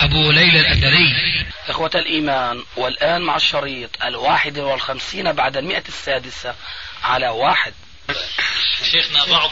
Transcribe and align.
أبو 0.00 0.30
ليلى 0.30 0.60
الأثري. 0.60 1.46
إخوة 1.68 1.90
الإيمان 1.94 2.64
والآن 2.76 3.22
مع 3.22 3.36
الشريط 3.36 4.02
الواحد 4.02 4.58
والخمسين 4.58 5.32
بعد 5.32 5.56
المئة 5.56 5.84
السادسة 5.88 6.54
على 7.02 7.28
واحد. 7.28 7.74
شيخنا 8.92 9.24
بعض 9.24 9.50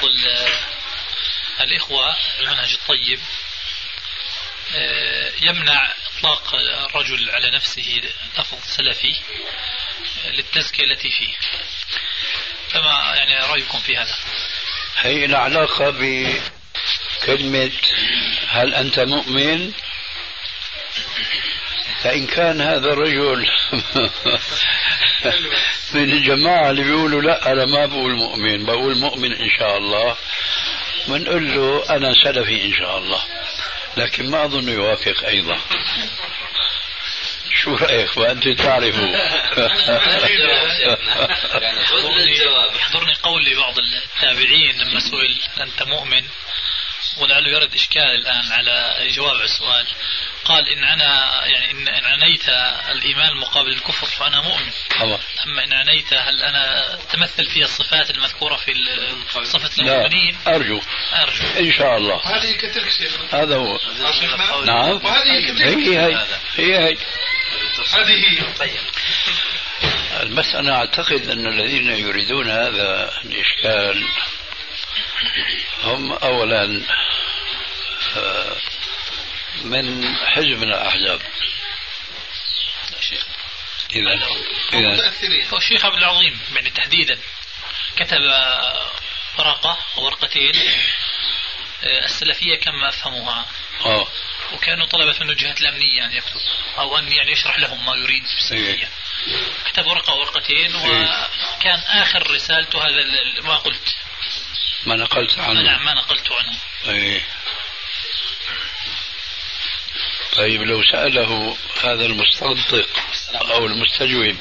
الإخوة 1.60 2.16
المنهج 2.40 2.72
الطيب 2.72 3.20
آه، 4.74 5.32
يمنع 5.42 5.92
إطلاق 6.18 6.54
الرجل 6.54 7.30
على 7.30 7.50
نفسه 7.50 8.00
لفظ 8.38 8.58
سلفي 8.66 9.14
للتزكية 10.24 10.84
التي 10.84 11.10
فيه. 11.10 11.34
فما 12.68 13.14
يعني 13.16 13.52
رأيكم 13.52 13.78
في 13.78 13.96
هذا؟ 13.96 14.16
هي 14.98 15.24
العلاقة 15.24 15.90
بكلمة 15.90 17.70
هل 18.48 18.74
أنت 18.74 19.00
مؤمن؟ 19.00 19.72
فإن 22.02 22.26
كان 22.26 22.60
هذا 22.60 22.92
الرجل 22.92 23.46
من 25.94 26.12
الجماعة 26.12 26.70
اللي 26.70 26.84
بيقولوا 26.84 27.22
لا 27.22 27.52
أنا 27.52 27.64
ما 27.64 27.86
بقول 27.86 28.12
مؤمن 28.12 28.64
بقول 28.64 28.96
مؤمن 28.96 29.32
إن 29.32 29.50
شاء 29.58 29.78
الله. 29.78 30.16
بنقول 31.08 31.54
له 31.54 31.96
أنا 31.96 32.14
سلفي 32.24 32.64
إن 32.64 32.72
شاء 32.72 32.98
الله 32.98 33.20
لكن 33.96 34.30
ما 34.30 34.44
أظن 34.44 34.68
يوافق 34.68 35.26
أيضا. 35.26 35.60
شو 37.54 37.74
رأيك؟ 37.74 38.16
وأنت 38.16 38.48
تعرفوا. 38.48 39.08
يحضرني 42.76 43.14
قول 43.22 43.44
لبعض 43.44 43.74
التابعين 43.78 44.78
لما 44.78 45.00
سئل 45.00 45.40
أنت 45.60 45.82
مؤمن؟ 45.82 46.24
ولعله 47.16 47.48
يرد 47.48 47.74
إشكال 47.74 48.02
الآن 48.02 48.52
على 48.52 49.08
جواب 49.10 49.40
السؤال. 49.40 49.86
قال 50.48 50.68
إن 50.68 50.84
أنا 50.84 51.40
يعني 51.46 51.70
إن, 51.70 51.88
إن 51.88 52.04
عنيت 52.04 52.48
الإيمان 52.90 53.36
مقابل 53.36 53.68
الكفر 53.68 54.06
فأنا 54.06 54.40
مؤمن. 54.40 54.70
طبعا 55.00 55.18
أما 55.46 55.64
إن 55.64 55.72
عنيت 55.72 56.14
هل 56.14 56.42
أنا 56.42 56.96
تمثل 57.12 57.46
في 57.46 57.64
الصفات 57.64 58.10
المذكورة 58.10 58.56
في 58.56 58.74
صفة 59.44 59.70
المؤمنين؟ 59.82 60.36
لا 60.46 60.56
أرجو. 60.56 60.80
أرجو. 61.14 61.44
إن 61.58 61.72
شاء 61.72 61.96
الله. 61.96 62.20
هذه 62.24 62.52
كتلك 62.52 63.10
هذا 63.32 63.56
هو. 63.56 63.78
نعم. 64.66 64.90
وهذه 65.04 65.32
هي 65.60 65.98
هي. 65.98 66.26
هي 66.56 66.78
هي. 66.78 66.96
هذه 67.94 68.14
هي. 68.62 68.70
المسألة 70.22 70.72
أعتقد 70.72 71.30
أن 71.30 71.46
الذين 71.46 71.88
يريدون 71.88 72.50
هذا 72.50 73.12
الإشكال 73.24 74.08
هم 75.84 76.12
أولا 76.12 76.82
آه، 78.16 78.56
من 79.64 80.16
حزب 80.16 80.56
من 80.56 80.68
الأحزاب. 80.68 81.22
إذا 83.92 84.12
إذا 84.72 85.48
هو 85.52 85.56
الشيخ 85.56 85.84
عبد 85.84 85.96
العظيم 85.96 86.40
يعني 86.54 86.70
تحديدا 86.70 87.18
كتب 87.96 88.20
ورقة 89.38 89.78
أو 89.96 90.04
ورقتين 90.04 90.54
آه، 91.82 92.04
السلفية 92.04 92.56
كما 92.56 92.88
أفهموها. 92.88 93.46
آه. 93.84 94.08
وكانوا 94.52 94.86
طلبت 94.86 95.20
منه 95.20 95.32
الجهات 95.32 95.60
الأمنية 95.60 96.04
أن 96.06 96.12
يكتب 96.12 96.40
أو 96.78 96.98
أن 96.98 97.12
يعني 97.12 97.32
يشرح 97.32 97.58
لهم 97.58 97.86
ما 97.86 97.94
يريد 97.96 98.26
في 98.26 98.38
السلفية. 98.38 98.88
كتب 99.64 99.86
ورقة 99.86 100.14
ورقتين 100.14 100.76
وكان 100.76 101.78
آخر 101.78 102.30
رسالته 102.30 102.78
هذا 102.78 103.04
ما 103.42 103.56
قلت. 103.56 103.96
ما 104.86 104.96
نقلت 104.96 105.38
عنه. 105.38 105.62
نعم 105.62 105.84
ما 105.84 105.94
نقلت 105.94 106.32
عنه. 106.32 106.58
إيه. 106.94 107.22
طيب 110.36 110.62
لو 110.62 110.82
سأله 110.82 111.56
هذا 111.82 112.06
المستنطق 112.06 112.88
أو 113.34 113.66
المستجوب 113.66 114.36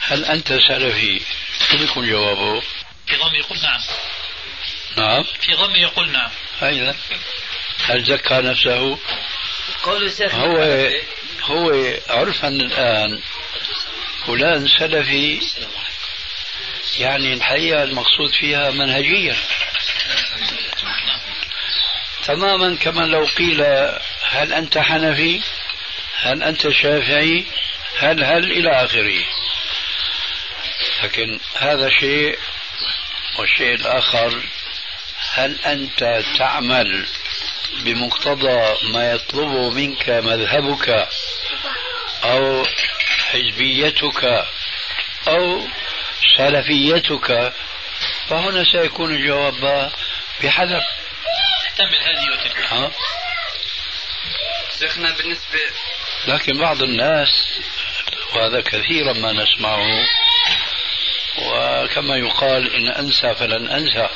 هل 0.00 0.24
أنت 0.24 0.48
سلفي؟ 0.48 1.20
شو 1.70 1.78
بيكون 1.78 2.10
جوابه؟ 2.10 2.60
في 3.06 3.16
ضم 3.16 3.34
يقول 3.34 3.58
نعم 3.62 3.80
نعم 4.96 5.24
في 5.40 5.54
ضم 5.54 5.76
يقول 5.76 6.10
نعم 6.10 6.30
أيضا 6.62 6.96
هل 7.84 8.04
زكى 8.04 8.34
نفسه؟ 8.34 8.98
قول 9.82 10.12
هو 10.20 10.90
هو 11.42 11.94
عرفا 12.08 12.48
الآن 12.48 13.20
فلان 14.26 14.68
سلفي 14.68 15.40
يعني 16.98 17.32
الحقيقة 17.32 17.82
المقصود 17.82 18.34
فيها 18.40 18.70
منهجية 18.70 19.36
تماما 22.24 22.76
كما 22.76 23.00
لو 23.00 23.24
قيل 23.38 23.62
هل 24.30 24.52
أنت 24.52 24.78
حنفي؟ 24.78 25.40
هل 26.22 26.42
أنت 26.42 26.68
شافعي؟ 26.68 27.46
هل 27.98 28.24
هل 28.24 28.52
إلى 28.52 28.84
آخره؟ 28.84 29.24
لكن 31.02 31.40
هذا 31.58 31.90
شيء 32.00 32.38
والشيء 33.38 33.74
الآخر 33.74 34.42
هل 35.32 35.58
أنت 35.66 36.22
تعمل 36.38 37.06
بمقتضى 37.84 38.76
ما 38.92 39.12
يطلبه 39.12 39.70
منك 39.70 40.08
مذهبك 40.10 41.08
أو 42.24 42.66
حزبيتك 43.30 44.44
أو 45.28 45.66
سلفيتك؟ 46.36 47.52
فهنا 48.28 48.64
سيكون 48.72 49.14
الجواب 49.14 49.90
بحذف. 50.42 50.82
احتمل 51.70 52.00
هذه 52.02 52.32
وتلك 52.32 52.72
ها؟ 52.72 52.90
شيخنا 54.78 55.10
بالنسبة 55.10 55.58
لكن 56.26 56.58
بعض 56.58 56.82
الناس 56.82 57.60
وهذا 58.34 58.60
كثيرا 58.60 59.12
ما 59.12 59.32
نسمعه 59.32 60.06
وكما 61.38 62.16
يقال 62.16 62.74
إن 62.74 62.88
أنسى 62.88 63.34
فلن 63.34 63.68
أنسى 63.68 64.08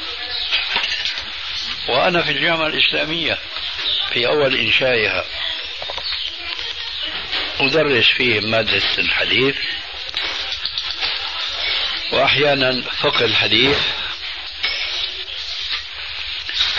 وأنا 1.88 2.22
في 2.22 2.30
الجامعة 2.30 2.66
الإسلامية 2.66 3.38
في 4.12 4.26
أول 4.26 4.54
إنشائها 4.56 5.24
أدرس 7.60 8.08
فيه 8.08 8.40
مادة 8.40 8.82
الحديث 8.98 9.56
وأحيانا 12.12 12.82
فقه 12.82 13.24
الحديث 13.24 13.78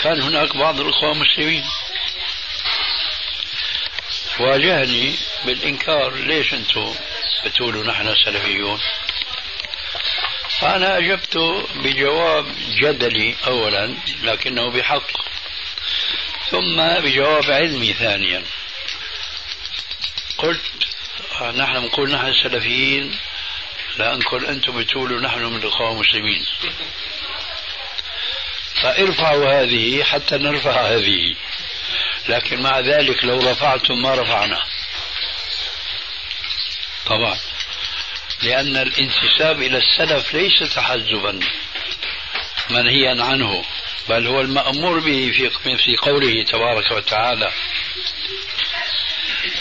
كان 0.06 0.22
هناك 0.22 0.56
بعض 0.56 0.80
الأخوة 0.80 1.12
المسلمين. 1.12 1.64
واجهني 4.40 5.14
بالإنكار 5.44 6.14
ليش 6.14 6.54
أنتم 6.54 6.94
بتقولوا 7.44 7.84
نحن 7.84 8.14
سلفيون؟ 8.24 8.80
فأنا 10.60 10.98
أجبت 10.98 11.36
بجواب 11.74 12.46
جدلي 12.80 13.34
أولا 13.46 13.94
لكنه 14.22 14.70
بحق. 14.70 15.10
ثم 16.50 16.76
بجواب 16.76 17.50
علمي 17.50 17.92
ثانيا. 17.92 18.42
قلت 20.38 20.60
نحن 21.42 21.76
نقول 21.76 22.10
نحن 22.10 22.26
السلفيين 22.26 23.18
لا 23.96 24.14
أنكر 24.14 24.48
أنتم 24.48 24.78
بتقولوا 24.80 25.20
نحن 25.20 25.44
من 25.44 25.56
الإخوان 25.56 25.92
المسلمين. 25.92 26.46
فارفعوا 28.82 29.62
هذه 29.62 30.02
حتى 30.02 30.38
نرفع 30.38 30.80
هذه. 30.80 31.34
لكن 32.28 32.62
مع 32.62 32.80
ذلك 32.80 33.24
لو 33.24 33.38
رفعتم 33.38 34.02
ما 34.02 34.14
رفعنا. 34.14 34.58
طبعا. 37.06 37.36
لأن 38.42 38.76
الانتساب 38.76 39.62
إلى 39.62 39.78
السلف 39.78 40.34
ليس 40.34 40.74
تحزبا 40.74 41.40
منهيا 42.70 43.24
عنه 43.24 43.64
بل 44.08 44.26
هو 44.26 44.40
المأمور 44.40 44.98
به 44.98 45.32
في 45.36 45.50
في 45.76 45.96
قوله 46.02 46.44
تبارك 46.44 46.90
وتعالى 46.90 47.52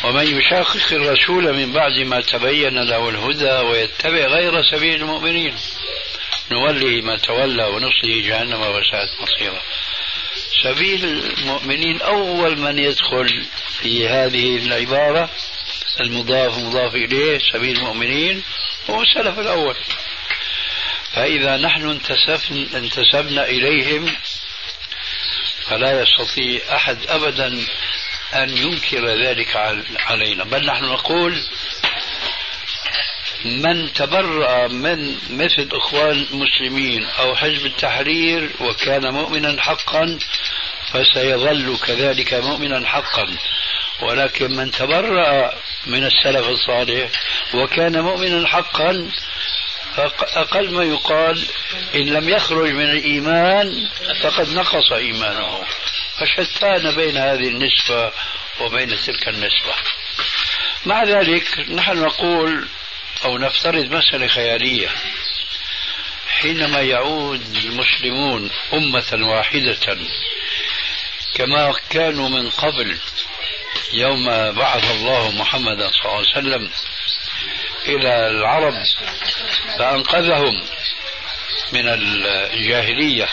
ومن 0.04 0.38
يشاقق 0.38 0.94
الرسول 0.94 1.54
من 1.54 1.72
بعد 1.72 2.00
ما 2.00 2.22
تبين 2.22 2.80
له 2.80 3.10
الهدى 3.10 3.68
ويتبع 3.68 4.26
غير 4.26 4.64
سبيل 4.72 5.02
المؤمنين 5.02 5.56
نوليه 6.52 7.02
ما 7.02 7.18
تولى 7.18 7.64
ونصله 7.64 8.22
جهنم 8.22 8.62
وساءت 8.62 9.10
مصيرا. 9.22 9.62
سبيل 10.64 11.06
المؤمنين 11.06 12.02
أول 12.02 12.60
من 12.60 12.80
يدخل 12.80 13.46
في 13.80 14.08
هذه 14.08 14.58
العبارة 14.58 15.30
المضاف 16.02 16.58
مضاف 16.58 16.96
إليه 16.96 17.40
سبيل 17.54 17.78
المؤمنين 17.78 18.44
هو 18.90 19.02
السلف 19.02 19.40
الأول. 19.40 19.76
فإذا 21.14 21.58
نحن 21.58 21.90
انتسبنا, 21.90 22.78
انتسبنا 22.78 23.46
إليهم 23.46 24.16
فلا 25.68 26.02
يستطيع 26.02 26.76
أحد 26.76 26.98
أبدا 27.08 27.66
أن 28.34 28.58
ينكر 28.58 29.08
ذلك 29.08 29.56
علينا. 30.00 30.44
بل 30.44 30.66
نحن 30.66 30.86
نقول 30.86 31.44
من 33.46 33.94
تبرأ 33.94 34.68
من 34.68 35.18
مثل 35.30 35.70
إخوان 35.74 36.26
المسلمين 36.32 37.06
أو 37.06 37.36
حزب 37.36 37.66
التحرير 37.66 38.50
وكان 38.60 39.14
مؤمنا 39.14 39.62
حقا 39.62 40.20
فسيظل 40.94 41.78
كذلك 41.88 42.34
مؤمنا 42.34 42.88
حقا. 42.88 43.38
ولكن 44.02 44.52
من 44.52 44.72
تبرأ 44.72 45.54
من 45.86 46.04
السلف 46.04 46.50
الصالح 46.50 47.10
وكان 47.54 48.02
مؤمنا 48.02 48.48
حقا 48.48 49.12
أقل 50.36 50.72
ما 50.72 50.84
يقال 50.84 51.46
إن 51.96 52.06
لم 52.06 52.30
يخرج 52.30 52.72
من 52.72 52.90
الإيمان 52.90 53.90
فقد 54.22 54.50
نقص 54.54 54.92
إيمانه. 54.92 55.64
فشتان 56.18 56.96
بين 56.96 57.18
هذه 57.18 57.48
النسبة 57.48 58.12
وبين 58.62 58.90
تلك 59.06 59.28
النسبة. 59.28 59.74
مع 60.86 61.04
ذلك 61.04 61.70
نحن 61.70 61.98
نقول 61.98 62.68
أو 63.26 63.38
نفترض 63.38 63.86
مسألة 63.92 64.28
خيالية. 64.28 64.90
حينما 66.28 66.82
يعود 66.82 67.56
المسلمون 67.66 68.52
أمة 68.74 69.28
واحدة 69.30 69.98
كما 71.36 71.74
كانوا 71.90 72.30
من 72.30 72.50
قبل 72.50 72.98
يوم 73.94 74.52
بعث 74.52 74.92
الله 74.92 75.32
محمدا 75.32 75.92
صلى 75.92 76.06
الله 76.06 76.14
عليه 76.18 76.30
وسلم 76.30 76.70
إلى 77.86 78.28
العرب 78.30 78.74
فأنقذهم 79.80 80.64
من 81.74 81.88
الجاهلية 81.88 83.28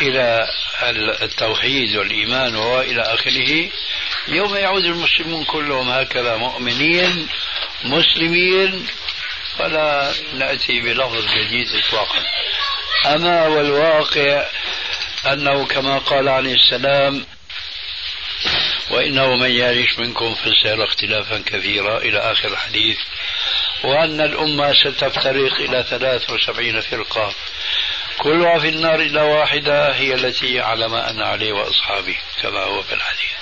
إلى 0.00 0.48
التوحيد 1.22 1.96
والإيمان 1.96 2.56
وإلى 2.56 3.02
آخره. 3.02 3.70
يوم 4.28 4.56
يعود 4.56 4.84
المسلمون 4.84 5.44
كلهم 5.44 5.90
هكذا 5.90 6.36
مؤمنين 6.36 7.28
مسلمين 7.84 8.86
فلا 9.58 10.12
نأتي 10.34 10.80
بلفظ 10.80 11.34
جديد 11.34 11.68
إطلاقا. 11.74 12.22
أما 13.06 13.46
والواقع 13.46 14.46
أنه 15.26 15.66
كما 15.66 15.98
قال 15.98 16.28
عليه 16.28 16.54
السلام 16.54 17.26
وإنه 18.90 19.36
من 19.36 19.50
يعيش 19.50 19.98
منكم 19.98 20.34
فسيرى 20.34 20.84
اختلافا 20.84 21.42
كثيرا 21.46 21.98
إلى 21.98 22.18
آخر 22.18 22.48
الحديث 22.48 22.98
وأن 23.84 24.20
الأمة 24.20 24.72
ستفترق 24.72 25.54
إلى 25.54 25.84
73 25.90 26.80
فرقة. 26.80 27.34
كلها 28.18 28.58
في 28.58 28.68
النار 28.68 29.00
إلا 29.00 29.22
واحدة 29.22 29.94
هي 29.94 30.14
التي 30.14 30.60
على 30.60 30.88
ما 30.88 31.10
أنا 31.10 31.26
عليه 31.26 31.52
وأصحابي 31.52 32.16
كما 32.42 32.60
هو 32.60 32.82
في 32.82 32.94
الحديث. 32.94 33.32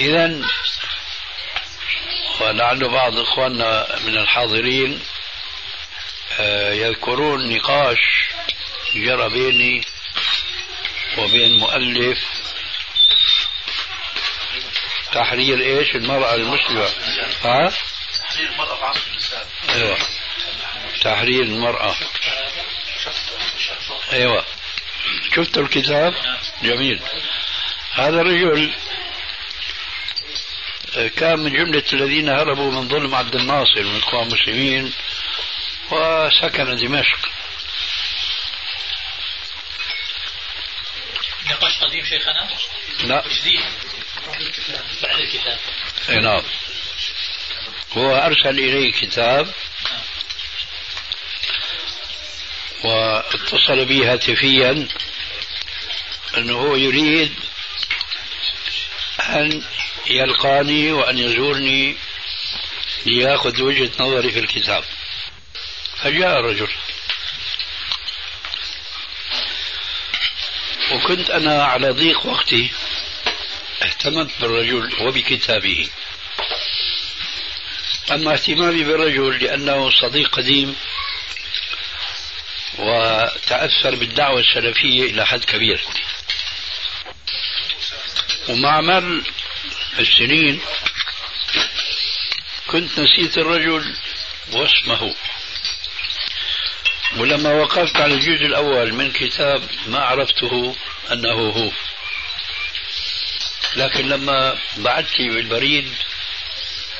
إذا 0.00 0.40
ولعل 2.40 2.88
بعض 2.88 3.18
إخواننا 3.18 3.98
من 4.06 4.16
الحاضرين 4.18 5.00
آه، 6.40 6.72
يذكرون 6.72 7.54
نقاش 7.54 7.98
جرى 8.94 9.28
بيني 9.28 9.84
وبين 11.18 11.58
مؤلف 11.58 12.18
تحرير 15.12 15.60
إيش؟ 15.60 15.94
المرأة 15.96 16.34
المسلمة. 16.34 16.88
ها؟ 17.44 17.72
تحرير 18.22 18.50
المرأة 18.50 18.76
في 18.76 18.84
عصر 18.84 19.00
الإسلام. 19.10 19.46
أيوه. 19.68 19.96
تحرير 21.02 21.42
المرأة. 21.42 21.96
أيوه. 24.12 24.44
شفتوا 25.36 25.62
الكتاب؟ 25.62 26.14
جميل. 26.62 27.00
هذا 27.92 28.20
الرجل 28.20 28.74
كان 31.16 31.38
من 31.38 31.52
جملة 31.52 31.84
الذين 31.92 32.28
هربوا 32.28 32.72
من 32.72 32.88
ظلم 32.88 33.14
عبد 33.14 33.34
الناصر 33.34 33.82
من 33.82 33.96
إخوان 33.96 34.26
المسلمين 34.26 34.92
وسكن 35.90 36.76
دمشق. 36.76 37.18
نقاش 41.50 41.78
قديم 41.78 42.04
شيخنا؟ 42.04 42.48
لا. 43.04 43.24
جديد 43.28 43.60
بعد 45.02 45.20
الكتاب. 45.20 45.58
أي 46.08 46.16
نعم. 46.16 46.42
هو 47.96 48.16
أرسل 48.16 48.58
الي 48.58 48.90
كتاب 48.90 49.54
واتصل 52.84 53.84
بي 53.84 54.06
هاتفيا 54.06 54.88
أنه 56.36 56.58
هو 56.58 56.76
يريد 56.76 57.34
أن 59.20 59.62
يلقاني 60.10 60.92
وأن 60.92 61.18
يزورني 61.18 61.96
ليأخذ 63.06 63.62
وجهة 63.62 63.90
نظري 64.00 64.32
في 64.32 64.38
الكتاب. 64.38 64.84
فجاء 66.02 66.40
الرجل. 66.40 66.68
وكنت 70.92 71.30
أنا 71.30 71.64
على 71.64 71.90
ضيق 71.90 72.26
وقتي. 72.26 72.70
اهتممت 73.82 74.30
بالرجل 74.40 74.92
وبكتابه. 75.00 75.88
أما 78.10 78.32
اهتمامي 78.32 78.84
بالرجل 78.84 79.44
لأنه 79.44 79.90
صديق 79.90 80.36
قديم 80.36 80.76
وتأثر 82.78 83.94
بالدعوة 83.94 84.40
السلفية 84.40 85.10
إلى 85.10 85.26
حد 85.26 85.44
كبير. 85.44 85.80
ومع 88.48 88.80
مر 88.80 89.22
السنين. 89.98 90.60
كنت 92.66 92.98
نسيت 92.98 93.38
الرجل 93.38 93.94
واسمه. 94.52 95.14
ولما 97.16 97.52
وقفت 97.52 97.96
على 97.96 98.14
الجزء 98.14 98.46
الأول 98.46 98.94
من 98.94 99.12
كتاب 99.12 99.62
ما 99.86 99.98
عرفته 99.98 100.76
أنه 101.12 101.50
هو. 101.50 101.70
لكن 103.76 104.08
لما 104.08 104.58
بعثت 104.76 105.20
بالبريد 105.20 105.94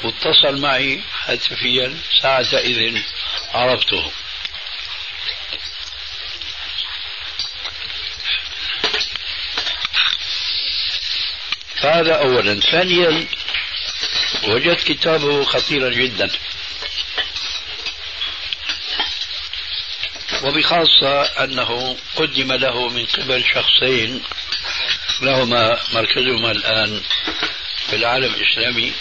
واتصل 0.04 0.60
معي 0.60 1.00
هاتفيا 1.24 1.96
ساعة 2.22 2.54
إذن 2.54 3.02
عرفته. 3.54 4.12
هذا 11.80 12.14
أولا. 12.14 12.60
ثانيا 12.60 13.26
وجدت 14.44 14.82
كتابه 14.92 15.44
خطيرا 15.44 15.90
جدا. 15.90 16.30
وبخاصة 20.42 21.22
أنه 21.22 21.96
قدم 22.16 22.52
له 22.52 22.88
من 22.88 23.06
قبل 23.06 23.44
شخصين 23.54 24.22
لهما 25.20 25.78
مركزهما 25.94 26.50
الآن 26.50 27.00
في 27.90 27.96
العالم 27.96 28.34
الإسلامي 28.34 28.92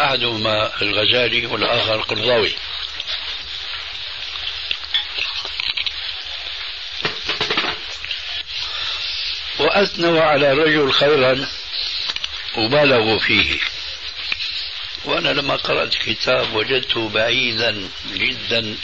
أحدهما 0.00 0.82
الغزالي 0.82 1.46
والآخر 1.46 2.00
قرضاوي. 2.00 2.52
وأثنوا 9.74 10.22
على 10.22 10.52
الرجل 10.52 10.92
خيرا 10.92 11.46
وبالغوا 12.58 13.18
فيه. 13.18 13.58
وأنا 15.04 15.28
لما 15.28 15.56
قرأت 15.56 15.94
الكتاب 15.94 16.54
وجدته 16.54 17.08
بعيدا 17.08 17.88
جدا 18.12 18.76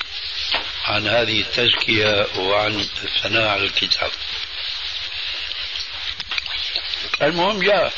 عن 0.85 1.09
هذه 1.09 1.41
التزكية 1.41 2.27
وعن 2.37 2.81
الثناء 3.05 3.49
على 3.49 3.65
الكتاب. 3.65 4.11
المهم 7.23 7.63
جاء. 7.63 7.93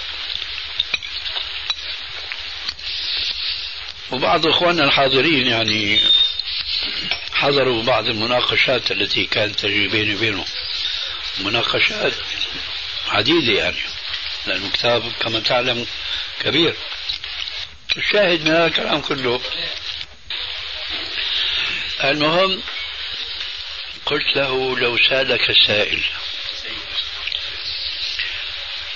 وبعض 4.11 4.47
إخواننا 4.47 4.85
الحاضرين 4.85 5.47
يعني 5.47 6.01
حضروا 7.35 7.83
بعض 7.83 8.07
المناقشات 8.07 8.93
التي 8.93 9.27
كانت 9.27 9.59
تجري 9.59 9.89
بيني 9.89 10.15
وبينه. 10.15 10.45
مناقشات 11.39 12.13
عديدة 13.13 13.53
يعني. 13.53 13.77
لأن 14.47 14.65
الكتاب 14.65 15.13
كما 15.21 15.41
تعلم 15.41 15.87
كبير. 16.41 16.75
الشاهد 17.97 18.41
من 18.41 18.51
هذا 18.51 18.67
الكلام 18.67 19.01
كله 19.01 19.41
المهم 22.05 22.63
قلت 24.07 24.37
له 24.37 24.79
لو 24.79 24.99
سألك 24.99 25.51
السائل 25.51 26.03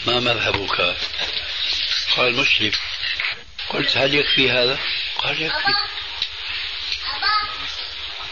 ما 0.06 0.20
مذهبك؟ 0.20 0.96
قال 2.16 2.36
مسلم. 2.36 2.72
قلت 3.68 3.96
هل 3.96 4.14
يكفي 4.14 4.50
هذا؟ 4.50 4.78
قال 5.18 5.42
يكفي. 5.42 5.72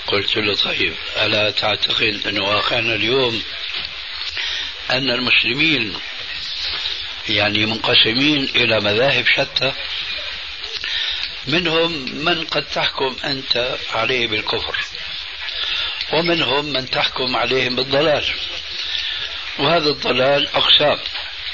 قلت 0.06 0.36
له 0.36 0.54
طيب 0.54 0.96
ألا 1.16 1.50
تعتقد 1.50 2.26
أن 2.26 2.40
واقعنا 2.40 2.94
اليوم 2.94 3.42
أن 4.90 5.10
المسلمين 5.10 5.96
يعني 7.28 7.66
منقسمين 7.66 8.44
إلى 8.44 8.80
مذاهب 8.80 9.26
شتى 9.26 9.72
منهم 11.46 11.92
من 12.24 12.44
قد 12.44 12.62
تحكم 12.62 13.16
أنت 13.24 13.78
عليه 13.92 14.26
بالكفر 14.26 14.76
ومنهم 16.12 16.64
من 16.64 16.90
تحكم 16.90 17.36
عليهم 17.36 17.76
بالضلال 17.76 18.24
وهذا 19.58 19.90
الضلال 19.90 20.48
أقسام 20.48 20.98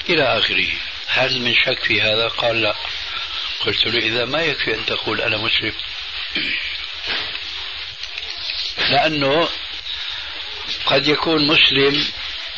إلى 0.08 0.38
آخره. 0.38 0.68
هل 1.06 1.40
من 1.40 1.54
شك 1.54 1.84
في 1.84 2.02
هذا؟ 2.02 2.28
قال 2.28 2.62
لا. 2.62 2.74
قلت 3.60 3.86
له 3.86 3.98
إذا 3.98 4.24
ما 4.24 4.42
يكفي 4.42 4.74
أن 4.74 4.86
تقول 4.86 5.20
أنا 5.20 5.36
مسلم. 5.36 5.72
لأنه 8.78 9.48
قد 10.86 11.08
يكون 11.08 11.46
مسلم 11.46 12.06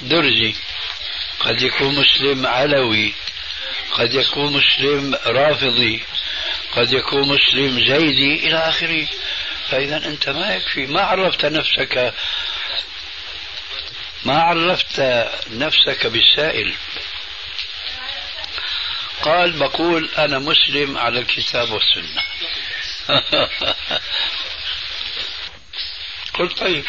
درزي 0.01 0.55
قد 1.41 1.63
يكون 1.63 1.95
مسلم 1.95 2.47
علوي. 2.47 3.15
قد 3.93 4.15
يكون 4.15 4.53
مسلم 4.53 5.15
رافضي. 5.27 6.03
قد 6.77 6.93
يكون 6.93 7.29
مسلم 7.29 7.87
زيدي 7.87 8.49
إلى 8.49 8.59
آخره. 8.59 9.09
فإذا 9.71 10.07
أنت 10.07 10.29
ما 10.29 10.55
يكفي. 10.55 10.87
ما 10.87 11.03
عرفت 11.03 11.45
نفسك. 11.45 12.15
ما 14.25 14.43
عرفت 14.43 15.01
نفسك 15.51 16.07
بالسائل. 16.07 16.75
قال 19.23 19.53
بقول 19.53 20.11
أنا 20.19 20.39
مسلم 20.39 20.99
على 20.99 21.19
الكتاب 21.19 21.71
والسنة. 21.71 22.23
قلت 26.35 26.59
طيب. 26.59 26.85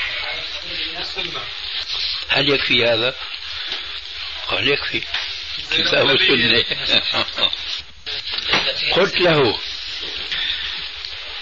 هل 2.33 2.49
يكفي 2.49 2.85
هذا؟ 2.85 3.15
قال 4.47 4.67
يكفي. 4.67 5.01
كتاب 5.71 6.09
السنة. 6.09 6.63
قلت 8.95 9.21
له 9.21 9.59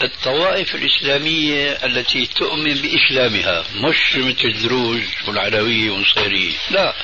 الطوائف 0.02 0.76
الإسلامية 0.76 1.72
التي 1.72 2.26
تؤمن 2.26 2.74
بإسلامها 2.74 3.66
مش 3.76 4.16
مثل 4.16 4.46
الدروز 4.46 5.02
والعلوية 5.28 5.92
والنصيرية 5.92 6.58
لا 6.70 6.96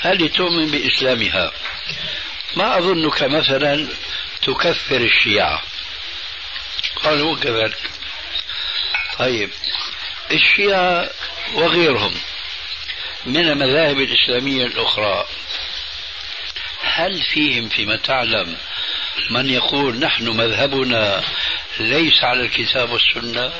هذه 0.00 0.26
تؤمن 0.26 0.70
بإسلامها؟ 0.70 1.52
ما 2.56 2.78
أظنك 2.78 3.22
مثلا 3.22 3.88
تكفر 4.42 4.96
الشيعة. 4.96 5.62
قال 6.96 7.20
هو 7.20 7.36
كذلك. 7.36 7.90
طيب 9.18 9.50
الشيعة 10.30 11.10
وغيرهم. 11.54 12.14
من 13.26 13.48
المذاهب 13.48 14.00
الإسلامية 14.00 14.66
الأخرى. 14.66 15.26
هل 16.82 17.22
فيهم 17.22 17.68
فيما 17.68 17.96
تعلم 17.96 18.56
من 19.30 19.50
يقول 19.50 19.98
نحن 19.98 20.28
مذهبنا 20.28 21.24
ليس 21.78 22.24
على 22.24 22.40
الكتاب 22.40 22.90
والسنة؟ 22.90 23.52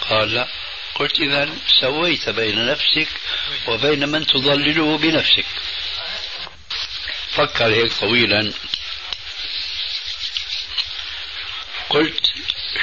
قال 0.00 0.34
لا. 0.34 0.48
قلت 0.94 1.20
إذا 1.20 1.48
سويت 1.80 2.28
بين 2.28 2.66
نفسك 2.66 3.08
وبين 3.66 4.08
من 4.08 4.26
تضلله 4.26 4.98
بنفسك. 4.98 5.46
فكر 7.30 7.66
هيك 7.66 7.92
طويلا. 7.92 8.52
قلت 11.88 12.26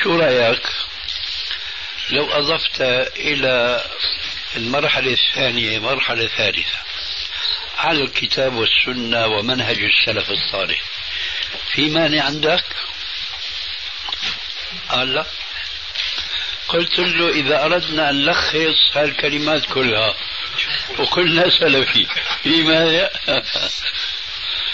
شو 0.04 0.20
رأيك 0.20 0.68
لو 2.10 2.32
أضفت 2.32 2.82
إلى 3.18 3.86
المرحلة 4.56 5.14
الثانية 5.14 5.80
مرحلة 5.80 6.28
ثالثة. 6.28 6.80
على 7.78 8.04
الكتاب 8.04 8.54
والسنة 8.54 9.28
ومنهج 9.28 9.78
السلف 9.84 10.32
الصالح. 10.32 10.82
في 11.74 11.90
مانع 11.90 12.24
عندك؟ 12.24 12.64
قال 14.90 15.14
لا. 15.14 15.26
قلت 16.68 17.00
له 17.00 17.30
إذا 17.30 17.66
أردنا 17.66 18.10
أن 18.10 18.16
نلخص 18.16 18.98
هالكلمات 18.98 19.66
كلها 19.66 20.16
وكلنا 21.00 21.50
سلفي 21.50 22.08
في 22.44 22.64
مانع؟ 22.64 23.10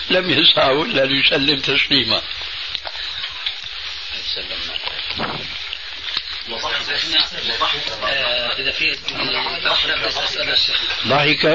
لم 0.09 0.29
يسعه 0.29 0.83
إلا 0.83 1.05
ليسلم 1.05 1.59
تسليما. 1.59 2.21
في 4.11 5.56
ضحك 11.07 11.45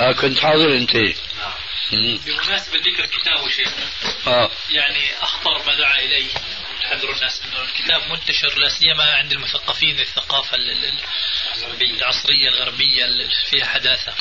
آه 0.00 0.12
كنت 0.12 0.38
حاضر 0.38 0.76
أنت. 0.76 0.96
بمناسبة 1.92 2.78
ذكر 2.78 3.04
الكتاب 3.04 3.48
شيخ 3.48 3.68
آه. 4.26 4.50
يعني 4.70 5.22
أخطر 5.22 5.66
ما 5.66 5.74
دعا 5.74 5.98
إليه 5.98 6.28
تحذر 6.82 7.12
الناس 7.12 7.42
منه 7.46 7.62
الكتاب 7.62 8.02
منتشر 8.10 8.58
لا 8.58 8.68
سيما 8.68 9.04
عند 9.04 9.32
المثقفين 9.32 10.00
الثقافة 10.00 10.56
العصرية 11.80 12.48
الغربية 12.48 13.04
اللي 13.04 13.28
فيها 13.50 13.64
حداثة. 13.66 14.14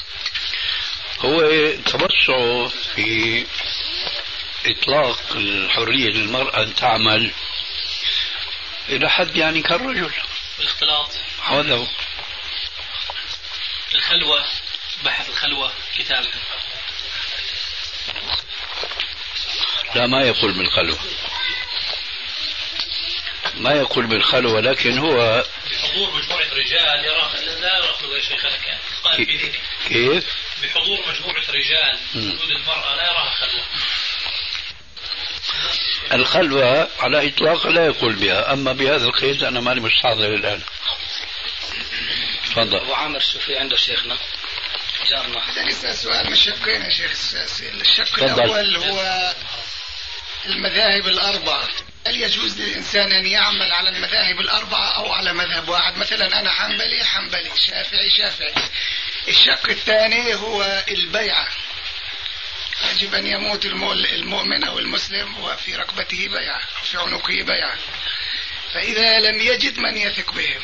هو 1.19 1.41
توسعه 1.85 2.67
في 2.67 3.45
إطلاق 4.65 5.19
الحرية 5.35 6.07
للمرأة 6.09 6.63
أن 6.63 6.75
تعمل 6.75 7.31
إلى 8.89 9.09
حد 9.09 9.35
يعني 9.35 9.61
كالرجل. 9.61 10.11
الاختلاط 10.59 11.11
هذا 11.43 11.75
هو. 11.75 11.87
الخلوة 13.95 14.45
بحث 15.03 15.29
الخلوة 15.29 15.73
كتاب. 15.97 16.25
لا 19.95 20.07
ما 20.07 20.21
يقول 20.21 20.51
بالخلوة 20.53 20.99
ما 23.55 23.71
يقول 23.71 24.07
بالخلوة 24.07 24.59
لكن 24.61 24.97
هو 24.97 25.45
بحضور 25.71 26.13
مجموعة 26.13 26.53
رجال 26.53 27.05
يرى 27.05 27.31
لا 27.61 27.77
يرى 27.77 27.93
خلوة 27.99 28.17
يا 28.17 28.21
شيخنا 28.21 28.51
قال 29.03 29.25
ذهني 29.25 29.51
كيف؟ 29.87 30.25
بحضور 30.63 30.99
مجموعة 31.07 31.43
رجال 31.49 31.99
وجود 32.15 32.51
المرأة 32.51 32.95
لا 32.95 33.03
يراها 33.03 33.31
خلوة. 33.31 33.65
الخلوة 36.13 36.89
على 36.99 37.27
إطلاق 37.27 37.67
لا 37.67 37.85
يقول 37.85 38.15
بها 38.15 38.53
أما 38.53 38.73
بهذا 38.73 39.05
القيد 39.05 39.43
أنا 39.43 39.59
ماني 39.59 39.79
مستحضر 39.79 40.33
الآن. 40.33 40.61
تفضل. 42.45 42.77
أبو 42.77 42.93
عامر 42.93 43.19
شو 43.19 43.39
في 43.39 43.57
عنده 43.57 43.75
شيخنا. 43.77 44.17
جارنا. 45.11 45.69
لسه 45.69 45.91
سؤال 45.91 46.31
مش 46.31 46.43
شقين 46.43 46.81
يا 46.81 46.89
شيخ 46.89 47.11
الشق. 47.81 48.23
الأول 48.23 48.75
هو 48.75 49.33
المذاهب 50.45 51.07
الأربعة. 51.07 51.67
هل 52.07 52.21
يجوز 52.21 52.61
للإنسان 52.61 53.11
أن 53.11 53.27
يعمل 53.27 53.71
على 53.71 53.89
المذاهب 53.89 54.39
الأربعة 54.39 54.97
أو 54.97 55.11
على 55.11 55.33
مذهب 55.33 55.69
واحد؟ 55.69 55.97
مثلا 55.97 56.39
أنا 56.39 56.51
حنبلي 56.51 57.03
حنبلي 57.03 57.51
شافعي 57.67 58.09
شافعي. 58.17 58.53
الشق 59.27 59.69
الثاني 59.69 60.35
هو 60.35 60.83
البيعة. 60.91 61.47
يجب 62.81 63.15
أن 63.15 63.27
يموت 63.27 63.65
المؤمن 63.65 64.63
أو 64.63 64.79
المسلم 64.79 65.43
وفي 65.43 65.75
ركبته 65.75 66.27
بيعة 66.27 66.61
في 66.83 66.97
عنقه 66.97 67.43
بيعة 67.43 67.77
فإذا 68.73 69.19
لم 69.19 69.41
يجد 69.41 69.79
من 69.79 69.97
يثق 69.97 70.33
بهم. 70.33 70.61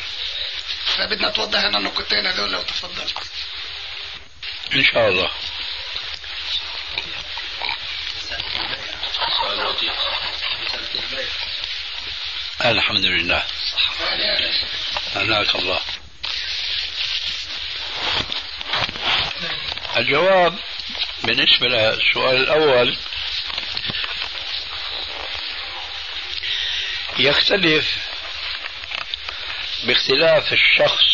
فبدنا 0.98 1.30
توضح 1.30 1.64
لنا 1.64 1.78
النقطتين 1.78 2.28
هذول 2.28 2.52
لو 2.52 2.62
تفضلت. 2.62 3.18
إن 4.74 4.84
شاء 4.84 5.08
الله. 5.08 5.32
الحمد 12.66 13.06
لله. 13.06 13.44
هناك 15.16 15.56
الله. 15.56 15.80
الجواب 19.98 20.60
بالنسبة 21.24 21.68
للسؤال 21.68 22.36
الأول. 22.36 22.98
يختلف 27.20 27.98
باختلاف 29.84 30.54
الشخص 30.54 31.06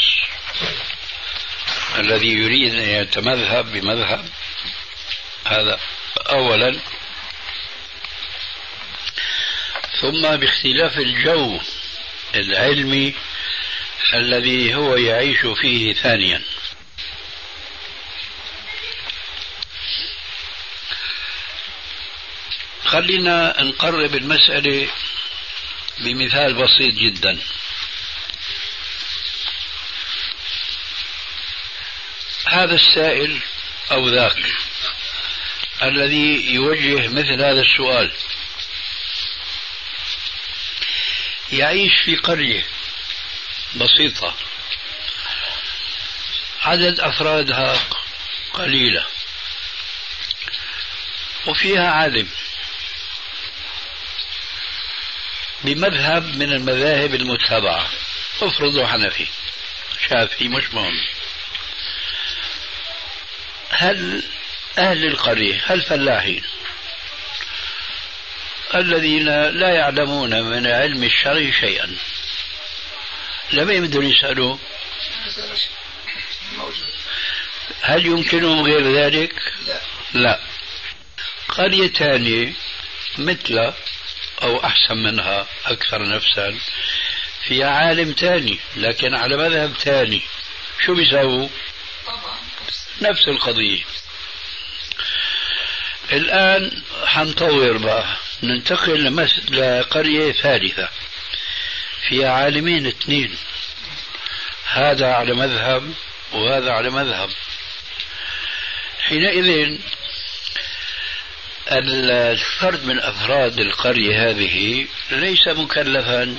الذي 1.98 2.28
يريد 2.28 2.74
أن 2.74 2.90
يتمذهب 2.90 3.72
بمذهب. 3.72 4.30
هذا 5.46 5.80
أولا. 6.18 6.80
ثم 10.02 10.36
باختلاف 10.36 10.98
الجو 10.98 11.60
العلمي 12.36 13.16
الذي 14.14 14.76
هو 14.76 14.96
يعيش 14.96 15.40
فيه 15.62 15.94
ثانيا. 15.94 16.42
خلينا 22.90 23.64
نقرب 23.64 24.16
المسألة 24.16 24.90
بمثال 26.00 26.54
بسيط 26.54 26.94
جدا. 26.94 27.40
هذا 32.46 32.76
السائل 32.76 33.40
أو 33.92 34.10
ذاك 34.10 34.54
الذي 35.84 36.54
يوجه 36.54 37.08
مثل 37.08 37.42
هذا 37.44 37.62
السؤال. 37.62 38.12
يعيش 41.52 42.02
في 42.06 42.16
قرية 42.16 42.66
بسيطة. 43.76 44.36
عدد 46.62 47.00
أفرادها 47.00 47.80
قليلة. 48.54 49.06
وفيها 51.48 51.92
عالم. 51.92 52.30
بمذهب 55.64 56.36
من 56.36 56.54
المذاهب 56.54 57.16
المتبعة. 57.16 57.90
افرضوا 58.42 58.88
حنفي. 58.88 59.28
شافعي 60.10 60.48
مش 60.48 60.74
مهم. 60.74 61.02
هل 63.70 64.24
أهل 64.78 65.06
القرية 65.06 65.62
هل 65.66 65.82
فلاحين؟ 65.82 66.44
الذين 68.76 69.26
لا 69.50 69.70
يعلمون 69.70 70.42
من 70.42 70.68
علم 70.68 71.04
الشرع 71.04 71.52
شيئا. 71.52 71.98
لم 73.52 73.68
بدهم 73.68 74.04
يسألوا. 74.04 74.58
هل 77.82 78.06
يمكنهم 78.06 78.62
غير 78.62 78.94
ذلك؟ 78.94 79.34
لا. 79.68 79.82
لا. 80.14 80.40
قرية 81.50 81.88
ثانية 81.88 82.54
مثل 83.18 83.74
أو 84.42 84.64
أحسن 84.66 84.98
منها 84.98 85.48
أكثر 85.66 86.10
نفسا. 86.10 86.60
فيها 87.48 87.70
عالم 87.70 88.12
ثاني 88.12 88.60
لكن 88.76 89.16
على 89.16 89.38
مذهب 89.38 89.74
ثاني 89.74 90.22
شو 90.86 90.96
بيساووا؟ 90.96 91.48
نفس 93.02 93.28
القضية. 93.28 93.84
الآن 96.12 96.84
حنطور 97.06 97.78
بقى. 97.78 98.06
ننتقل 98.44 99.04
لمس... 99.04 99.40
لقرية 99.50 100.32
ثالثة. 100.32 100.90
فيها 102.10 102.30
عالمين 102.32 102.88
اثنين. 102.88 103.38
هذا 104.72 105.14
على 105.14 105.34
مذهب 105.34 105.94
وهذا 106.32 106.72
على 106.72 106.90
مذهب. 106.90 107.30
حينئذ 109.00 109.78
الفرد 111.72 112.86
من 112.86 113.00
أفراد 113.00 113.60
القرية 113.60 114.30
هذه 114.30 114.88
ليس 115.12 115.48
مكلفا 115.48 116.38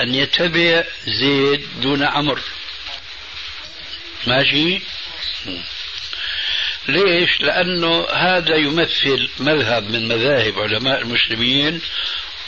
أن 0.00 0.14
يتبع 0.14 0.84
زيد 1.06 1.68
دون 1.80 2.02
أمر 2.02 2.40
ماشي؟ 4.26 4.80
ليش؟ 6.88 7.40
لأنه 7.40 8.06
هذا 8.10 8.56
يمثل 8.56 9.28
مذهب 9.38 9.90
من 9.90 10.08
مذاهب 10.08 10.58
علماء 10.58 11.02
المسلمين 11.02 11.80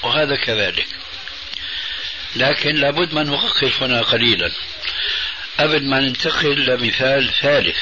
وهذا 0.03 0.37
كذلك. 0.37 0.87
لكن 2.37 2.75
لابد 2.75 3.15
ما 3.15 3.23
نوقف 3.23 3.83
هنا 3.83 4.03
قليلا. 4.03 4.51
قبل 5.61 5.85
ما 5.91 6.01
ننتقل 6.01 6.65
لمثال 6.65 7.33
ثالث 7.43 7.79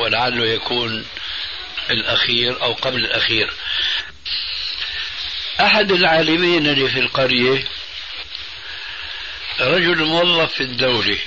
ولعله 0.00 0.46
يكون 0.46 1.06
الأخير 1.90 2.62
أو 2.62 2.72
قبل 2.72 3.04
الأخير. 3.04 3.52
أحد 5.60 5.92
العالمين 5.92 6.66
اللي 6.66 6.88
في 6.88 7.00
القرية 7.00 7.64
رجل 9.60 10.04
موظف 10.04 10.54
في 10.54 10.62
الدولة 10.62 11.18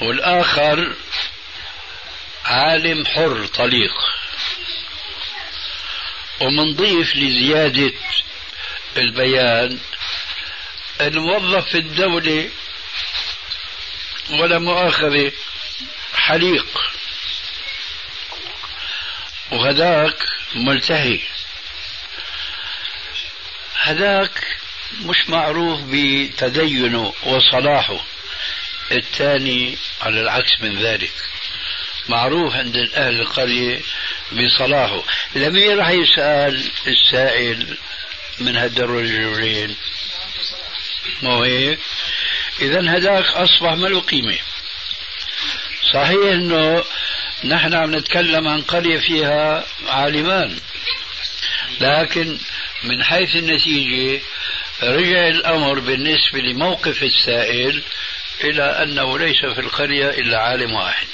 والآخر 0.00 0.94
عالم 2.44 3.06
حر 3.06 3.46
طليق 3.46 3.92
ومنضيف 6.40 7.16
لزيادة 7.16 7.92
البيان 8.96 9.78
الموظف 11.00 11.68
في 11.68 11.78
الدولة 11.78 12.50
ولا 14.30 14.58
مؤاخذة 14.58 15.32
حليق. 16.14 16.83
وهذاك 19.54 20.16
ملتهي. 20.54 21.20
هذاك 23.82 24.46
مش 25.00 25.28
معروف 25.28 25.80
بتدينه 25.84 27.14
وصلاحه. 27.22 28.04
الثاني 28.92 29.78
على 30.02 30.20
العكس 30.20 30.60
من 30.60 30.78
ذلك. 30.82 31.12
معروف 32.08 32.54
عند 32.54 32.76
أهل 32.76 33.20
القرية 33.20 33.80
بصلاحه. 34.32 35.02
لمين 35.34 35.78
راح 35.78 35.88
يسأل 35.88 36.70
السائل 36.86 37.76
من 38.40 38.56
هذا 38.56 38.84
الرجلين 38.84 39.76
ما 41.22 41.32
هو 41.32 41.42
هيك؟ 41.42 41.78
إذا 42.60 42.90
هذاك 42.90 43.24
أصبح 43.24 43.72
ما 43.72 43.86
له 43.86 44.00
قيمة. 44.00 44.38
صحيح 45.92 46.32
أنه 46.32 46.84
نحن 47.44 47.74
عم 47.74 47.96
نتكلم 47.96 48.48
عن 48.48 48.62
قرية 48.62 48.98
فيها 48.98 49.64
عالمان. 49.86 50.58
لكن 51.80 52.38
من 52.82 53.04
حيث 53.04 53.36
النتيجة 53.36 54.22
رجع 54.82 55.28
الأمر 55.28 55.78
بالنسبة 55.78 56.38
لموقف 56.38 57.02
السائل 57.02 57.82
إلى 58.44 58.62
أنه 58.62 59.18
ليس 59.18 59.40
في 59.40 59.60
القرية 59.60 60.10
إلا 60.10 60.38
عالم 60.38 60.72
واحد. 60.72 61.06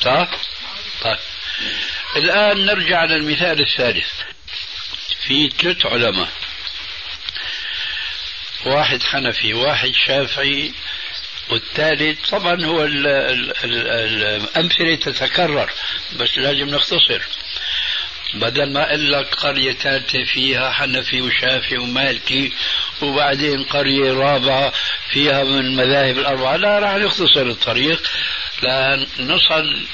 صح؟ 0.00 0.28
طيب. 1.02 1.18
الآن 2.16 2.66
نرجع 2.66 3.04
للمثال 3.04 3.60
الثالث. 3.60 4.10
في 5.26 5.50
ثلاث 5.50 5.86
علماء. 5.86 6.28
واحد 8.66 9.02
حنفي 9.02 9.54
واحد 9.54 9.92
شافعي 10.06 10.72
والثالث 11.52 12.30
طبعا 12.30 12.64
هو 12.64 12.84
ال 12.84 13.06
ال 13.06 13.52
ال 13.64 14.22
الأمثلة 14.24 14.94
تتكرر 14.94 15.70
بس 16.16 16.38
لازم 16.38 16.68
نختصر. 16.68 17.22
بدل 18.34 18.72
ما 18.72 18.88
أقول 18.88 19.12
لك 19.12 19.34
قرية 19.34 19.72
ثالثة 19.72 20.24
فيها 20.24 20.70
حنفي 20.70 21.22
وشافعي 21.22 21.78
ومالكي 21.78 22.52
وبعدين 23.02 23.64
قرية 23.64 24.12
رابعة 24.12 24.72
فيها 25.12 25.44
من 25.44 25.58
المذاهب 25.58 26.18
الأربعة 26.18 26.56
لا 26.56 26.78
راح 26.78 26.94
نختصر 26.94 27.42
الطريق. 27.42 28.10
لنصل 28.62 29.86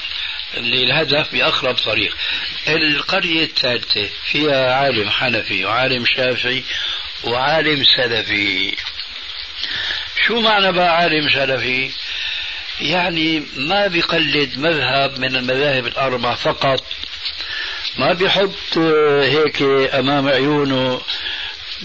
للهدف 0.57 1.31
بأقرب 1.31 1.75
طريق. 1.75 2.17
القرية 2.67 3.43
الثالثة 3.43 4.09
فيها 4.31 4.73
عالم 4.73 5.09
حنفي 5.09 5.65
وعالم 5.65 6.05
شافعي 6.05 6.63
وعالم 7.23 7.83
سلفي. 7.97 8.75
شو 10.27 10.39
معنى 10.39 10.71
بقى 10.71 10.97
عالم 10.97 11.29
سلفي 11.29 11.91
يعني 12.81 13.43
ما 13.55 13.87
بيقلد 13.87 14.57
مذهب 14.59 15.19
من 15.19 15.35
المذاهب 15.35 15.87
الأربع 15.87 16.35
فقط. 16.35 16.83
ما 17.97 18.13
بيحط 18.13 18.77
هيك 19.21 19.61
أمام 19.93 20.27
عيونه 20.27 21.01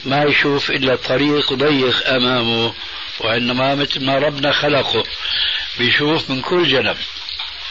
ما 0.05 0.24
يشوف 0.24 0.70
إلا 0.70 0.96
طريق 0.96 1.52
ضيق 1.52 2.09
أمامه 2.09 2.74
وإنما 3.20 3.74
مثل 3.74 4.05
ما 4.05 4.18
ربنا 4.18 4.52
خلقه. 4.52 5.05
بيشوف 5.78 6.31
من 6.31 6.40
كل 6.40 6.68
جنب 6.68 6.96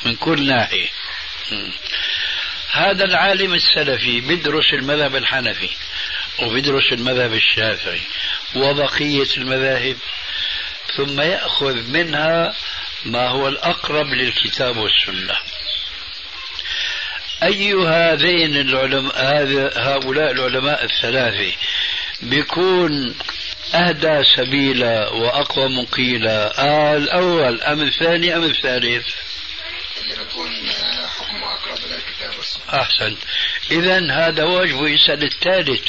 من 0.06 0.16
كل 0.16 0.48
ناحية. 0.48 0.88
هذا 2.72 3.06
العالم 3.06 3.54
السلفي 3.54 4.22
بيدرس 4.22 4.74
المذهب 4.74 5.16
الحنفي 5.16 5.70
وبيدرس 6.40 6.94
المذهب 6.94 7.34
الشافعي 7.34 8.02
وبقية 8.56 9.28
المذاهب. 9.38 9.98
ثم 10.98 11.22
يأخذ 11.22 11.92
منها 11.92 12.54
ما 13.06 13.28
هو 13.28 13.48
الأقرب 13.48 14.08
للكتاب 14.08 14.78
والسنة. 14.78 15.36
أي 17.44 17.74
هذين 17.74 18.58
العلماء 18.58 19.16
هؤلاء 19.80 20.32
العلماء 20.32 20.86
الثلاثة 20.86 21.52
بيكون 22.22 23.16
أهدى 23.76 24.24
سبيلا 24.38 25.10
وأقوى 25.10 25.70
مقيلا 25.70 26.60
آه 26.60 26.98
الأول 26.98 27.62
أم 27.62 27.82
الثاني 27.82 28.36
أم 28.36 28.44
الثالث؟ 28.44 29.08
يكون 30.08 30.52
حكمه 31.20 31.54
أقرب 31.54 31.78
إلى 31.78 31.96
الكتاب 31.96 32.38
والسنة. 32.38 32.82
أحسن 32.82 33.16
إذا 33.72 34.12
هذا 34.12 34.44
واجبه 34.44 34.90
يسأل 34.90 35.24
الثالث 35.24 35.82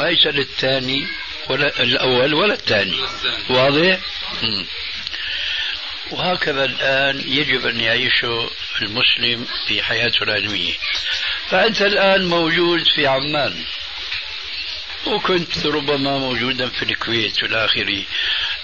ما 0.00 0.08
يسأل 0.08 0.38
الثاني؟ 0.38 1.06
ولا 1.48 1.82
الأول 1.82 2.34
ولا 2.34 2.54
الثاني. 2.54 3.00
واضح؟ 3.50 3.98
مم. 4.42 4.66
وهكذا 6.10 6.64
الآن 6.64 7.20
يجب 7.26 7.66
أن 7.66 7.80
يعيش 7.80 8.24
المسلم 8.82 9.46
في 9.68 9.82
حياته 9.82 10.22
العلمية. 10.22 10.72
فأنت 11.48 11.82
الآن 11.82 12.28
موجود 12.28 12.84
في 12.94 13.06
عمان. 13.06 13.64
وكنت 15.06 15.66
ربما 15.66 16.18
موجودا 16.18 16.68
في 16.68 16.82
الكويت 16.82 17.42
والى 17.42 17.64
اخره 17.64 18.04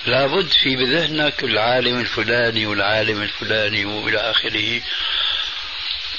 لابد 0.06 0.48
في 0.62 0.76
بذهنك 0.76 1.44
العالم 1.44 2.00
الفلاني 2.00 2.66
والعالم 2.66 3.22
الفلاني 3.22 3.84
وإلى 3.84 4.18
آخره. 4.18 4.82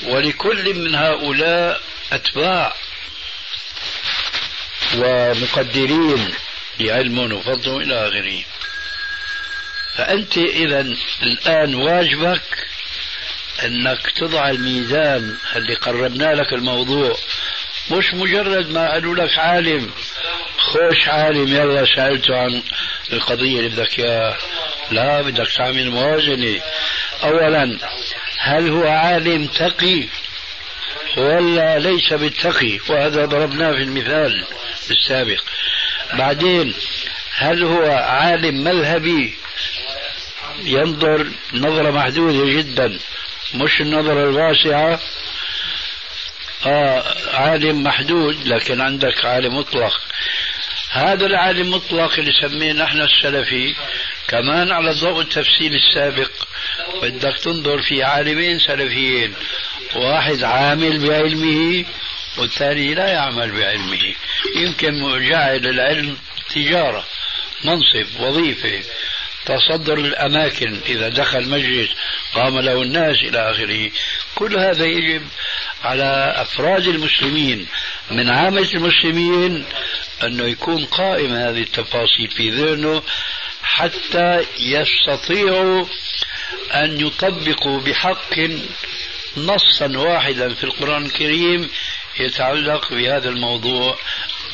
ولكل 0.03 0.73
من 0.73 0.95
هؤلاء 0.95 1.81
أتباع 2.11 2.75
ومقدرين. 4.95 6.33
لعلم 6.79 7.33
وفضل 7.33 7.81
إلى 7.81 8.07
آخره. 8.07 8.43
فأنت 9.95 10.37
إذا 10.37 10.85
الآن 11.23 11.75
واجبك 11.75 12.67
أنك 13.65 14.11
تضع 14.15 14.49
الميزان 14.49 15.37
اللي 15.55 15.73
قربنا 15.73 16.35
لك 16.35 16.53
الموضوع. 16.53 17.17
مش 17.91 18.13
مجرد 18.13 18.69
ما 18.69 18.91
قالوا 18.91 19.15
لك 19.15 19.39
عالم. 19.39 19.91
خوش 20.57 21.07
عالم 21.07 21.47
يلا 21.47 21.85
سألته 21.95 22.37
عن 22.37 22.63
القضية 23.13 23.59
اللي 23.59 23.69
بدك 23.69 23.99
إياها. 23.99 24.37
لا 24.91 25.21
بدك 25.21 25.51
تعمل 25.51 25.89
موازنة. 25.89 26.61
أولا 27.23 27.79
هل 28.37 28.69
هو 28.69 28.87
عالم 28.87 29.47
تقي؟ 29.47 30.07
ولا 31.17 31.79
ليس 31.79 32.13
بالتقي. 32.13 32.79
وهذا 32.89 33.25
ضربناه 33.25 33.71
في 33.71 33.81
المثال 33.81 34.45
السابق. 34.91 35.42
بعدين 36.17 36.73
هل 37.37 37.63
هو 37.63 37.91
عالم 37.91 38.63
مذهبي؟ 38.63 39.33
ينظر 40.63 41.27
نظرة 41.53 41.91
محدودة 41.91 42.53
جدا 42.61 42.99
مش 43.55 43.81
النظرة 43.81 44.29
الواسعة. 44.29 44.99
آه 46.65 47.03
عالم 47.33 47.83
محدود 47.83 48.47
لكن 48.47 48.81
عندك 48.81 49.25
عالم 49.25 49.57
مطلق. 49.57 50.01
هذا 50.89 51.25
العالم 51.25 51.71
مطلق 51.71 52.19
اللي 52.19 52.31
سميه 52.41 52.73
نحن 52.73 53.01
السلفي 53.01 53.75
كمان 54.27 54.71
على 54.71 54.91
ضوء 54.91 55.21
التفسير 55.21 55.71
السابق. 55.71 56.31
بدك 57.01 57.37
تنظر 57.37 57.81
في 57.81 58.03
عالمين 58.03 58.59
سلفيين 58.59 59.33
واحد 59.95 60.43
عامل 60.43 61.07
بعلمه 61.07 61.85
والثاني 62.37 62.93
لا 62.93 63.07
يعمل 63.07 63.51
بعلمه. 63.51 64.13
يمكن 64.55 65.19
جعل 65.29 65.67
العلم 65.67 66.17
تجارة 66.55 67.05
منصب 67.65 68.19
وظيفة 68.19 68.83
تصدر 69.45 69.93
الأماكن 69.93 70.79
إذا 70.85 71.09
دخل 71.09 71.49
مجلس 71.49 71.89
قام 72.35 72.59
له 72.59 72.81
الناس 72.81 73.15
إلى 73.15 73.51
آخره. 73.51 73.91
كل 74.35 74.57
هذا 74.57 74.85
يجب 74.85 75.21
على 75.83 76.33
أفراد 76.37 76.87
المسلمين 76.87 77.67
من 78.11 78.29
عامة 78.29 78.69
المسلمين 78.73 79.65
أنه 80.23 80.43
يكون 80.43 80.85
قائم 80.85 81.33
هذه 81.33 81.61
التفاصيل 81.61 82.27
في 82.27 82.49
ذهنه 82.49 83.03
حتى 83.63 84.45
يستطيعوا 84.59 85.85
أن 86.73 87.07
يطبقوا 87.07 87.79
بحق 87.81 88.39
نصا 89.37 89.97
واحدا 89.97 90.53
في 90.53 90.63
القرآن 90.63 91.05
الكريم 91.05 91.69
يتعلق 92.19 92.93
بهذا 92.93 93.29
الموضوع 93.29 93.97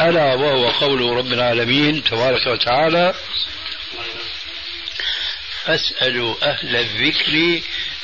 ألا 0.01 0.33
وهو 0.33 0.69
قول 0.69 1.17
رب 1.17 1.33
العالمين 1.33 2.03
تبارك 2.03 2.47
وتعالى 2.47 3.13
فاسألوا 5.65 6.35
أهل 6.43 6.75
الذكر 6.75 7.61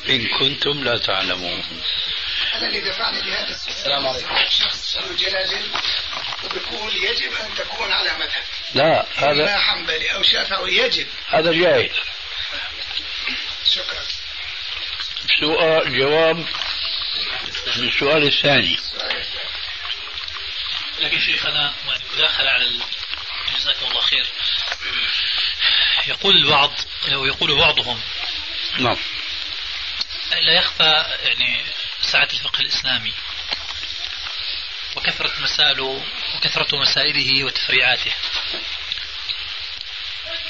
إن 0.09 0.27
كنتم 0.27 0.83
لا 0.83 0.97
تعلمون. 0.97 1.63
أنا 2.55 2.67
اللي 2.67 2.81
دفعني 2.81 3.21
لهذا 3.21 3.55
السلام 3.67 4.07
عليكم. 4.07 4.35
شخص 4.49 4.97
جلال 5.19 5.61
وبيقول 6.43 6.93
يجب 6.95 7.33
أن 7.33 7.55
تكون 7.57 7.91
على 7.91 8.09
مذهب. 8.19 8.43
لا 8.73 9.05
هذا 9.15 9.31
هذا 9.31 9.57
حنبلي 9.57 10.13
أو 10.13 10.23
شافعي 10.23 10.77
يجب. 10.77 11.07
هذا 11.27 11.51
جاهل 11.51 11.89
شكرا. 13.71 14.03
سؤال 15.39 15.99
جواب 15.99 16.45
للسؤال 17.77 18.27
الثاني. 18.27 18.77
لكن 20.99 21.19
شيخنا 21.19 21.73
مداخلة 22.13 22.49
على 22.51 22.71
جزاكم 23.57 23.85
الله 23.85 24.01
خير. 24.01 24.27
يقول 26.07 26.35
البعض 26.37 26.73
أو 27.13 27.25
يقول 27.25 27.57
بعضهم. 27.59 28.01
نعم. 28.77 28.97
لا 30.31 30.53
يخفى 30.53 31.17
يعني 31.23 31.65
سعة 32.01 32.29
الفقه 32.33 32.59
الإسلامي 32.59 33.13
وكثرة 34.95 35.39
مسائله 35.39 36.05
وكثرة 36.35 36.77
مسائله 36.77 37.43
وتفريعاته. 37.43 38.11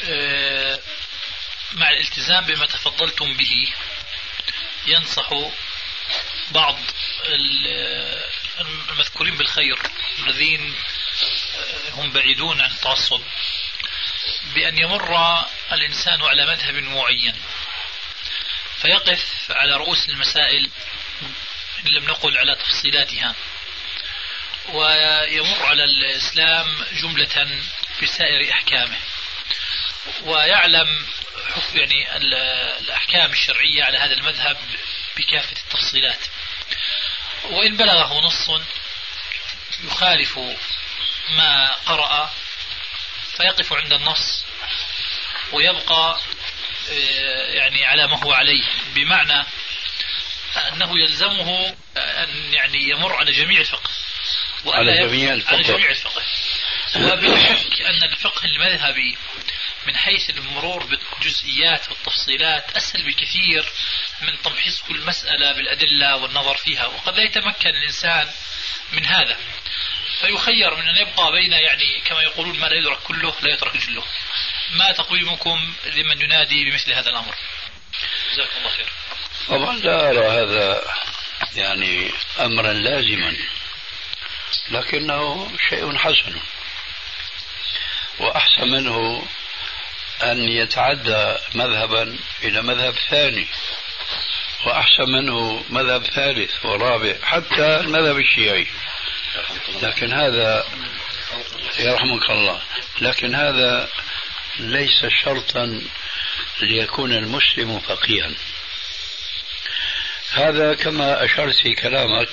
آه، 0.04 0.80
مع 1.72 1.90
الالتزام 1.90 2.46
بما 2.46 2.66
تفضلتم 2.66 3.38
به 3.38 3.68
ينصح 4.88 5.30
بعض 6.52 6.80
ال- 7.26 8.30
المذكورين 8.60 9.38
بالخير 9.38 9.80
الذين 10.20 10.76
هم 11.92 12.12
بعيدون 12.12 12.62
عن 12.62 12.72
التعصب 12.72 13.22
بأن 14.56 14.78
يمر 14.78 15.16
الإنسان 15.72 16.22
على 16.22 16.46
مذهب 16.46 16.74
معين 16.76 17.36
فيقف 18.82 19.26
على 19.50 19.76
رؤوس 19.78 20.10
المسائل 20.10 20.70
إن 21.86 21.92
لم 21.92 22.06
نقل 22.06 22.38
على 22.38 22.56
تفصيلاتها 22.56 23.36
ويمر 24.70 25.66
على 25.66 25.84
الإسلام 25.84 26.86
جملة 26.92 27.62
بسائر 28.04 28.52
أحكامه 28.54 28.98
ويعلم 30.22 31.06
حكم 31.56 31.78
يعني 31.78 32.16
ال- 32.18 32.34
الأحكام 32.84 33.32
الشرعية 33.32 33.84
على 33.84 33.98
هذا 33.98 34.14
المذهب 34.14 34.58
بكافة 35.18 35.56
التفصيلات. 35.64 36.20
وإن 37.50 37.78
بلغه 37.78 38.20
نص 38.28 38.50
يخالف 39.84 40.40
ما 41.38 41.72
قرأ 41.86 42.34
فيقف 43.38 43.74
عند 43.74 43.94
النص 43.94 44.46
ويبقى 45.52 46.20
آه، 46.90 47.54
يعني 47.54 47.86
على 47.86 48.08
ما 48.08 48.24
هو 48.24 48.34
عليه. 48.34 48.64
بمعنى 48.96 49.46
أنه 50.72 51.00
يلزمه 51.00 51.76
أن 51.98 52.54
يعني 52.54 52.90
يمر 52.90 53.14
على 53.14 53.32
جميع 53.32 53.60
الفقه. 53.60 53.90
على 54.66 55.08
جميع 55.08 55.34
الفقه. 55.34 55.54
على 55.54 55.64
جميع 55.64 55.90
الفقه. 55.90 56.24
وبلا 56.96 57.56
شك 57.56 57.82
أن 57.82 58.04
الفقه 58.04 58.46
المذهبي 58.46 59.18
من 59.88 59.96
حيث 59.98 60.30
المرور 60.30 60.86
بالجزئيات 60.86 61.90
والتفصيلات 61.90 62.78
أسهل 62.78 63.04
بكثير 63.04 63.66
من 64.22 64.42
تمحيص 64.42 64.82
كل 64.82 65.06
مسألة 65.06 65.52
بالأدلة 65.52 66.16
والنظر 66.16 66.58
فيها 66.58 66.86
وقد 66.86 67.16
لا 67.16 67.24
يتمكن 67.24 67.70
الإنسان 67.70 68.30
من 68.94 69.06
هذا. 69.06 69.38
فيخير 70.20 70.76
من 70.76 70.88
أن 70.88 70.98
يبقى 70.98 71.32
بين 71.32 71.54
يعني 71.54 72.02
كما 72.06 72.22
يقولون 72.22 72.60
ما 72.60 72.66
لا 72.66 72.76
يدرك 72.76 73.00
كله 73.00 73.34
لا 73.42 73.54
يترك 73.54 73.78
جله. 73.78 74.04
ما 74.72 74.92
تقويمكم 74.92 75.74
لمن 75.86 76.22
ينادي 76.22 76.70
بمثل 76.70 76.92
هذا 76.92 77.10
الأمر؟ 77.10 77.36
جزاكم 78.34 78.58
الله 78.58 78.70
خير. 78.70 78.90
طبعا 79.48 79.76
لا 79.76 80.10
أرى 80.10 80.28
هذا 80.28 80.84
يعني 81.56 82.12
أمرا 82.40 82.74
لازما 82.74 83.38
لكنه 84.70 85.52
شيء 85.70 85.98
حسن. 85.98 86.42
وأحسن 88.20 88.68
منه 88.68 89.28
أن 90.24 90.50
يتعدى 90.50 91.36
مذهبا 91.54 92.20
إلى 92.44 92.62
مذهب 92.62 92.96
ثاني. 93.10 93.48
وأحسن 94.66 95.04
منه 95.04 95.64
مذهب 95.70 96.04
ثالث 96.06 96.66
ورابع 96.66 97.16
حتى 97.24 97.80
المذهب 97.80 98.18
الشيعي. 98.18 98.68
لكن 99.82 100.14
هذا 100.14 100.66
يرحمك 101.80 102.30
الله. 102.30 102.62
لكن 103.02 103.36
هذا 103.36 103.90
ليس 104.60 105.06
شرطا 105.24 105.82
ليكون 106.62 107.14
المسلم 107.14 107.80
فقيها. 107.80 108.32
هذا 110.32 110.74
كما 110.74 111.26
أشرت 111.26 111.56
في 111.56 111.76
كلامك 111.76 112.30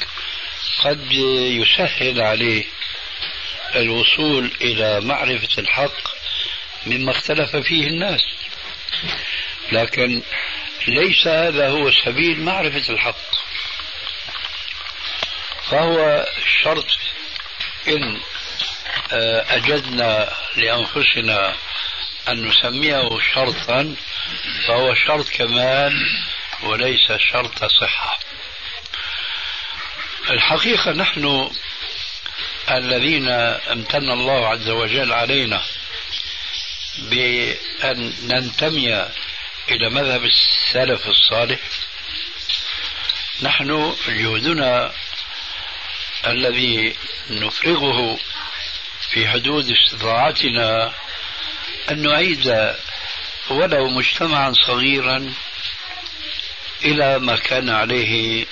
قد 0.84 1.12
يسهل 1.12 2.20
عليه 2.20 2.64
الوصول 3.74 4.52
إلى 4.60 5.00
معرفة 5.00 5.48
الحق 5.58 5.94
مما 6.86 7.10
اختلف 7.10 7.56
فيه 7.56 7.86
الناس. 7.86 8.20
لكن 9.72 10.22
ليس 10.88 11.26
هذا 11.26 11.68
هو 11.68 11.90
سبيل 11.90 12.40
معرفة 12.40 12.92
الحق. 12.92 13.34
فهو 15.70 16.26
شرط 16.62 16.86
إن 17.88 18.20
آه، 19.12 19.56
أجدنا 19.56 20.32
لأنفسنا 20.56 21.54
أن 22.28 22.48
نسميه 22.48 23.08
شرطا 23.34 23.94
فهو 24.66 24.94
شرط 24.94 25.28
كمال 25.28 26.06
وليس 26.62 27.12
شرط 27.32 27.64
صحة. 27.64 28.18
الحقيقة 30.30 30.92
نحن 30.92 31.50
الذين 32.70 33.28
امتن 33.28 34.10
الله 34.10 34.48
عز 34.48 34.70
وجل 34.70 35.12
علينا 35.12 35.62
بأن 36.98 38.12
ننتمي 38.22 39.08
إلى 39.70 39.90
مذهب 39.90 40.24
السلف 40.24 41.06
الصالح. 41.06 41.60
نحن 43.42 43.94
جهدنا 44.08 44.92
الذي 46.26 46.96
نفرغه 47.30 48.18
في 49.10 49.28
حدود 49.28 49.70
استطاعتنا 49.70 50.94
أن 51.90 52.02
نعيد 52.02 52.74
ولو 53.50 53.88
مجتمعا 53.88 54.52
صغيرا 54.66 55.34
إلى 56.84 57.18
ما 57.18 57.36
كان 57.36 57.70
عليه 57.70 58.46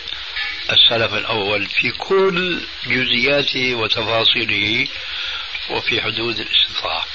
السلف 0.73 1.15
الأول 1.15 1.67
في 1.67 1.91
كل 1.91 2.61
جزئياته 2.87 3.75
وتفاصيله 3.75 4.89
وفي 5.71 6.03
حدود 6.03 6.41
الاستطاعة. 6.41 7.07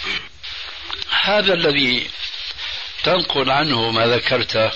هذا 1.21 1.53
الذي 1.53 2.09
تنقل 3.05 3.51
عنه 3.51 3.91
ما 3.91 4.05
ذكرته. 4.07 4.71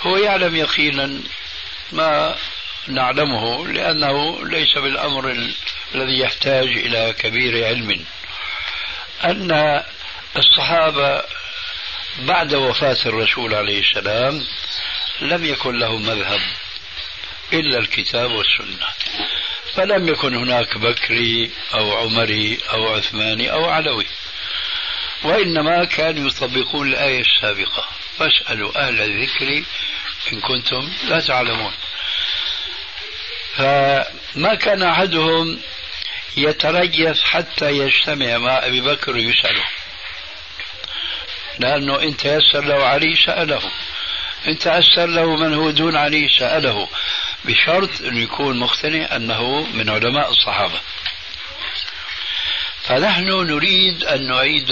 هو 0.00 0.16
يعلم 0.16 0.56
يقينا 0.56 1.20
ما 1.92 2.36
نعلمه 2.88 3.68
لأنه 3.68 4.46
ليس 4.46 4.78
بالأمر 4.78 5.30
الذي 5.94 6.18
يحتاج 6.18 6.68
إلى 6.68 7.14
كبير 7.18 7.66
علم. 7.66 8.04
أن 9.24 9.82
الصحابة 10.36 11.22
بعد 12.18 12.54
وفاة 12.54 12.98
الرسول 13.06 13.54
عليه 13.54 13.80
السلام 13.80 14.46
لم 15.20 15.44
يكن 15.44 15.78
له 15.78 15.96
مذهب 15.96 16.40
إلا 17.52 17.78
الكتاب 17.78 18.30
والسنة. 18.30 18.86
فلم 19.74 20.08
يكن 20.08 20.34
هناك 20.34 20.78
بكري 20.78 21.50
أو 21.74 21.96
عمري 21.96 22.58
أو 22.72 22.94
عثماني 22.94 23.52
أو 23.52 23.64
علوي. 23.64 24.06
وإنما 25.24 25.84
كانوا 25.84 26.28
يطبقون 26.28 26.88
الآية 26.88 27.20
السابقة. 27.20 27.84
فاسألوا 28.18 28.88
أهل 28.88 29.00
الذكر 29.00 29.64
إن 30.32 30.40
كنتم 30.40 30.92
لا 31.08 31.20
تعلمون. 31.20 31.72
فما 33.56 34.54
كان 34.54 34.82
أحدهم 34.82 35.60
يتريث 36.36 37.22
حتى 37.22 37.70
يجتمع 37.70 38.38
مع 38.38 38.66
أبي 38.66 38.80
بكر 38.80 39.16
ويسأله. 39.16 39.64
لأنه 41.58 42.02
إن 42.02 42.16
تيسر 42.16 42.64
له 42.64 42.84
علي 42.84 43.16
سأله. 43.26 43.70
إن 44.48 44.58
تأثر 44.58 45.06
له 45.06 45.36
من 45.36 45.54
هو 45.54 45.70
دون 45.70 45.96
علي 45.96 46.28
سأله. 46.38 46.88
بشرط 47.44 48.00
أن 48.00 48.16
يكون 48.16 48.58
مقتنع 48.58 49.16
أنه 49.16 49.66
من 49.72 49.90
علماء 49.90 50.30
الصحابة. 50.30 50.80
فنحن 52.82 53.28
نريد 53.28 54.04
أن 54.04 54.26
نعيد 54.26 54.70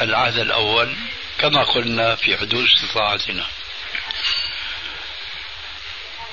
العهد 0.00 0.38
الأول 0.38 0.94
كما 1.38 1.62
قلنا 1.62 2.16
في 2.16 2.36
حدود 2.36 2.64
استطاعتنا. 2.64 3.46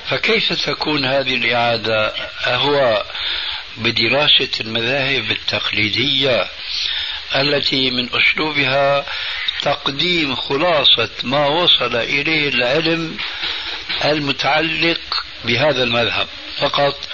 فكيف 0.09 0.53
تكون 0.53 1.05
هذه 1.05 1.35
الإعادة؟ 1.35 2.07
أهو 2.47 3.03
بدراسة 3.77 4.49
المذاهب 4.61 5.31
التقليدية 5.31 6.47
التي 7.35 7.91
من 7.91 8.09
أسلوبها 8.13 9.05
تقديم 9.61 10.35
خلاصة 10.35 11.09
ما 11.23 11.47
وصل 11.47 11.95
إليه 11.95 12.49
العلم 12.49 13.17
المتعلق 14.05 15.23
بهذا 15.45 15.83
المذهب. 15.83 16.27
فقط 16.57 17.09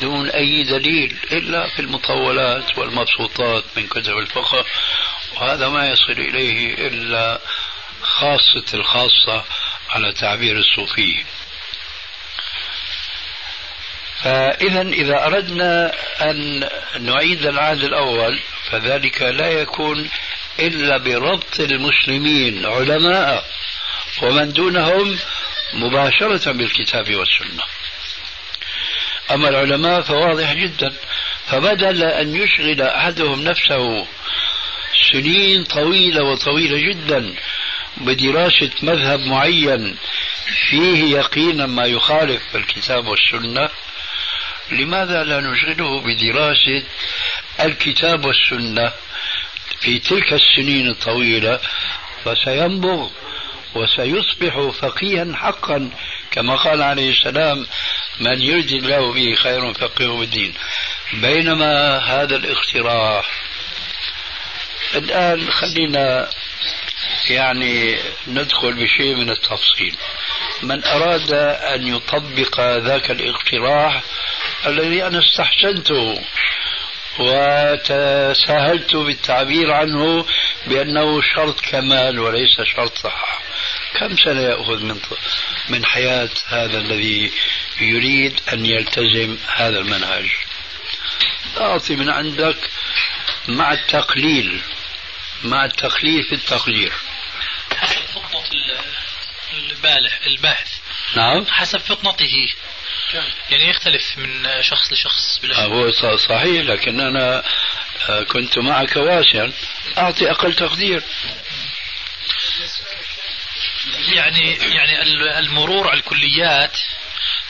دون 0.00 0.30
أي 0.30 0.62
دليل 0.62 1.16
إلا 1.32 1.66
في 1.68 1.82
المطولات 1.82 2.78
والمبسوطات 2.78 3.64
من 3.76 3.86
كتب 3.86 4.18
الفقه 4.18 4.64
وهذا 5.36 5.68
ما 5.68 5.88
يصل 5.88 6.12
إليه 6.12 6.74
إلا 6.74 7.40
خاصة 8.02 8.64
الخاصة 8.74 9.44
على 9.90 10.12
تعبير 10.12 10.58
الصوفية 10.58 11.24
فإذا 14.22 14.82
إذا 14.82 15.26
أردنا 15.26 15.92
أن 16.20 16.68
نعيد 17.00 17.46
العهد 17.46 17.84
الأول 17.84 18.38
فذلك 18.70 19.22
لا 19.22 19.50
يكون 19.50 20.08
إلا 20.58 20.96
بربط 20.96 21.60
المسلمين 21.60 22.66
علماء 22.66 23.44
ومن 24.22 24.52
دونهم 24.52 25.18
مباشرة 25.72 26.52
بالكتاب 26.52 27.14
والسنة. 27.14 27.62
أما 29.30 29.48
العلماء 29.48 30.00
فواضح 30.02 30.52
جدا. 30.52 30.92
فبدل 31.46 32.02
أن 32.02 32.36
يشغل 32.36 32.82
أحدهم 32.82 33.44
نفسه 33.44 34.06
سنين 35.12 35.64
طويلة 35.64 36.24
وطويلة 36.24 36.78
جدا 36.92 37.34
بدراسة 37.96 38.70
مذهب 38.82 39.20
معين 39.20 39.96
فيه 40.70 41.16
يقينا 41.16 41.66
ما 41.66 41.84
يخالف 41.84 42.56
الكتاب 42.56 43.06
والسنة 43.06 43.68
لماذا 44.72 45.24
لا 45.24 45.40
نشغله 45.40 46.00
بدراسة 46.00 46.82
الكتاب 47.60 48.24
والسنة 48.24 48.92
في 49.80 49.98
تلك 49.98 50.32
السنين 50.32 50.90
الطويلة؟ 50.90 51.60
فسينبغ 52.24 53.08
وسيصبح 53.74 54.70
فقيها 54.80 55.36
حقا. 55.36 55.90
كما 56.30 56.56
قال 56.56 56.82
عليه 56.82 57.10
السلام 57.10 57.66
من 58.20 58.42
يرد 58.42 58.70
الله 58.70 59.12
به 59.12 59.34
خير 59.34 59.74
فقهه 59.74 60.18
بالدين. 60.18 60.54
بينما 61.12 61.98
هذا 61.98 62.36
الاقتراح 62.36 63.30
الآن 64.94 65.50
خلينا 65.50 66.28
يعني 67.30 67.98
ندخل 68.28 68.72
بشيء 68.72 69.14
من 69.14 69.30
التفصيل. 69.30 69.96
من 70.62 70.84
أراد 70.84 71.32
أن 71.74 71.86
يطبق 71.86 72.60
ذاك 72.60 73.10
الاقتراح 73.10 74.02
الذي 74.66 75.06
أنا 75.06 75.18
استحسنته 75.18 76.22
وتساهلت 77.18 78.96
بالتعبير 78.96 79.72
عنه 79.72 80.26
بأنه 80.66 81.22
شرط 81.22 81.60
كمال 81.60 82.18
وليس 82.18 82.60
شرط 82.76 82.98
صحة. 82.98 83.49
كم 83.94 84.16
سنة 84.16 84.40
يأخذ 84.40 84.84
من 84.84 85.00
من 85.68 85.84
حياة 85.84 86.30
هذا 86.46 86.78
الذي 86.78 87.32
يريد 87.80 88.40
أن 88.52 88.66
يلتزم 88.66 89.36
هذا 89.54 89.78
المنهج؟ 89.78 90.30
أعطي 91.60 91.96
من 91.96 92.08
عندك 92.10 92.70
مع 93.48 93.72
التقليل 93.72 94.60
مع 95.44 95.64
التقليل 95.64 96.24
في 96.24 96.34
التقدير. 96.34 96.92
حسب 97.76 98.00
فطنة 98.00 98.80
البالح 99.52 100.20
الباحث. 100.26 100.68
نعم. 101.16 101.46
حسب 101.46 101.78
فطنته. 101.78 102.48
يعني 103.50 103.70
يختلف 103.70 104.18
من 104.18 104.48
شخص 104.62 104.92
لشخص 104.92 105.38
بلا 105.38 105.64
هو 105.64 106.16
صحيح 106.16 106.64
لكن 106.66 107.00
أنا 107.00 107.42
آه، 108.08 108.22
كنت 108.22 108.58
معك 108.58 108.96
واسعا. 108.96 109.52
أعطي 109.98 110.30
أقل 110.30 110.54
تقدير. 110.54 111.02
يعني 114.12 114.56
يعني 114.56 115.02
المرور 115.38 115.88
على 115.88 115.98
الكليات 115.98 116.78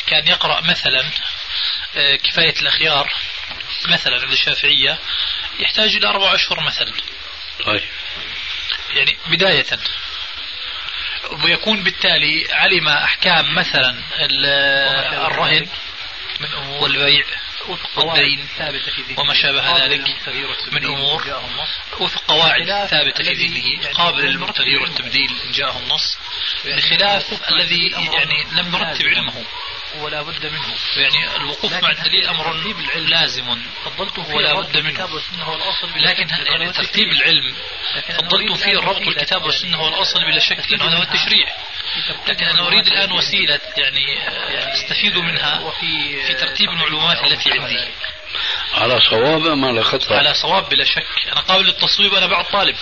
كان 0.07 0.29
يقرأ 0.29 0.61
مثلا 0.61 1.05
آه، 1.97 2.17
كفاية 2.17 2.55
الأخيار 2.63 3.13
مثلا 3.89 4.21
عند 4.21 4.33
الشافعية 4.33 4.99
يحتاج 5.59 5.97
إلى 5.97 6.09
أربع 6.09 6.35
أشهر 6.35 6.61
مثلا. 6.61 6.93
طيب. 7.65 7.83
يعني 8.95 9.19
بداية. 9.27 9.67
ويكون 11.45 11.83
بالتالي 11.83 12.47
علم 12.53 12.89
أحكام 12.89 13.55
مثلا 13.55 14.03
الرهن 15.27 15.69
والبيع. 16.69 17.25
والدين 17.97 18.47
وما 19.19 19.35
شابه 19.35 19.85
ذلك 19.85 20.05
من 20.73 20.85
أمور. 20.87 21.23
وفق 22.01 22.21
قواعد 22.29 22.87
ثابتة 22.87 23.25
في 23.25 23.33
ذهنه. 23.47 23.93
قابل 23.93 24.25
للتغيير 24.25 24.83
والتبديل 24.83 25.31
إن 25.47 25.53
جاءه 25.53 25.79
النص. 25.79 26.19
بخلاف 26.65 27.53
الذي 27.53 27.91
يعني 27.91 28.45
لم 28.53 28.75
يرتب 28.75 29.07
علمه. 29.07 29.45
ولا 29.99 30.23
بد 30.23 30.47
منه. 30.47 30.75
يعني 30.97 31.37
الوقوف 31.37 31.83
مع 31.83 31.91
الدليل 31.91 32.27
أمر 32.27 32.57
لازم. 32.97 33.59
فضلته 33.85 34.35
ولا 34.35 34.61
بد 34.61 34.77
منه. 34.79 35.21
لكن 35.97 36.29
يعني 36.47 36.73
ترتيب 36.73 37.09
العلم. 37.09 37.55
فضلت 38.09 38.53
فيه 38.53 38.79
الربط 38.79 39.01
الكتاب 39.01 39.43
والسنة 39.45 39.77
هو 39.77 39.89
الاصل 39.89 40.25
بلا 40.25 40.39
شك 40.39 40.71
لأنه 40.71 40.85
هذا 40.85 40.97
هو 40.97 41.03
التشريع. 41.03 41.47
لكن 42.29 42.47
أنا 42.47 42.67
أريد 42.67 42.87
الآن 42.87 43.13
وسيلة 43.13 43.61
يعني 43.77 44.19
استفيد 44.75 45.19
منها 45.19 45.71
في 45.81 46.35
ترتيب 46.35 46.69
المعلومات 46.71 47.25
التي 47.25 47.51
عندي. 47.51 47.89
على 48.75 49.01
صواب 49.11 49.47
أم 49.47 49.65
على 49.65 49.85
خطأ؟ 49.85 50.17
على 50.17 50.35
صواب 50.35 50.69
بلا 50.69 50.85
شك. 50.85 51.07
أنا 51.33 51.41
قابل 51.41 51.67
للتصويب 51.67 52.15
أنا 52.15 52.27
بعد 52.27 52.45
طالب. 52.45 52.77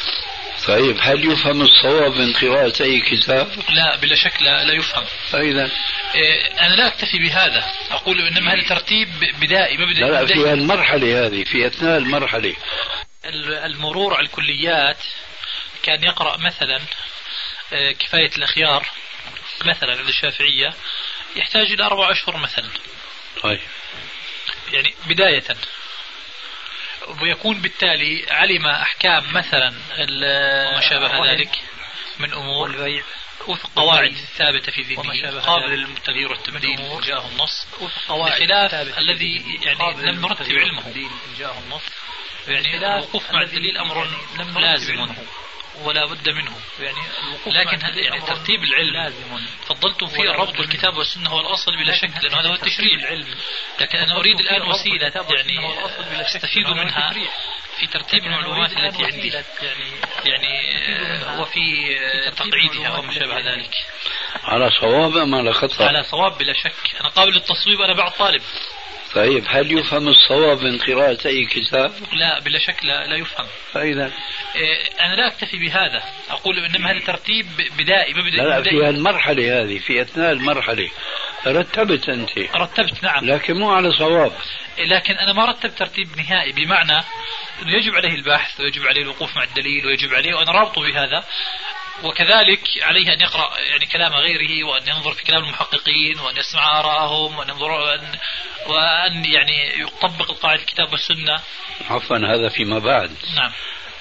طيب 0.66 0.96
هل 1.00 1.32
يفهم 1.32 1.62
الصواب 1.62 2.16
من 2.16 2.32
قراءة 2.32 2.82
أي 2.82 3.00
كتاب؟ 3.00 3.48
لا 3.70 3.96
بلا 3.96 4.14
شك 4.16 4.42
لا, 4.42 4.64
لا 4.64 4.72
يفهم. 4.74 5.04
فإذا؟ 5.30 5.70
إيه، 6.14 6.60
أنا 6.66 6.74
لا 6.74 6.86
أكتفي 6.86 7.18
بهذا. 7.18 7.72
أقول 7.90 8.20
إنما 8.20 8.52
هذا 8.54 8.68
ترتيب 8.68 9.08
بدائي 9.40 9.76
مبدئي 9.78 10.00
لا 10.04 10.22
لا. 10.22 10.26
في 10.26 10.52
المرحلة 10.52 11.26
هذه 11.26 11.44
في 11.44 11.66
أثناء 11.66 11.98
المرحلة. 11.98 12.56
ال- 13.24 13.54
المرور 13.54 14.14
على 14.14 14.26
الكليات 14.26 14.98
كان 15.82 16.04
يقرأ 16.04 16.36
مثلا 16.36 16.80
آه، 17.72 17.92
كفاية 17.92 18.30
الأخيار 18.36 18.86
مثلا 19.64 19.96
عند 19.96 20.08
الشافعية 20.08 20.74
يحتاج 21.36 21.72
إلى 21.72 21.84
أربع 21.84 22.12
أشهر 22.12 22.36
مثلا. 22.36 22.68
طيب. 23.42 23.60
يعني 24.72 24.94
بداية. 25.06 25.44
ويكون 27.22 27.60
بالتالي 27.60 28.26
علم 28.30 28.66
أحكام 28.66 29.32
مثلا 29.32 29.68
وما 30.72 30.80
شابه 30.80 31.06
ذلك. 31.32 31.50
من 32.18 32.32
أمور 32.32 32.70
والبيع. 32.70 33.02
قواعد 33.76 34.14
ثابتة 34.36 34.72
في 34.72 34.82
ذهنه. 34.82 35.40
قابل 35.40 35.70
للتغيير 35.70 36.30
والتبديل 36.30 36.80
إن 36.80 37.00
جاءه 37.00 37.28
النص. 37.28 37.66
بخلاف 38.30 38.98
الذي 38.98 39.58
يعني 39.62 39.78
لم 40.02 40.20
نرتب 40.20 40.52
علمه. 40.58 40.82
يعني 42.48 42.76
الوقوف 42.98 43.32
مع 43.32 43.42
الدليل 43.42 43.78
أمر 43.78 44.08
لازم. 44.60 45.06
ولا 45.84 46.06
بد 46.06 46.28
منه 46.28 46.56
يعني 46.80 46.98
لكن 47.46 47.82
هذا 47.82 48.00
يعني 48.00 48.20
ترتيب 48.20 48.62
العلم. 48.62 49.14
فضلت 49.66 50.04
فيه 50.04 50.30
الربط 50.30 50.56
بالكتاب 50.56 50.96
والسنة 50.96 51.30
هو 51.30 51.40
الأصل 51.40 51.76
بلا 51.76 51.96
شك 51.96 52.24
لأنه 52.24 52.40
هذا 52.40 52.48
هو 52.48 52.54
التشريع. 52.54 53.22
لكن 53.80 53.98
أنا 53.98 54.16
أريد 54.16 54.40
الآن 54.40 54.62
وسيلة 54.62 55.12
يعني 55.30 55.58
أستفيد 56.20 56.68
منها 56.68 57.14
في 57.78 57.86
ترتيب 57.86 58.24
المعلومات 58.24 58.72
التي 58.72 59.04
عندي. 59.04 59.32
يعني 60.24 60.78
آه، 60.88 61.40
وفي 61.40 61.94
تقعيدها 62.36 62.98
وما 62.98 63.12
شابه 63.12 63.38
ذلك. 63.38 63.70
على 64.44 64.70
صواب 64.80 65.16
أم 65.16 65.34
على 65.34 65.52
خطأ؟ 65.52 65.84
على 65.84 66.02
صواب 66.04 66.38
بلا 66.38 66.52
شك. 66.52 67.00
أنا 67.00 67.08
قابل 67.08 67.32
للتصويب 67.32 67.80
أنا 67.80 67.92
بعد 67.92 68.12
طالب. 68.12 68.42
طيب 69.14 69.44
هل 69.48 69.78
يفهم 69.78 70.08
الصواب 70.08 70.62
من 70.62 70.78
قراءة 70.78 71.26
أي 71.26 71.44
كتاب؟ 71.44 71.92
لا 72.12 72.40
بلا 72.40 72.58
شك 72.58 72.84
لا, 72.84 73.06
لا 73.06 73.16
يفهم. 73.16 73.46
فإذا 73.72 74.12
إيه، 74.56 74.76
أنا 75.00 75.14
لا 75.14 75.26
أكتفي 75.26 75.58
بهذا. 75.58 76.02
أقول 76.30 76.58
إنما 76.58 76.90
هذا 76.90 76.98
ترتيب 76.98 77.46
بدائي 77.78 78.14
مبدئي 78.14 78.36
لا 78.36 78.42
لا. 78.42 78.62
في 78.62 78.88
المرحلة 78.88 79.62
هذه 79.62 79.78
في 79.78 80.02
أثناء 80.02 80.32
المرحلة. 80.32 80.90
رتبت 81.46 82.08
أنت. 82.08 82.38
رتبت 82.38 83.02
نعم. 83.02 83.24
لكن 83.24 83.54
مو 83.54 83.70
على 83.70 83.92
صواب. 83.92 84.32
لكن 84.78 85.14
أنا 85.14 85.32
ما 85.32 85.44
رتبت 85.44 85.78
ترتيب 85.78 86.08
نهائي. 86.16 86.52
بمعنى 86.52 87.04
أنه 87.62 87.76
يجب 87.76 87.94
عليه 87.94 88.14
البحث 88.14 88.60
ويجب 88.60 88.86
عليه 88.86 89.02
الوقوف 89.02 89.36
مع 89.36 89.42
الدليل 89.42 89.86
ويجب 89.86 90.14
عليه 90.14 90.34
وأنا 90.34 90.52
رابطه 90.52 90.80
بهذا. 90.80 91.24
وكذلك 92.02 92.60
عليه 92.82 93.12
أن 93.12 93.20
يقرأ 93.20 93.58
يعني 93.58 93.86
كلام 93.86 94.12
غيره 94.12 94.64
وأن 94.64 94.88
ينظر 94.88 95.12
في 95.12 95.24
كلام 95.24 95.44
المحققين 95.44 96.18
وأن 96.20 96.36
يسمع 96.36 96.80
آراءهم 96.80 97.38
وأن 97.38 97.48
ينظر 97.48 97.70
وأن, 97.70 98.18
وأن 98.66 99.24
يعني 99.24 99.80
يطبق 99.80 100.30
القاعدة 100.30 100.60
الكتاب 100.60 100.92
والسنة. 100.92 101.40
عفوا 101.90 102.16
هذا 102.16 102.48
فيما 102.48 102.78
بعد. 102.78 103.10
نعم. 103.36 103.52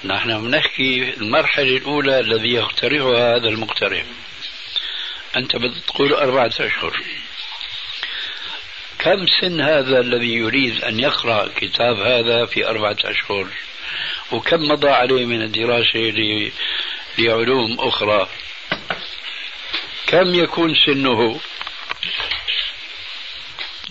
نحن 0.04 0.42
بنحكي 0.44 1.14
المرحلة 1.16 1.76
الأولى 1.76 2.20
الذي 2.20 2.48
يقترحها 2.52 3.36
هذا 3.36 3.48
المقترح. 3.48 4.02
أنت 5.36 5.56
بتقول 5.56 6.12
أربعة 6.12 6.46
أشهر. 6.60 6.96
كم 8.98 9.26
سن 9.40 9.60
هذا 9.60 10.00
الذي 10.00 10.32
يريد 10.34 10.84
أن 10.84 11.00
يقرأ 11.00 11.48
كتاب 11.56 11.96
هذا 12.00 12.46
في 12.46 12.68
أربعة 12.68 12.96
أشهر؟ 13.04 13.48
وكم 14.32 14.68
مضى 14.68 14.88
عليه 14.88 15.24
من 15.26 15.42
الدراسة 15.42 15.98
ل- 15.98 16.52
لعلوم 17.18 17.80
أخرى. 17.80 18.28
كم 20.06 20.34
يكون 20.34 20.74
سنه؟ 20.86 21.40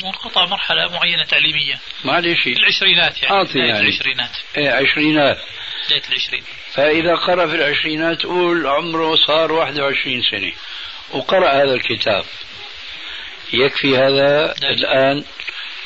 منقطع 0.04 0.46
مرحلة 0.46 0.92
معينة 0.92 1.24
تعليمية. 1.24 1.80
معلش 2.06 2.44
في 2.44 2.54
العشرينات 2.54 3.24
يعني 3.24 3.36
أعطي 3.36 3.60
يعني. 3.60 3.80
العشرينات. 3.80 4.32
إيه 4.58 4.70
عشرينات. 4.70 5.38
بداية 5.88 6.02
العشرين. 6.10 6.44
فإذا 6.74 7.16
قرأ 7.16 7.48
في 7.48 7.56
العشرينات 7.56 8.24
قول 8.24 8.68
عمره 8.68 9.16
صار 9.16 9.52
21 9.52 10.22
سنة. 10.22 10.52
وقرأ 11.12 11.50
هذا 11.64 11.74
الكتاب. 11.74 12.26
يكفي 13.54 13.98
هذا 13.98 14.54
لا. 14.62 14.70
الآن؟ 14.70 15.24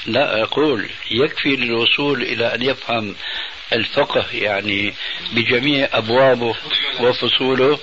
لا 0.06 0.43
أقول 0.43 0.89
يكفي 1.12 1.56
للوصول 1.56 2.21
إلى 2.21 2.56
أن 2.56 2.62
يفهم 2.62 3.15
الفقه 3.73 4.25
يعني 4.31 4.93
بجميع 5.31 5.89
أبوابه 5.93 6.55
وفصوله 6.99 7.79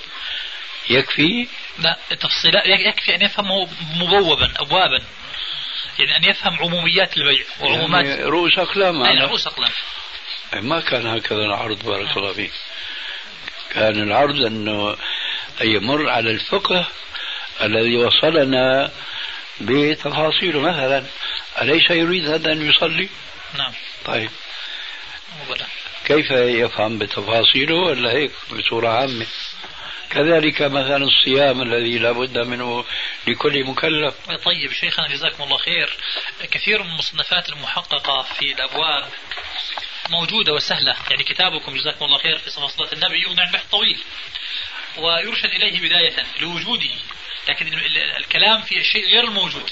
يكفي؟ 0.91 1.49
لا 1.79 1.99
تفصيلات 2.11 2.67
يكفي 2.67 3.15
أن 3.15 3.23
يفهمه 3.23 3.69
مبوبا 3.97 4.53
أبوابا. 4.57 5.03
يعني 5.99 6.17
أن 6.17 6.25
يفهم 6.25 6.59
عموميات 6.61 7.17
البيع 7.17 7.45
وعمومات 7.61 8.05
يعني 8.05 8.23
رؤوس 8.23 8.59
أقلام 8.59 9.03
أنا. 9.03 9.25
رؤوس 9.25 9.47
أقلام. 9.47 9.71
ما 10.55 10.81
كان 10.81 11.07
هكذا 11.07 11.39
العرض 11.39 11.83
بارك 11.83 12.17
الله 12.17 12.33
فيك. 12.33 12.53
كان 13.71 14.03
العرض 14.03 14.37
أنه 14.47 14.97
يمر 15.61 16.09
على 16.09 16.31
الفقه 16.31 16.89
الذي 17.63 17.97
وصلنا 17.97 18.91
بتفاصيله. 19.61 20.61
مثلا 20.61 21.05
أليس 21.63 21.91
يريد 21.91 22.29
هذا 22.29 22.53
أن 22.53 22.69
يصلي؟ 22.71 23.09
نعم. 23.59 23.73
طيب. 24.05 24.31
كيف 26.05 26.31
يفهم 26.31 26.99
بتفاصيله 26.99 27.75
ولا 27.75 28.11
هيك 28.13 28.33
بصورة 28.53 28.89
عامة؟ 28.89 29.27
كذلك 30.11 30.63
مثلا 30.63 31.05
الصيام 31.05 31.63
الذي 31.63 31.99
لا 31.99 32.13
بد 32.13 32.39
منه 32.39 32.85
لكل 33.27 33.65
مكلف. 33.65 34.15
طيب 34.45 34.73
شيخنا 34.73 35.09
جزاكم 35.09 35.43
الله 35.43 35.57
خير. 35.57 35.97
كثير 36.51 36.83
من 36.83 36.91
المصنفات 36.91 37.49
المحققة 37.49 38.23
في 38.23 38.53
الأبواب 38.53 39.09
موجودة 40.11 40.53
وسهلة. 40.53 40.97
يعني 41.11 41.25
كتابكم 41.25 41.77
جزاكم 41.77 42.05
الله 42.05 42.19
خير 42.19 42.39
في 42.39 42.51
صلاة 42.51 42.93
النبي 42.93 43.23
يغني 43.23 43.41
عن 43.41 43.53
بحث 43.53 43.71
طويل. 43.71 43.99
ويرشد 44.99 45.51
إليه 45.51 45.81
بداية 45.81 46.27
لوجوده. 46.41 46.91
لكن 47.49 47.67
ال- 47.67 47.75
ال- 47.87 48.17
الكلام 48.17 48.63
في 48.63 48.79
الشيء 48.79 49.07
غير 49.09 49.25
الموجود. 49.25 49.71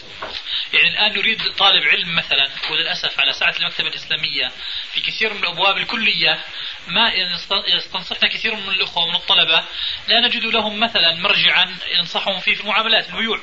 يعني 0.72 0.88
الآن 0.88 1.12
نريد 1.18 1.42
طالب 1.58 1.82
علم 1.84 2.14
مثلا 2.16 2.48
وللأسف 2.70 3.20
على 3.20 3.32
ساعة 3.32 3.54
المكتبة 3.60 3.88
الإسلامية 3.88 4.52
في 4.92 5.00
كثير 5.00 5.34
من 5.34 5.40
الأبواب 5.40 5.76
الكلية 5.76 6.40
ما 6.88 7.12
يست- 7.12 7.64
يستنصحنا 7.76 8.28
كثير 8.28 8.54
من 8.54 8.68
الأخوة 8.68 9.04
ومن 9.04 9.14
الطلبة 9.14 9.64
لا 10.08 10.20
نجد 10.20 10.42
لهم 10.44 10.80
مثلا 10.80 11.14
مرجعا 11.14 11.76
ينصحهم 11.98 12.40
فيه 12.40 12.54
في 12.54 12.60
المعاملات 12.60 13.08
البيوع 13.08 13.40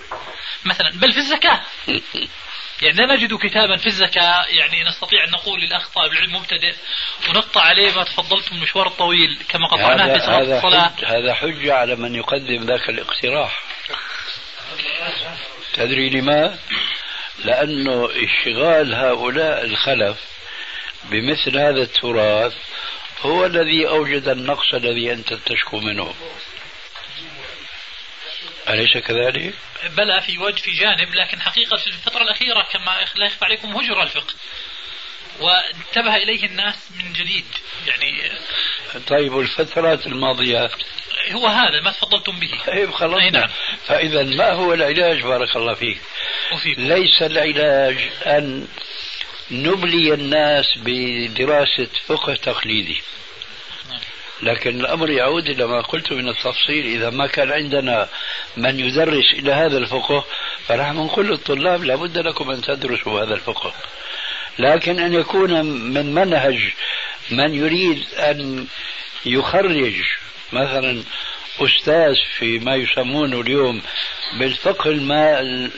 مثلا 0.65 0.89
بل 0.93 1.11
في 1.13 1.17
الزكاة. 1.19 1.61
يعني 2.81 2.95
لا 2.97 3.15
نجد 3.15 3.33
كتابا 3.37 3.77
في 3.77 3.85
الزكاة 3.87 4.45
يعني 4.45 4.83
نستطيع 4.83 5.23
أن 5.23 5.31
نقول 5.31 5.61
للأخ 5.61 5.89
طالب 5.89 6.11
العلم 6.11 6.35
مبتدئ 6.35 6.75
ونقطع 7.29 7.61
عليه 7.61 7.91
ما 7.95 8.03
تفضلتم 8.03 8.55
المشوار 8.55 8.87
الطويل 8.87 9.37
كما 9.49 9.67
قطعناه 9.67 10.13
في 10.13 10.19
صلاة 10.19 10.43
هذا 10.43 10.61
هذا 11.05 11.33
حجة 11.33 11.73
على 11.73 11.95
من 11.95 12.15
يقدم 12.15 12.63
ذاك 12.65 12.89
الاقتراح. 12.89 13.63
تدري 15.73 16.09
لما؟ 16.09 16.57
لأنه 17.39 18.09
اشتغال 18.11 18.93
هؤلاء 18.93 19.65
الخلف 19.65 20.17
بمثل 21.03 21.57
هذا 21.57 21.81
التراث 21.81 22.53
هو 23.21 23.45
الذي 23.45 23.87
أوجد 23.87 24.27
النقص 24.27 24.73
الذي 24.73 25.13
أنت 25.13 25.33
تشكو 25.33 25.79
منه 25.79 26.13
أليس 28.69 28.97
كذلك؟ 28.97 29.53
بلى 29.83 30.21
في 30.21 30.37
وجه 30.37 30.61
في 30.61 30.71
جانب 30.71 31.15
لكن 31.15 31.41
حقيقة 31.41 31.77
في 31.77 31.87
الفترة 31.87 32.23
الأخيرة 32.23 32.67
كما 32.71 33.05
لا 33.15 33.25
يخفى 33.25 33.45
عليكم 33.45 33.77
هجر 33.77 34.03
الفقه 34.03 34.33
وانتبه 35.39 36.15
إليه 36.15 36.45
الناس 36.45 36.75
من 36.97 37.13
جديد. 37.13 37.45
يعني 37.87 38.31
طيب 39.07 39.33
والفترات 39.33 40.07
الماضية. 40.07 40.69
هو 41.31 41.47
هذا 41.47 41.81
ما 41.81 41.91
تفضلتم 41.91 42.39
به. 42.39 42.51
طيب 42.67 42.91
خلصنا 42.91 43.29
نعم. 43.29 43.49
فإذا 43.85 44.23
ما 44.23 44.51
هو 44.51 44.73
العلاج؟ 44.73 45.21
بارك 45.21 45.55
الله 45.55 45.73
فيك. 45.73 45.97
وفيكم 46.53 46.81
ليس 46.81 47.21
العلاج 47.21 47.97
أن 48.25 48.67
نبلي 49.51 50.13
الناس 50.13 50.65
بدراسة 50.77 51.87
فقه 52.05 52.35
تقليدي. 52.35 53.01
لكن 54.41 54.79
الأمر 54.79 55.09
يعود 55.09 55.49
إلى 55.49 55.65
ما 55.65 55.81
قلت 55.81 56.13
من 56.13 56.29
التفصيل. 56.29 56.85
إذا 56.85 57.09
ما 57.09 57.27
كان 57.27 57.51
عندنا 57.51 58.09
من 58.57 58.79
يدرس 58.79 59.33
إلى 59.33 59.51
هذا 59.51 59.77
الفقه 59.77 60.25
فنحن 60.67 60.95
نقول 60.95 61.27
للطلاب 61.27 61.83
لابد 61.83 62.17
لكم 62.17 62.51
أن 62.51 62.61
تدرسوا 62.61 63.23
هذا 63.23 63.33
الفقه. 63.33 63.73
لكن 64.59 64.99
أن 64.99 65.13
يكون 65.13 65.65
من 65.65 66.13
منهج 66.13 66.59
من 67.31 67.55
يريد 67.55 68.03
أن 68.17 68.67
يخرج 69.25 69.93
مثلا 70.53 71.03
أستاذ 71.59 72.15
في 72.37 72.59
ما 72.59 72.75
يسمونه 72.75 73.41
اليوم 73.41 73.81
بالفقه 74.39 74.89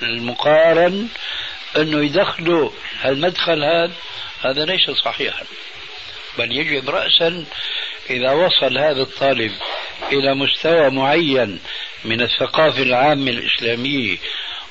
المقارن 0.04 1.08
أنه 1.78 2.06
يدخله 2.06 2.74
هالمدخل 3.02 3.64
هذا 3.64 3.92
هذا 4.42 4.66
ليس 4.66 4.92
صحيحا. 4.92 5.44
بل 6.38 6.52
يجب 6.52 6.90
رأسا 6.90 7.46
إذا 8.10 8.32
وصل 8.32 8.78
هذا 8.78 9.02
الطالب 9.02 9.52
إلى 10.12 10.36
مستوى 10.36 10.90
معين 10.90 11.60
من 12.06 12.22
الثقافة 12.22 12.84
العامة 12.84 13.32
الإسلامية 13.32 14.18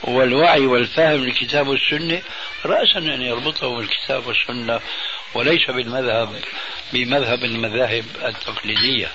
والوعي 0.05 0.67
والفهم 0.67 1.25
للكتاب 1.25 1.69
والسنة 1.69 2.23
رأسا 2.65 2.99
أن 2.99 3.23
يربطه 3.23 3.77
بالكتاب 3.77 4.27
والسنة 4.27 4.81
وليس 5.35 5.71
بالمذهب 5.71 6.41
بمذهب 6.93 7.45
المذاهب 7.45 8.05
التقليدية. 8.25 9.09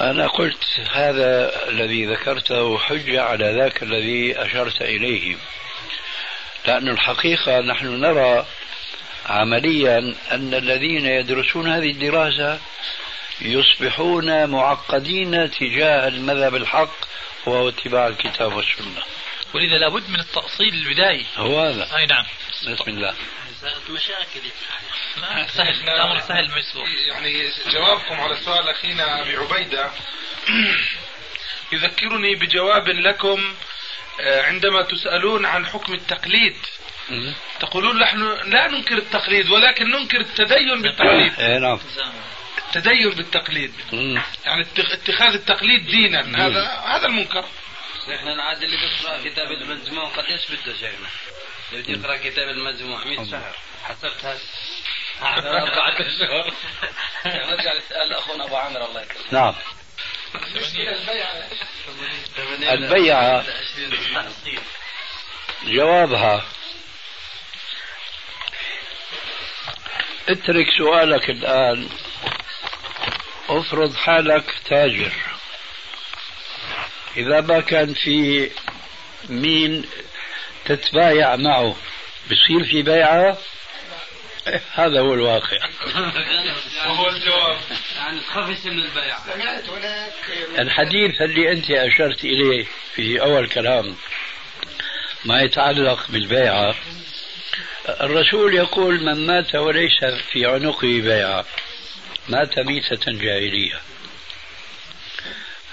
أنا 0.00 0.26
قلت 0.26 0.64
هذا 0.92 1.52
الذي 1.68 2.06
ذكرته 2.06 2.78
حجة 2.78 3.22
على 3.22 3.56
ذاك 3.60 3.82
الذي 3.82 4.42
أشرت 4.42 4.82
إليه. 4.82 5.36
لأن 6.66 6.88
الحقيقة 6.88 7.60
نحن 7.60 8.00
نرى 8.00 8.46
عمليا 9.26 10.14
أن 10.32 10.54
الذين 10.54 11.06
يدرسون 11.06 11.72
هذه 11.72 11.90
الدراسة 11.90 12.58
يصبحون 13.40 14.50
معقدين 14.50 15.50
تجاه 15.50 16.08
المذهب 16.08 16.54
الحق 16.54 17.12
وهو 17.46 17.68
اتباع 17.68 18.06
الكتاب 18.06 18.52
والسنة. 18.52 19.02
ولذا 19.54 19.78
لابد 19.78 20.10
من 20.10 20.20
التأصيل 20.20 20.74
البدائي. 20.74 21.26
هو 21.36 21.60
هذا. 21.60 21.96
أي 21.96 22.06
نعم. 22.06 22.26
بسم 22.62 22.90
الله. 22.90 23.14
مشاكل. 23.90 24.40
نعم، 25.20 25.46
سهل. 25.48 25.88
الأمر 25.88 26.20
سهل 26.20 26.50
مسبوق 26.58 26.86
يعني 27.06 27.50
جوابكم 27.66 28.20
على 28.20 28.36
سؤال 28.36 28.68
أخينا 28.68 29.22
أبي 29.22 29.36
عبيدة. 29.36 29.90
يذكرني 31.72 32.34
بجواب 32.34 32.88
لكم 32.88 33.54
آه، 34.20 34.42
عندما 34.42 34.82
تسألون 34.82 35.46
عن 35.46 35.66
حكم 35.66 35.94
التقليد. 35.94 36.56
تقولون 37.60 37.98
نحن 37.98 38.50
لا 38.50 38.68
ننكر 38.68 38.98
التقليد 38.98 39.50
ولكن 39.50 39.90
ننكر 39.90 40.20
التدين 40.20 40.82
بالتقليد. 40.82 41.40
اي 41.40 41.58
نعم. 41.58 41.78
التدين 42.76 43.10
بالتقليد. 43.10 43.74
يعني 44.44 44.66
اتخاذ 44.78 45.34
التقليد 45.34 45.86
دينا. 45.86 46.46
هذا 46.46 46.66
هذا 46.66 47.06
المنكر. 47.06 47.44
إحنا 48.14 48.42
عاد 48.42 48.62
اللي 48.62 48.76
بيقرأ 48.76 49.22
كتاب 49.24 49.52
المجموع 49.52 50.08
قد 50.08 50.24
إيش 50.24 50.50
بده 50.50 50.72
شيخنا؟ 50.72 51.08
اللي 51.72 51.92
يقرا 51.92 52.16
كتاب 52.16 52.48
المجموع 52.48 53.04
100 53.04 53.30
شهر. 53.30 53.56
حسبت 53.84 54.24
هذا. 54.24 54.40
أربعة 55.22 55.94
أشهر 56.00 56.52
نرجع 57.26 57.72
لسؤال 57.74 58.12
أخونا 58.12 58.44
أبو 58.44 58.56
عامر 58.56 58.84
الله 58.84 59.02
يكرمك 59.02 59.32
نعم. 59.32 59.54
البيعة. 62.62 63.44
جوابها. 65.64 66.44
اترك 70.28 70.66
سؤالك 70.78 71.30
الآن. 71.30 71.88
افرض 73.48 73.94
حالك 73.94 74.54
تاجر. 74.68 75.12
إذا 77.16 77.40
ما 77.40 77.60
كان 77.60 77.94
في 77.94 78.50
مين 79.28 79.84
تتبايع 80.64 81.36
معه 81.36 81.76
بصير 82.30 82.64
في 82.64 82.82
بيعة؟ 82.82 83.38
هذا 84.74 85.00
هو 85.00 85.14
الواقع. 85.14 85.58
وهو 86.86 87.08
الجواب. 87.08 87.58
يعني 87.96 88.20
تخفش 88.20 88.66
من 88.66 88.78
البيع 88.78 89.16
الحديث 90.58 91.22
اللي 91.22 91.52
أنت 91.52 91.70
أشرت 91.70 92.24
إليه 92.24 92.66
في 92.94 93.20
أول 93.20 93.48
كلام 93.48 93.96
ما 95.24 95.40
يتعلق 95.40 96.10
بالبيعة. 96.10 96.74
الرسول 97.88 98.54
يقول 98.54 99.04
من 99.04 99.26
مات 99.26 99.54
وليس 99.54 100.04
في 100.32 100.46
عنقه 100.46 101.00
بيعة. 101.00 101.44
مات 102.28 102.58
ميتة 102.58 103.12
جاهلية. 103.12 103.80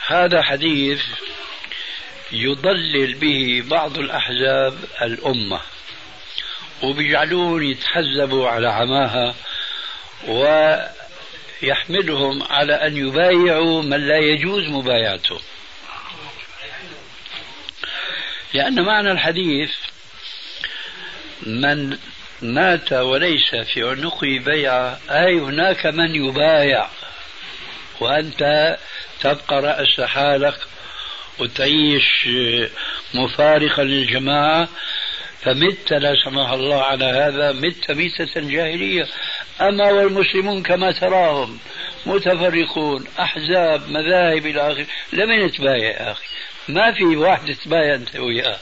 هذا 0.07 0.41
حديث 0.41 1.01
يضلل 2.31 3.13
به 3.13 3.63
بعض 3.65 3.97
الأحزاب 3.97 4.77
الأمة 5.01 5.61
وبيجعلون 6.81 7.63
يتحزبوا 7.63 8.49
على 8.49 8.67
عماها 8.67 9.35
ويحملهم 11.61 12.43
على 12.43 12.73
أن 12.73 12.97
يبايعوا 12.97 13.81
من 13.81 14.07
لا 14.07 14.17
يجوز 14.17 14.63
مبايعته. 14.63 15.39
لأن 18.53 18.81
معنى 18.85 19.11
الحديث 19.11 19.71
من 21.41 21.97
مات 22.41 22.93
وليس 22.93 23.55
في 23.55 23.83
عنقه 23.83 24.39
بيعة 24.45 24.99
أي 25.09 25.39
هناك 25.39 25.85
من 25.85 26.15
يبايع. 26.15 26.87
وأنت 27.99 28.77
تبقى 29.19 29.61
رأس 29.61 30.01
حالك 30.01 30.57
وتعيش 31.39 32.29
مفارقا 33.13 33.83
للجماعة. 33.83 34.67
فمت 35.41 35.93
لا 35.93 36.13
سمح 36.25 36.49
الله 36.49 36.83
على 36.83 37.05
هذا. 37.05 37.51
مت 37.51 37.91
ميتة 37.91 38.41
جاهلية. 38.41 39.07
أما 39.61 39.91
والمسلمون 39.91 40.63
كما 40.63 40.91
تراهم. 40.91 41.59
متفرقون. 42.05 43.07
أحزاب 43.19 43.89
مذاهب 43.89 44.45
إلى 44.45 44.71
آخره. 44.71 44.87
لمن 45.13 45.45
يتبايع 45.45 45.89
يا 45.89 46.11
أخي. 46.11 46.25
ما 46.67 46.91
في 46.91 47.03
واحد 47.03 47.55
تبايع 47.55 47.95
أنت 47.95 48.15
وياه. 48.15 48.59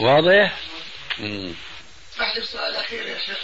واضح؟ 0.00 0.56
مم. 1.18 1.52
اسمح 2.18 2.34
لي 2.34 2.40
بسؤال 2.40 2.76
أخير 2.76 3.06
يا 3.06 3.18
شيخ 3.18 3.38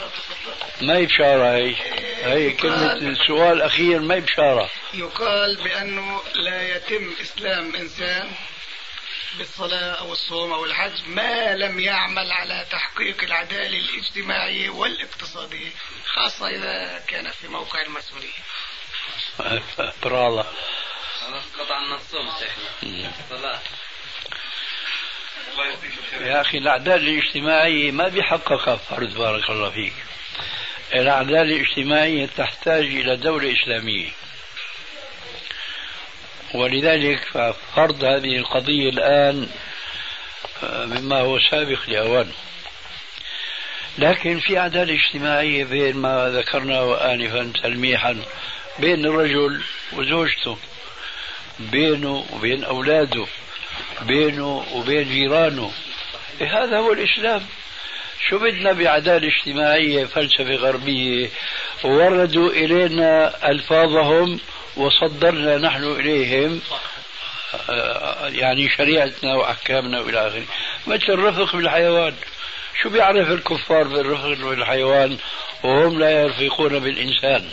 ما 0.83 0.97
هي 0.97 1.07
بشارة 1.07 1.55
هي؟ 1.55 1.77
هي 2.25 2.53
كلمة 2.53 2.93
السؤال 2.93 3.53
الأخير 3.53 4.01
ما 4.01 4.14
هي 4.14 4.20
بشارة؟ 4.20 4.70
يقال 4.95 5.57
بأنه 5.57 6.22
لا 6.35 6.77
يتم 6.77 7.14
إسلام 7.20 7.77
إنسان 7.77 8.33
بالصلاة 9.39 9.93
أو 9.93 10.12
الصوم 10.12 10.53
أو 10.53 10.64
الحج 10.64 11.09
ما 11.09 11.55
لم 11.55 11.81
يعمل 11.81 12.33
على 12.33 12.66
تحقيق 12.70 13.22
العدالة 13.22 13.79
الاجتماعية 13.79 14.70
والاقتصادية 14.70 15.70
خاصة 16.07 16.49
إذا 16.49 17.05
كان 17.09 17.31
في 17.31 17.49
موقع 17.49 17.83
المسؤولية. 17.83 18.45
برالة 20.03 20.47
قطع 21.59 21.79
النصوم 21.79 22.33
شيخنا. 22.39 23.12
صلاة. 23.31 23.61
يا 26.20 26.40
أخي 26.40 26.59
العدالة 26.59 27.11
الاجتماعية 27.11 27.90
ما 27.90 28.09
بيحققها 28.09 28.76
فرد 28.76 29.14
بارك 29.14 29.51
الله 29.51 29.70
فيك. 29.70 29.95
العدالة 30.95 31.42
الاجتماعية 31.42 32.26
تحتاج 32.36 32.84
إلى 32.84 33.16
دولة 33.16 33.53
إسلامية. 33.53 34.09
ولذلك 36.55 37.55
فرض 37.76 38.05
هذه 38.05 38.36
القضية 38.36 38.88
الآن 38.88 39.49
مما 40.62 41.20
هو 41.20 41.38
سابق 41.38 41.78
لأوانه 41.88 42.32
لكن 43.99 44.40
في 44.40 44.59
عدالة 44.59 44.95
اجتماعية 44.95 45.64
بين 45.64 45.97
ما 45.97 46.30
ذكرناه 46.30 47.14
آنفا 47.14 47.53
تلميحا 47.62 48.22
بين 48.78 49.07
الرجل 49.07 49.62
وزوجته 49.92 50.59
بينه 51.59 52.26
وبين 52.32 52.64
أولاده. 52.64 53.26
بينه 54.03 54.66
وبين 54.72 55.09
جيرانه. 55.09 55.72
إيه 56.41 56.64
هذا 56.64 56.79
هو 56.79 56.93
الإسلام. 56.93 57.43
شو 58.29 58.39
بدنا 58.39 58.72
بعدالة 58.72 59.29
اجتماعية 59.29 60.05
فلسفة 60.05 60.55
غربية؟ 60.55 61.29
وردوا 61.85 62.51
إلينا 62.51 63.33
ألفاظهم 63.51 64.41
وصدرنا 64.77 65.59
نحن 65.59 65.85
إليهم 65.85 66.61
آه، 67.70 68.29
يعني 68.29 68.68
شريعتنا 68.68 69.35
وأحكامنا 69.35 70.01
وإلى 70.01 70.29
آخره. 70.29 70.45
مثل 70.87 71.12
الرفق 71.12 71.57
بالحيوان. 71.57 72.14
شو 72.83 72.89
بيعرف 72.89 73.31
الكفار 73.31 73.83
بالرفق 73.83 74.49
بالحيوان؟ 74.49 75.18
وهم 75.62 75.99
لا 75.99 76.11
يرفقون 76.22 76.79
بالإنسان. 76.79 77.51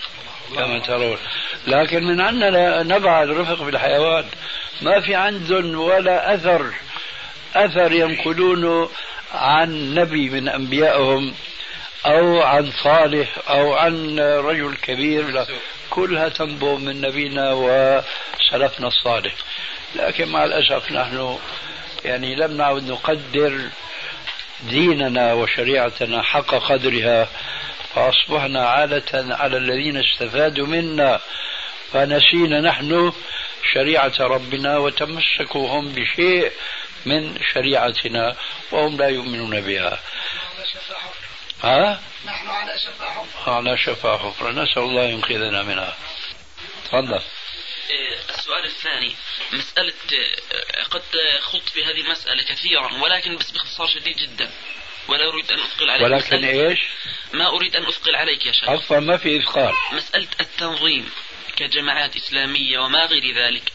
كما 0.55 0.79
ترون. 0.79 1.17
لكن 1.67 2.03
من 2.03 2.21
عندنا 2.21 2.83
نبع 2.83 3.23
الرفق 3.23 3.63
بالحيوان 3.63 4.25
ما 4.81 5.01
في 5.01 5.15
عندهم 5.15 5.79
ولا 5.79 6.35
أثر. 6.35 6.73
أثر 7.55 7.91
ينقلونه 7.91 8.89
عن 9.33 9.93
نبي 9.93 10.29
من 10.29 10.49
أنبيائهم 10.49 11.33
أو 12.05 12.41
عن 12.41 12.71
صالح 12.71 13.49
أو 13.49 13.73
عن 13.73 14.19
رجل 14.19 14.75
كبير. 14.75 15.45
كلها 15.89 16.29
تنبو 16.29 16.77
من 16.77 17.01
نبينا 17.01 17.53
وسلفنا 17.53 18.87
الصالح. 18.87 19.33
لكن 19.95 20.27
مع 20.27 20.43
الأسف 20.43 20.91
نحن 20.91 21.37
يعني 22.05 22.35
لم 22.35 22.57
نعد 22.57 22.83
نقدر 22.83 23.59
ديننا 24.69 25.33
وشريعتنا 25.33 26.21
حق 26.21 26.55
قدرها. 26.55 27.27
فأصبحنا 27.95 28.67
عالة 28.67 29.35
على 29.35 29.57
الذين 29.57 29.97
استفادوا 29.97 30.67
منا. 30.67 31.21
فنسينا 31.93 32.61
نحن 32.61 33.13
شريعة 33.73 34.13
ربنا 34.19 34.77
وتمسكوا 34.77 35.69
هم 35.69 35.93
بشيء 35.93 36.51
من 37.05 37.39
شريعتنا 37.53 38.35
وهم 38.71 38.97
لا 38.97 39.07
يؤمنون 39.07 39.61
بها. 39.61 39.99
ها؟ 41.63 42.01
نحن 42.25 42.47
على 42.47 42.79
شفا 42.79 43.09
حفرة. 43.09 43.53
على 43.53 43.77
شفا 43.77 44.17
حفرة. 44.17 44.51
نسأل 44.51 44.83
الله 44.83 45.03
ينقذنا 45.03 45.63
منها. 45.63 45.97
تفضل. 46.85 47.21
إيه، 47.89 48.17
السؤال 48.29 48.65
الثاني 48.65 49.15
مسألة 49.53 49.93
قد 50.91 51.03
خضت 51.41 51.69
في 51.69 51.85
هذه 51.85 52.01
المسألة 52.01 52.43
كثيرا 52.43 52.93
ولكن 53.03 53.37
بس 53.37 53.51
باختصار 53.51 53.87
شديد 53.87 54.17
جدا. 54.17 54.51
ولا 55.07 55.29
أريد 55.29 55.51
أن 55.51 55.59
أثقل 55.59 55.89
عليك 55.89 56.03
ولكن 56.03 56.43
إيش؟ 56.43 56.79
ما 57.33 57.47
أريد 57.47 57.75
أن 57.75 57.85
أثقل 57.85 58.15
عليك 58.15 58.45
يا 58.45 58.51
شيخ. 58.51 58.69
عفوا 58.69 58.99
ما 58.99 59.17
في 59.17 59.39
إثقال 59.39 59.73
مسألة 59.91 60.27
التنظيم 60.39 61.09
كجماعات 61.55 62.15
إسلامية 62.15 62.79
وما 62.79 63.05
غير 63.05 63.35
ذلك. 63.35 63.71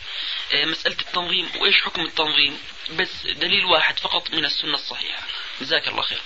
إيه، 0.53 0.64
مسألة 0.64 0.97
التنظيم 1.01 1.49
وإيش 1.61 1.83
حكم 1.83 2.03
التنظيم؟ 2.03 2.59
بس 2.99 3.27
دليل 3.27 3.64
واحد 3.64 3.99
فقط 3.99 4.31
من 4.31 4.45
السنة 4.45 4.74
الصحيحة. 4.74 5.22
جزاك 5.61 5.89
الله 5.89 6.03
خير. 6.03 6.20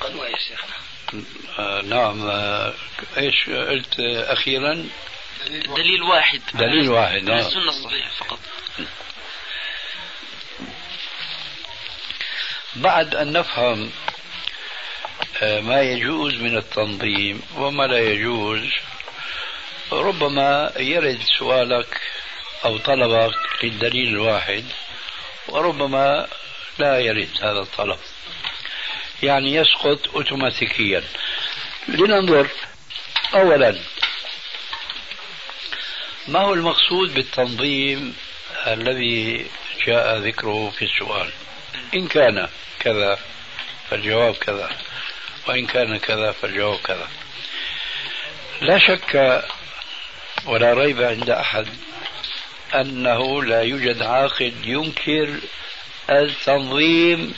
قنوة 0.00 0.28
يا 0.28 0.38
شيخ 0.38 0.60
آه 1.58 1.80
نعم. 1.82 2.26
آه 2.30 2.74
إيش 3.16 3.50
قلت 3.50 4.00
آه 4.00 4.32
أخيرا؟ 4.32 4.88
دليل 5.50 6.02
واحد. 6.02 6.42
دليل 6.54 6.90
واحد. 6.90 7.22
من 7.22 7.38
السنة 7.38 7.68
الصحيحة 7.68 8.10
فقط. 8.10 8.38
بعد 12.76 13.14
أن 13.14 13.32
نفهم 13.32 13.90
آه، 15.42 15.60
ما 15.60 15.82
يجوز 15.82 16.34
من 16.34 16.56
التنظيم 16.56 17.42
وما 17.56 17.86
لا 17.86 17.98
يجوز 17.98 18.70
ربما 19.92 20.72
يرد 20.76 21.20
سؤالك 21.38 22.00
أو 22.64 22.78
طلبك 22.78 23.34
للدليل 23.62 24.08
الواحد 24.08 24.64
وربما 25.48 26.26
لا 26.78 26.98
يرد 26.98 27.30
هذا 27.42 27.60
الطلب. 27.60 27.98
يعني 29.22 29.54
يسقط 29.54 30.08
اوتوماتيكيا. 30.14 31.02
لننظر. 31.88 32.48
اولا 33.34 33.78
ما 36.28 36.40
هو 36.40 36.54
المقصود 36.54 37.14
بالتنظيم 37.14 38.16
الذي 38.66 39.46
جاء 39.86 40.18
ذكره 40.18 40.70
في 40.70 40.84
السؤال؟ 40.84 41.30
إن 41.94 42.08
كان 42.08 42.48
كذا 42.84 43.18
فالجواب 43.90 44.34
كذا. 44.34 44.70
وإن 45.48 45.66
كان 45.66 45.96
كذا 45.96 46.32
فالجواب 46.32 46.78
كذا. 46.80 47.08
لا 48.60 48.78
شك 48.78 49.44
ولا 50.46 50.74
ريب 50.74 51.02
عند 51.02 51.30
أحد 51.30 51.66
أنه 52.74 53.44
لا 53.44 53.62
يوجد 53.62 54.02
عاقل 54.02 54.52
ينكر 54.64 55.40
التنظيم 56.10 57.34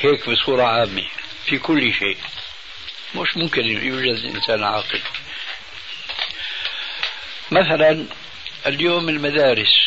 هيك 0.00 0.30
بصورة 0.30 0.62
عامة 0.62 1.04
في 1.46 1.58
كل 1.58 1.94
شيء. 1.94 2.18
مش 3.14 3.36
ممكن 3.36 3.64
يوجد 3.64 4.24
إنسان 4.24 4.64
عاقل. 4.64 5.00
مثلا 7.50 8.06
اليوم 8.66 9.08
المدارس. 9.08 9.86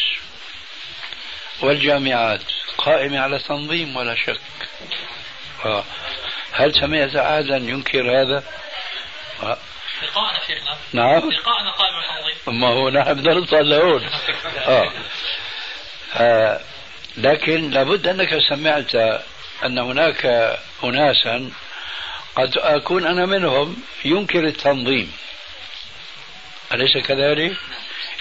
والجامعات 1.62 2.42
قائمة 2.78 3.20
على 3.20 3.40
تنظيم 3.40 3.96
ولا 3.96 4.16
شك 4.16 4.40
آه. 5.66 5.84
هل 6.52 6.74
سمعت 6.76 7.16
أحدا 7.16 7.58
ينكر 7.58 8.22
هذا؟ 8.22 8.44
آه. 9.44 9.58
لقاءنا 10.04 10.40
شيخنا 10.48 10.78
نعم 10.94 11.30
لقاءنا 11.32 11.72
قائم 11.72 11.96
على 11.96 12.32
التنظيم 12.32 12.60
ما 12.60 12.68
هو 12.68 12.90
نحن 12.90 13.14
بدنا 13.14 13.34
نوصل 13.34 13.70
لهون 13.70 14.10
آه. 14.68 14.92
آه. 16.16 16.60
لكن 17.18 17.70
لابد 17.70 18.08
أنك 18.08 18.40
سمعت 18.50 18.96
أن 19.66 19.78
هناك 19.78 20.26
أناسا 20.84 21.52
قد 22.36 22.58
أكون 22.58 23.08
أنا 23.08 23.26
منهم 23.26 23.84
ينكر 24.06 24.44
التنظيم 24.44 25.12
أليس 26.74 26.98
كذلك؟ 26.98 27.58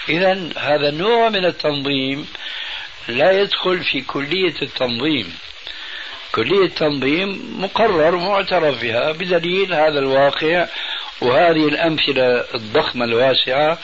إذا 0.09 0.49
هذا 0.57 0.89
النوع 0.89 1.29
من 1.29 1.45
التنظيم 1.45 2.27
لا 3.09 3.31
يدخل 3.31 3.83
في 3.83 4.01
كلية 4.01 4.61
التنظيم. 4.61 5.37
كلية 6.35 6.65
التنظيم 6.65 7.55
مقرر 7.61 8.15
معترف 8.17 8.81
بها 8.81 9.11
بدليل 9.11 9.73
هذا 9.73 9.99
الواقع 9.99 10.67
وهذه 11.21 11.67
الأمثلة 11.67 12.45
الضخمة 12.55 13.05
الواسعة 13.05 13.77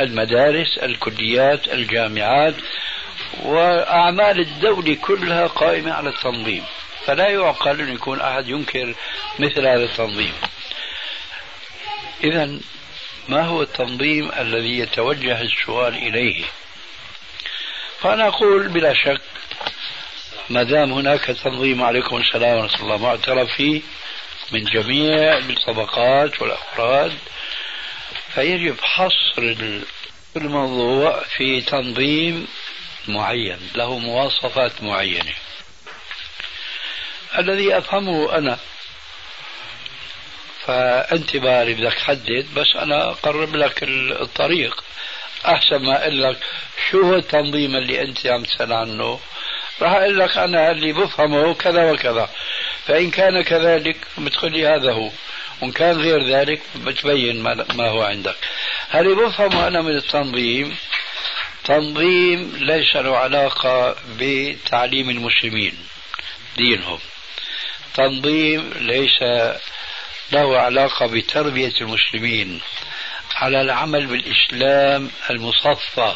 المدارس 0.00 0.78
الكليات 0.78 1.68
الجامعات 1.68 2.54
وأعمال 3.42 4.40
الدولة 4.40 4.94
كلها 4.94 5.46
قائمة 5.46 5.92
على 5.92 6.08
التنظيم. 6.08 6.64
فلا 7.06 7.28
يعقل 7.28 7.80
أن 7.80 7.94
يكون 7.94 8.20
أحد 8.20 8.48
ينكر 8.48 8.94
مثل 9.38 9.66
هذا 9.66 9.84
التنظيم. 9.84 10.32
إذا 12.24 12.58
ما 13.28 13.42
هو 13.42 13.62
التنظيم 13.62 14.30
الذي 14.38 14.78
يتوجه 14.78 15.40
السؤال 15.40 15.94
إليه؟ 15.94 16.44
فأنا 18.02 18.28
أقول 18.28 18.68
بلا 18.68 18.94
شك 18.94 19.20
ما 20.50 20.62
دام 20.62 20.92
هناك 20.92 21.24
تنظيم 21.24 21.82
عليكم 21.82 22.16
السلام 22.16 22.58
ورحمة 22.58 22.82
الله 22.82 22.96
معترف 22.96 23.52
فيه 23.56 23.80
من 24.52 24.64
جميع 24.64 25.38
الطبقات 25.38 26.42
والأفراد 26.42 27.18
فيجب 28.34 28.76
حصر 28.82 29.54
الموضوع 30.36 31.22
في 31.36 31.60
تنظيم 31.60 32.46
معين 33.08 33.58
له 33.74 33.98
مواصفات 33.98 34.82
معينة. 34.82 35.34
الذي 37.38 37.78
أفهمه 37.78 38.38
أنا 38.38 38.58
فأنت 40.66 41.36
باري 41.36 41.74
بدك 41.74 41.94
تحدد 41.94 42.46
بس 42.54 42.76
أنا 42.76 43.10
أقرب 43.10 43.56
لك 43.56 43.82
الطريق. 44.20 44.84
أحسن 45.46 45.76
ما 45.76 46.02
أقول 46.02 46.22
لك 46.22 46.38
شو 46.90 47.00
هو 47.02 47.14
التنظيم 47.14 47.76
اللي 47.76 48.02
أنت 48.02 48.26
عم 48.26 48.44
تسأل 48.44 48.72
عنه؟ 48.72 49.20
راح 49.82 49.92
أقول 49.92 50.18
لك 50.18 50.38
أنا 50.38 50.70
اللي 50.70 50.92
بفهمه 50.92 51.54
كذا 51.54 51.90
وكذا. 51.92 52.30
فإن 52.86 53.10
كان 53.10 53.42
كذلك 53.42 53.96
بتقول 54.18 54.52
لي 54.52 54.66
هذا 54.66 54.92
هو. 54.92 55.10
وإن 55.62 55.72
كان 55.72 55.96
غير 55.96 56.22
ذلك 56.26 56.62
بتبين 56.76 57.42
ما 57.42 57.88
هو 57.88 58.02
عندك. 58.02 58.36
هل 58.90 59.14
بفهمه 59.14 59.66
أنا 59.66 59.82
من 59.82 59.96
التنظيم. 59.96 60.76
تنظيم 61.64 62.56
ليس 62.56 62.96
له 62.96 63.16
علاقة 63.16 63.96
بتعليم 64.18 65.10
المسلمين 65.10 65.78
دينهم. 66.56 66.98
تنظيم 67.94 68.72
ليس 68.80 69.22
له 70.32 70.58
علاقة 70.58 71.06
بتربية 71.06 71.72
المسلمين. 71.80 72.60
على 73.40 73.60
العمل 73.60 74.06
بالإسلام 74.06 75.10
المصفى 75.30 76.14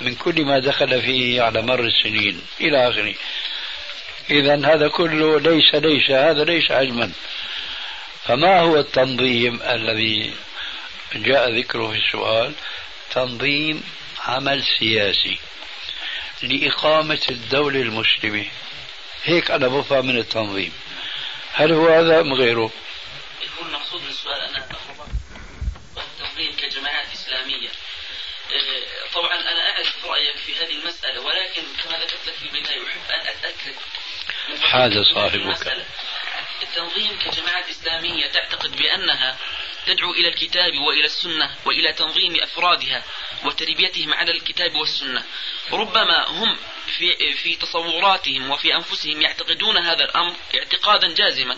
من 0.00 0.14
كل 0.14 0.44
ما 0.44 0.58
دخل 0.58 1.02
فيه 1.02 1.42
على 1.42 1.62
مر 1.62 1.80
السنين 1.80 2.42
إلى 2.60 2.88
آخره. 2.88 3.14
إذا 4.30 4.74
هذا 4.74 4.88
كله 4.88 5.40
ليس 5.40 5.74
ليس 5.74 6.10
هذا 6.10 6.44
ليس 6.44 6.70
علما. 6.70 7.12
فما 8.24 8.60
هو 8.60 8.76
التنظيم 8.76 9.62
الذي 9.62 10.34
جاء 11.14 11.58
ذكره 11.58 11.90
في 11.90 11.96
السؤال؟ 11.96 12.52
تنظيم 13.10 13.82
عمل 14.24 14.62
سياسي 14.78 15.38
لإقامة 16.42 17.22
الدولة 17.30 17.80
المسلمة. 17.80 18.46
هيك 19.24 19.50
أنا 19.50 19.68
بفهم 19.68 20.06
من 20.06 20.18
التنظيم. 20.18 20.72
هل 21.52 21.72
هو 21.72 21.88
هذا 21.88 22.20
أم 22.20 22.32
غيره؟ 22.32 22.70
يكون 23.42 23.68
المقصود 23.68 24.02
من 24.02 24.08
السؤال 24.08 24.40
أن 24.40 24.62
كجماعات 27.34 27.46
إسلامية. 27.46 27.70
إيه، 28.50 29.10
طبعا 29.14 29.34
أنا 29.34 29.70
أعرف 29.70 30.04
رأيك 30.04 30.36
في 30.36 30.54
هذه 30.54 30.72
المسألة 30.72 31.20
ولكن 31.20 31.62
كما 31.62 31.98
ذكرت 31.98 32.26
لك 32.26 32.34
في 32.34 32.42
البداية 32.42 32.86
أحب 32.88 33.10
أن 33.10 33.20
أتأكد. 33.20 33.74
هذا 34.70 35.02
صاحبك. 35.14 35.86
التنظيم 36.62 37.18
كجماعات 37.18 37.68
إسلامية 37.68 38.26
تعتقد 38.26 38.76
بأنها 38.76 39.38
تدعو 39.86 40.12
إلى 40.12 40.28
الكتاب 40.28 40.78
وإلى 40.78 41.04
السنة 41.04 41.56
وإلى 41.64 41.92
تنظيم 41.92 42.42
أفرادها 42.42 43.04
وتربيتهم 43.44 44.14
على 44.14 44.30
الكتاب 44.32 44.74
والسنة. 44.74 45.24
ربما 45.72 46.28
هم 46.28 46.58
في, 46.98 47.34
في 47.34 47.56
تصوراتهم 47.56 48.50
وفي 48.50 48.74
أنفسهم 48.74 49.22
يعتقدون 49.22 49.76
هذا 49.76 50.04
الأمر 50.04 50.34
اعتقادا 50.58 51.14
جازما 51.14 51.56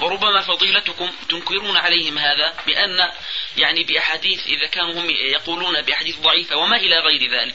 وربما 0.00 0.40
فضيلتكم 0.40 1.10
تنكرون 1.28 1.76
عليهم 1.76 2.18
هذا 2.18 2.54
بأن 2.66 3.10
يعني 3.56 3.84
بأحاديث 3.84 4.46
إذا 4.46 4.66
كانوا 4.66 4.92
هم 4.92 5.10
يقولون 5.10 5.82
بأحاديث 5.82 6.16
ضعيفة 6.18 6.56
وما 6.56 6.76
إلى 6.76 6.98
غير 6.98 7.30
ذلك. 7.30 7.54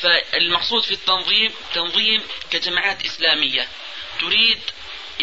فالمقصود 0.00 0.82
في 0.82 0.92
التنظيم 0.92 1.52
تنظيم 1.74 2.22
كجماعات 2.50 3.04
إسلامية 3.04 3.68
تريد 4.20 4.58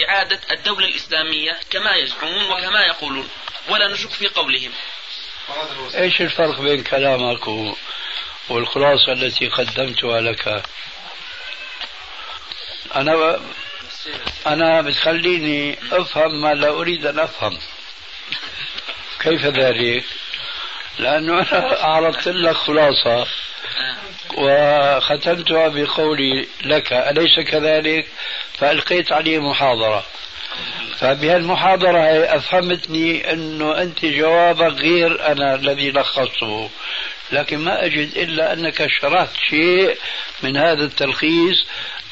إعادة 0.07 0.39
الدولة 0.51 0.87
الإسلامية 0.87 1.59
كما 1.69 1.95
يزعمون 1.95 2.51
وكما 2.51 2.85
يقولون 2.85 3.29
ولا 3.69 3.87
نشك 3.87 4.09
في 4.09 4.27
قولهم. 4.27 4.71
إيش 5.95 6.21
الفرق 6.21 6.61
بين 6.61 6.83
كلامك 6.83 7.47
والخلاصة 8.49 9.11
التي 9.11 9.47
قدمتها 9.47 10.21
لك؟ 10.21 10.63
أنا 12.95 13.39
أنا 14.47 14.81
بتخليني 14.81 15.77
أفهم 15.91 16.41
ما 16.41 16.53
لا 16.53 16.69
أريد 16.69 17.05
أن 17.05 17.19
أفهم 17.19 17.57
كيف 19.19 19.45
ذلك؟ 19.45 20.03
لأنه 20.99 21.33
أنا 21.41 21.83
أعرضت 21.83 22.27
لك 22.27 22.55
خلاصة. 22.55 23.27
وختمتها 24.37 25.67
بقولي 25.67 26.47
لك 26.65 26.93
أليس 26.93 27.39
كذلك 27.39 28.07
فألقيت 28.57 29.11
عليه 29.11 29.39
محاضرة 29.39 30.05
فبهالمحاضرة 30.99 31.99
هي 31.99 32.35
أفهمتني 32.35 33.33
أنه 33.33 33.81
أنت 33.81 34.05
جوابك 34.05 34.73
غير 34.79 35.31
أنا 35.31 35.55
الذي 35.55 35.91
لخصته 35.91 36.69
لكن 37.31 37.57
ما 37.57 37.85
أجد 37.85 38.17
إلا 38.17 38.53
أنك 38.53 38.87
شرحت 38.87 39.29
شيء 39.49 39.97
من 40.43 40.57
هذا 40.57 40.83
التلخيص 40.83 41.65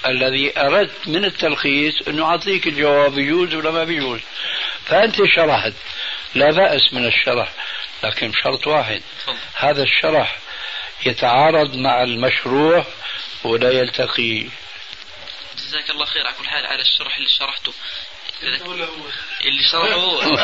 الذي 0.06 0.60
أردت 0.60 1.08
من 1.08 1.26
التلخيص 1.26 2.08
أنه 2.08 2.26
أعطيك 2.26 2.68
الجواب 2.68 3.18
يجوز 3.18 3.56
ولا 3.56 3.72
ما 3.72 3.84
بيجوز. 3.84 4.20
فأنت 4.86 5.16
شرحت 5.36 5.74
لا 6.36 6.52
بأس 6.52 6.94
من 6.94 7.06
الشرح 7.06 7.54
لكن 8.04 8.34
شرط 8.34 8.68
واحد. 8.68 9.02
هذا 9.56 9.84
الشرح 9.84 10.38
يتعارض 11.06 11.76
مع 11.76 12.04
المشروع 12.04 12.86
ولا 13.44 13.72
يلتقي. 13.72 14.46
جزاك 15.58 15.90
الله 15.90 16.06
خير. 16.06 16.28
على 16.28 16.36
كل 16.40 16.48
حال 16.48 16.66
على 16.66 16.82
الشرح 16.82 17.18
اللي 17.18 17.30
شرحته. 17.30 17.74
اللي 19.42 19.64
شرحه 19.72 19.94
هو. 19.94 20.22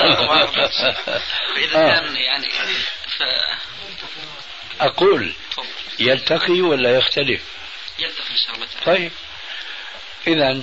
فإذا 1.55 1.75
آه. 1.75 1.99
كان 1.99 2.15
يعني 2.15 2.47
ف... 3.17 3.23
أقول 4.79 5.33
يلتقي 5.99 6.61
ولا 6.61 6.97
يختلف؟ 6.97 7.41
يلتقي 7.99 8.31
إن 8.31 8.37
شاء 8.45 8.55
الله 8.55 8.67
تعالى. 8.67 8.85
طيب. 8.85 9.11
إذا 10.27 10.61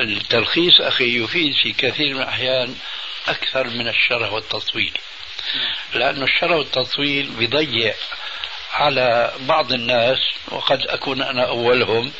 التلخيص 0.00 0.80
أخي 0.80 1.22
يفيد 1.24 1.54
في 1.62 1.72
كثير 1.72 2.14
من 2.14 2.22
الأحيان 2.22 2.74
أكثر 3.28 3.66
من 3.66 3.88
الشرح 3.88 4.32
والتطويل. 4.32 4.92
لأن 5.94 6.22
الشرح 6.22 6.50
والتطويل 6.50 7.26
بيضيع 7.26 7.94
على 8.72 9.32
بعض 9.40 9.72
الناس 9.72 10.18
وقد 10.48 10.86
أكون 10.86 11.22
أنا 11.22 11.48
أولهم 11.48 12.12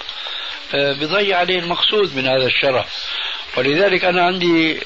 بيضيع 0.73 1.39
عليه 1.39 1.59
المقصود 1.59 2.17
من 2.17 2.27
هذا 2.27 2.47
الشرح. 2.47 2.87
ولذلك 3.57 4.05
أنا 4.05 4.27
عندي 4.27 4.81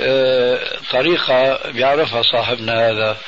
آه، 0.00 0.78
طريقة 0.90 1.70
بيعرفها 1.70 2.22
صاحبنا 2.22 2.90
هذا. 2.90 3.18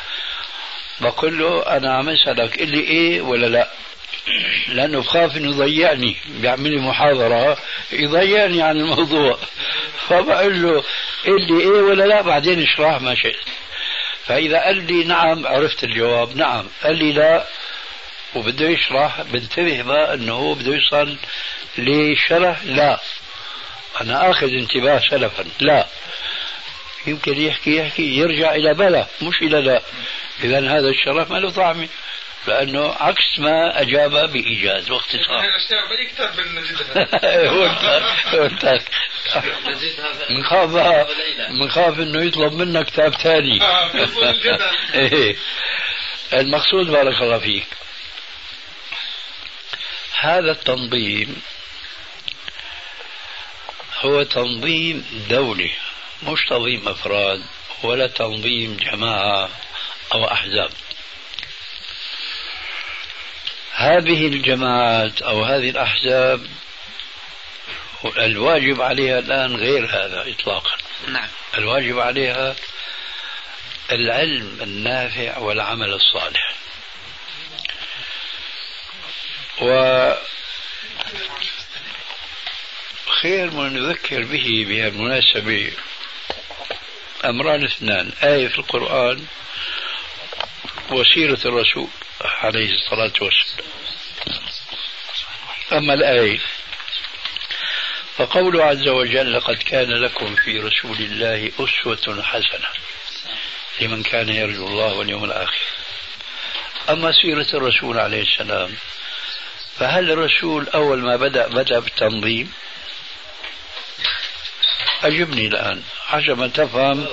بقول 1.01 1.38
له 1.38 1.76
أنا 1.76 1.94
عم 1.94 2.09
أسألك 2.09 2.62
اللي 2.62 2.80
إيه 2.80 3.20
ولا 3.20 3.46
لا؟ 3.46 3.70
لأنه 4.69 5.01
بخاف 5.01 5.37
إنه 5.37 5.49
يضيعني 5.51 6.16
بيعمل 6.27 6.71
لي 6.71 6.81
محاضرة 6.81 7.59
يضيعني 7.93 8.62
عن 8.62 8.77
الموضوع. 8.77 9.39
فبقول 10.09 10.62
له 10.62 10.85
اللي 11.27 11.61
إيه 11.61 11.66
ولا 11.66 12.05
لا 12.05 12.23
بعدين 12.23 12.62
اشرح 12.62 13.01
ما 13.01 13.14
شئت. 13.14 13.37
فإذا 14.27 14.64
قال 14.64 14.87
لي 14.87 15.05
نعم 15.05 15.47
عرفت 15.47 15.85
الجواب 15.85 16.37
نعم. 16.37 16.69
قال 16.85 16.97
لي 16.99 17.12
لا 17.12 17.45
وبده 18.35 18.69
يشرح 18.69 19.23
بنتبه 19.23 19.83
بقى 19.83 20.14
إنه 20.14 20.33
هو 20.33 20.55
بده 20.55 20.73
يوصل 20.75 21.16
لشرح 21.79 22.62
لا. 22.64 23.01
أنا 24.01 24.31
آخذ 24.31 24.49
انتباه 24.53 25.01
سلفا 25.11 25.45
لا. 25.61 25.87
يمكن 27.07 27.41
يحكي 27.43 27.77
يحكي 27.77 28.03
يرجع 28.03 28.55
إلى 28.55 28.75
بلا 28.75 29.07
مش 29.23 29.43
إلى 29.43 29.61
لا. 29.61 29.83
اذا 30.45 30.59
هذا 30.59 30.89
الشرف 30.89 31.31
ما 31.31 31.39
له 31.39 31.51
طعمه 31.51 31.89
لأنه 32.49 32.94
عكس 33.01 33.38
ما 33.38 33.82
أجاب 33.82 34.32
بإيجاز 34.32 34.90
واختصار 34.90 35.44
الاشياء 35.44 35.88
بيكتب 35.88 36.36
بالنجدة 36.36 37.09
وانت 38.32 38.82
بنخاف 40.30 40.70
بنخاف 41.51 41.99
إنه 41.99 42.22
يطلب 42.22 42.53
منك 42.53 42.86
كتاب 42.86 43.14
ثاني. 43.14 43.62
آه،. 43.62 43.90
إيه. 44.94 45.36
المقصود 46.32 46.90
بارك 46.90 47.22
الله 47.22 47.38
فيك. 47.38 47.66
هذا 50.20 50.51
التنظيم 50.51 51.42
هو 54.01 54.22
تنظيم 54.22 55.24
دولي 55.30 55.70
مش 56.22 56.44
تنظيم 56.49 56.88
أفراد 56.88 57.42
ولا 57.82 58.07
تنظيم 58.07 58.76
جماعة 58.76 59.49
أو 60.14 60.24
أحزاب. 60.24 60.70
هذه 63.79 64.26
الجماعات 64.26 65.22
أو 65.22 65.45
هذه 65.45 65.70
الأحزاب 65.70 66.47
الواجب 68.16 68.81
عليها 68.81 69.18
الآن 69.18 69.57
غير 69.57 69.87
هذا 69.87 70.31
اطلاقا. 70.31 70.76
نعم. 71.09 71.29
الواجب 71.59 71.99
عليها 71.99 72.57
العلم 73.93 74.59
النافع 74.62 75.39
والعمل 75.39 75.93
الصالح. 75.93 76.55
و 79.62 80.12
خير 83.22 83.51
ما 83.51 83.68
نذكر 83.68 84.24
به 84.24 84.66
بهالمناسبة 84.68 85.72
أمران 87.24 87.64
اثنان 87.64 88.12
آية 88.22 88.49
في 88.49 88.59
القرآن 88.59 89.26
وسيرة 90.91 91.41
الرسول. 91.45 91.89
عليه 92.21 92.71
الصلاة 92.75 93.12
والسلام. 93.21 93.69
أما 95.73 95.95
الآية 95.95 96.39
فقوله 98.16 98.64
عز 98.64 98.89
وجل 98.89 99.33
لقد 99.33 99.57
كان 99.57 99.91
لكم 99.91 100.35
في 100.35 100.59
رسول 100.59 100.97
الله 100.97 101.53
أسوة 101.61 102.23
حسنة 102.23 102.69
لمن 103.81 104.03
كان 104.03 104.29
يرجو 104.29 104.66
الله 104.66 104.95
واليوم 104.95 105.25
الآخر. 105.25 105.62
أما 106.89 107.12
سيرة 107.12 107.47
الرسول 107.55 107.99
عليه 107.99 108.23
السلام 108.23 108.77
فهل 109.79 110.11
الرسول 110.11 110.69
أول 110.69 110.99
ما 110.99 111.16
بدأ 111.16 111.49
بدأ 111.49 111.79
بالتنظيم؟ 111.79 112.53
أجبني 115.05 115.47
الآن 115.47 115.83
عشان 116.11 116.53
تفهم 116.53 117.07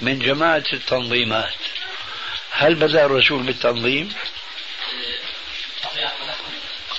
من 0.00 0.18
جماعة 0.18 0.64
التنظيمات. 0.72 1.54
هل 2.50 2.74
بدأ 2.74 3.06
الرسول 3.06 3.42
بالتنظيم؟ 3.42 4.14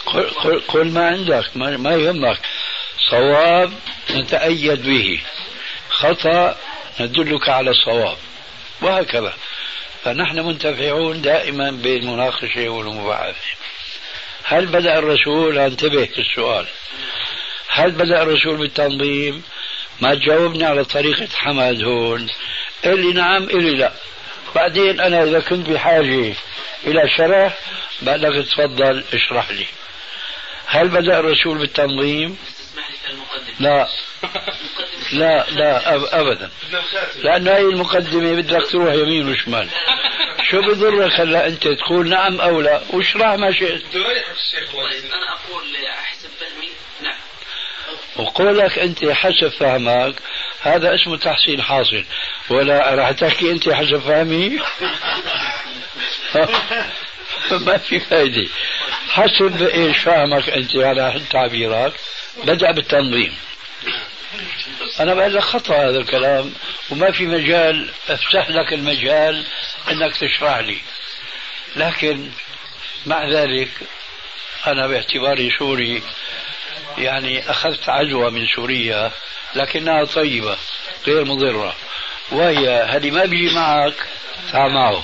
قل, 0.05 0.29
قل, 0.29 0.59
قل 0.67 0.91
ما 0.91 1.07
عندك 1.07 1.45
ما, 1.55 1.77
ما 1.77 1.95
يهمك. 1.95 2.37
صواب 3.09 3.73
نتأيد 4.11 4.83
به. 4.83 5.21
خطأ 5.89 6.57
ندلك 6.99 7.49
على 7.49 7.71
الصواب. 7.71 8.17
وهكذا. 8.81 9.33
فنحن 10.03 10.39
منتفعون 10.39 11.21
دائما 11.21 11.71
بالمناقشة 11.71 12.69
والمباحثة. 12.69 13.55
هل 14.43 14.65
بدأ 14.65 14.99
الرسول؟ 14.99 15.59
انتبه 15.59 16.09
للسؤال 16.17 16.65
هل 17.67 17.91
بدأ 17.91 18.23
الرسول 18.23 18.57
بالتنظيم؟ 18.57 19.43
ما 20.01 20.15
تجاوبني 20.15 20.65
على 20.65 20.85
طريقة 20.85 21.27
حمد 21.35 21.83
هون. 21.83 22.27
قل 22.85 22.99
لي 22.99 23.13
نعم 23.13 23.45
قل 23.45 23.63
لي 23.63 23.75
لا. 23.75 23.91
بعدين 24.55 24.99
أنا 24.99 25.23
إذا 25.23 25.39
كنت 25.39 25.69
بحاجة 25.69 26.33
إلى 26.87 27.09
شرح 27.17 27.57
بقول 28.01 28.21
لك 28.21 28.45
تفضل 28.45 29.03
اشرح 29.13 29.51
لي. 29.51 29.65
هل 30.75 30.87
بدأ 30.87 31.19
الرسول 31.19 31.57
بالتنظيم؟ 31.57 32.37
لا. 33.59 33.87
لا 35.11 35.45
لا 35.49 35.95
أب 35.95 36.03
أبدا. 36.03 36.51
لأنه 37.23 37.51
هي 37.51 37.61
المقدمة 37.61 38.33
بدك 38.33 38.67
تروح 38.71 38.93
يمين 38.93 39.29
وشمال. 39.31 39.69
شو 40.49 40.61
بضرك 40.61 41.19
هلا 41.19 41.47
أنت 41.47 41.67
تقول 41.67 42.09
نعم 42.09 42.41
أو 42.41 42.61
لا؟ 42.61 42.81
واشرح 42.93 43.33
ما 43.33 43.51
شئت؟ 43.51 43.81
أنا 45.13 45.29
أقول 45.29 45.63
حسب 45.87 46.29
فهمي 46.39 46.69
نعم 47.01 47.17
وقولك 48.15 48.79
أنت 48.79 49.05
حسب 49.05 49.47
فهمك 49.47 50.15
هذا 50.61 50.95
اسمه 50.95 51.17
تحصيل 51.17 51.61
حاصل. 51.61 52.05
ولا 52.49 52.95
راح 52.95 53.11
تحكي 53.11 53.51
أنت 53.51 53.69
حسب 53.69 53.99
فهمي؟ 53.99 54.59
ما 57.65 57.77
في 57.77 57.99
فايدة. 57.99 58.47
حسب 59.09 59.61
إيش 59.61 59.97
فهمك 59.97 60.49
انت 60.49 60.75
على 60.75 61.21
تعبيرك 61.29 61.93
بدأ 62.43 62.71
بالتنظيم. 62.71 63.35
أنا 64.99 65.13
بقول 65.13 65.33
لك 65.33 65.41
خطأ 65.41 65.75
هذا 65.75 65.97
الكلام. 65.97 66.53
وما 66.89 67.11
في 67.11 67.25
مجال 67.25 67.89
أفتح 68.09 68.49
لك 68.49 68.73
المجال 68.73 69.45
إنك 69.91 70.17
تشرح 70.17 70.57
لي. 70.57 70.77
لكن 71.75 72.29
مع 73.05 73.29
ذلك 73.29 73.69
أنا 74.67 74.87
باعتباري 74.87 75.49
سوري 75.59 76.03
يعني 76.97 77.49
أخذت 77.49 77.89
عزوه 77.89 78.29
من 78.29 78.47
سوريا 78.55 79.11
لكنها 79.55 80.03
طيبة 80.03 80.57
غير 81.07 81.25
مضرة. 81.25 81.75
وهي 82.31 82.69
هذه 82.69 83.11
ما 83.11 83.25
بيجي 83.25 83.55
معك 83.55 84.07
تعال 84.51 84.71
معه. 84.71 85.03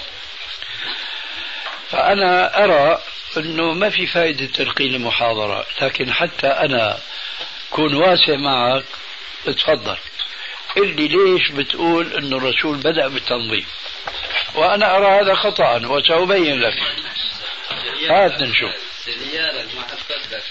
فأنا 1.89 2.63
أرى 2.63 3.01
أنه 3.37 3.73
ما 3.73 3.89
في 3.89 4.07
فائدة 4.07 4.45
تلقين 4.45 4.95
المحاضرة 4.95 5.65
لكن 5.81 6.13
حتى 6.13 6.47
أنا 6.47 6.99
كون 7.71 7.93
واسع 7.95 8.35
معك 8.35 8.83
تفضل 9.45 9.97
قل 10.75 10.95
لي 10.95 11.07
ليش 11.07 11.51
بتقول 11.51 12.13
أنه 12.13 12.37
الرسول 12.37 12.77
بدأ 12.77 13.07
بالتنظيم؟ 13.07 13.65
وأنا 14.55 14.97
أرى 14.97 15.07
هذا 15.07 15.35
خطأ 15.35 15.87
وسأبين 15.87 16.59
لك. 16.61 16.73
هات 18.09 18.41
نشوف. 18.41 18.71
سيارة 19.05 19.63
ما 19.75 19.81
حصلت 19.83 20.43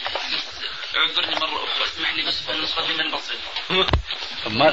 اعذرني 0.96 1.34
مرة 1.34 1.64
أخرى 1.64 1.84
اسمح 1.84 2.14
لي 2.14 2.22
بس 2.22 2.42
نقدم 2.48 3.00
البصير 3.00 3.36
ما 4.46 4.70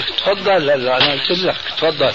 تفضل 0.00 0.66
لا 0.66 0.96
أنا 0.96 1.12
قلت 1.12 1.30
لك 1.30 1.56
تفضل. 1.76 2.06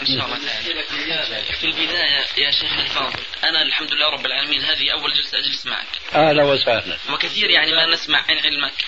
إن 0.00 0.06
شاء 0.06 0.26
الله. 0.26 0.38
تعالى 0.38 1.42
في 1.60 1.64
البداية 1.64 2.24
يا 2.38 2.50
شيخنا 2.50 2.82
الفاضل 2.82 3.18
أنا 3.44 3.62
الحمد 3.62 3.94
لله 3.94 4.10
رب 4.10 4.26
العالمين 4.26 4.60
هذه 4.62 4.92
أول 4.92 5.12
جلسة 5.12 5.38
أجلس 5.38 5.66
معك. 5.66 5.86
أهلا 6.14 6.44
وسهلا. 6.44 6.96
وكثير 7.10 7.50
يعني 7.50 7.72
ما 7.72 7.86
نسمع 7.86 8.18
عن 8.28 8.38
علمك 8.38 8.84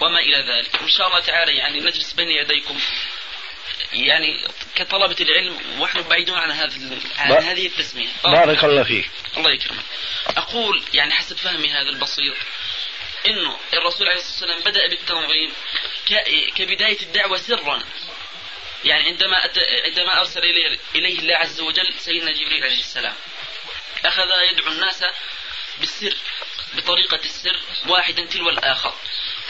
وما 0.00 0.18
إلى 0.18 0.36
ذلك. 0.36 0.82
إن 0.82 0.88
شاء 0.88 1.06
الله 1.06 1.20
تعالى 1.20 1.56
يعني 1.56 1.80
نجلس 1.80 2.12
بين 2.12 2.28
يديكم. 2.28 2.78
يعني 3.92 4.46
كطلبة 4.74 5.16
العلم 5.20 5.56
ونحن 5.78 6.02
بعيدون 6.02 6.38
عن 6.38 6.50
هذه 6.50 6.98
عن 7.18 7.32
هذه 7.32 7.66
التسمية. 7.66 8.08
بارك 8.24 8.64
الله 8.64 8.82
فيك. 8.82 9.10
الله 9.36 9.50
يكرمك. 9.50 9.84
أقول 10.36 10.82
يعني 10.94 11.12
حسب 11.12 11.36
فهمي 11.36 11.72
هذا 11.72 11.88
البسيط 11.88 12.34
أنه 13.26 13.58
الرسول 13.74 14.08
عليه 14.08 14.18
الصلاة 14.20 14.50
والسلام 14.54 14.72
بدأ 14.72 14.88
بالتنظيم 14.88 15.52
ك- 16.08 16.52
كبداية 16.54 17.00
الدعوة 17.02 17.36
سرا 17.36 17.82
يعني 18.84 19.04
عندما. 19.08 19.36
عندما 19.84 20.18
أرسل 20.20 20.40
إليه... 20.44 20.78
إليه 20.94 21.18
الله 21.18 21.36
عز 21.36 21.60
وجل 21.60 21.94
سيدنا 21.98 22.32
جبريل 22.32 22.64
عليه 22.64 22.78
السلام 22.78 23.14
أخذ 24.06 24.26
يدعو 24.52 24.72
الناس 24.72 25.04
بالسر 25.78 26.16
بطريقة 26.74 27.16
السر 27.24 27.60
واحدا 27.86 28.26
تلو 28.26 28.48
الآخر 28.48 28.94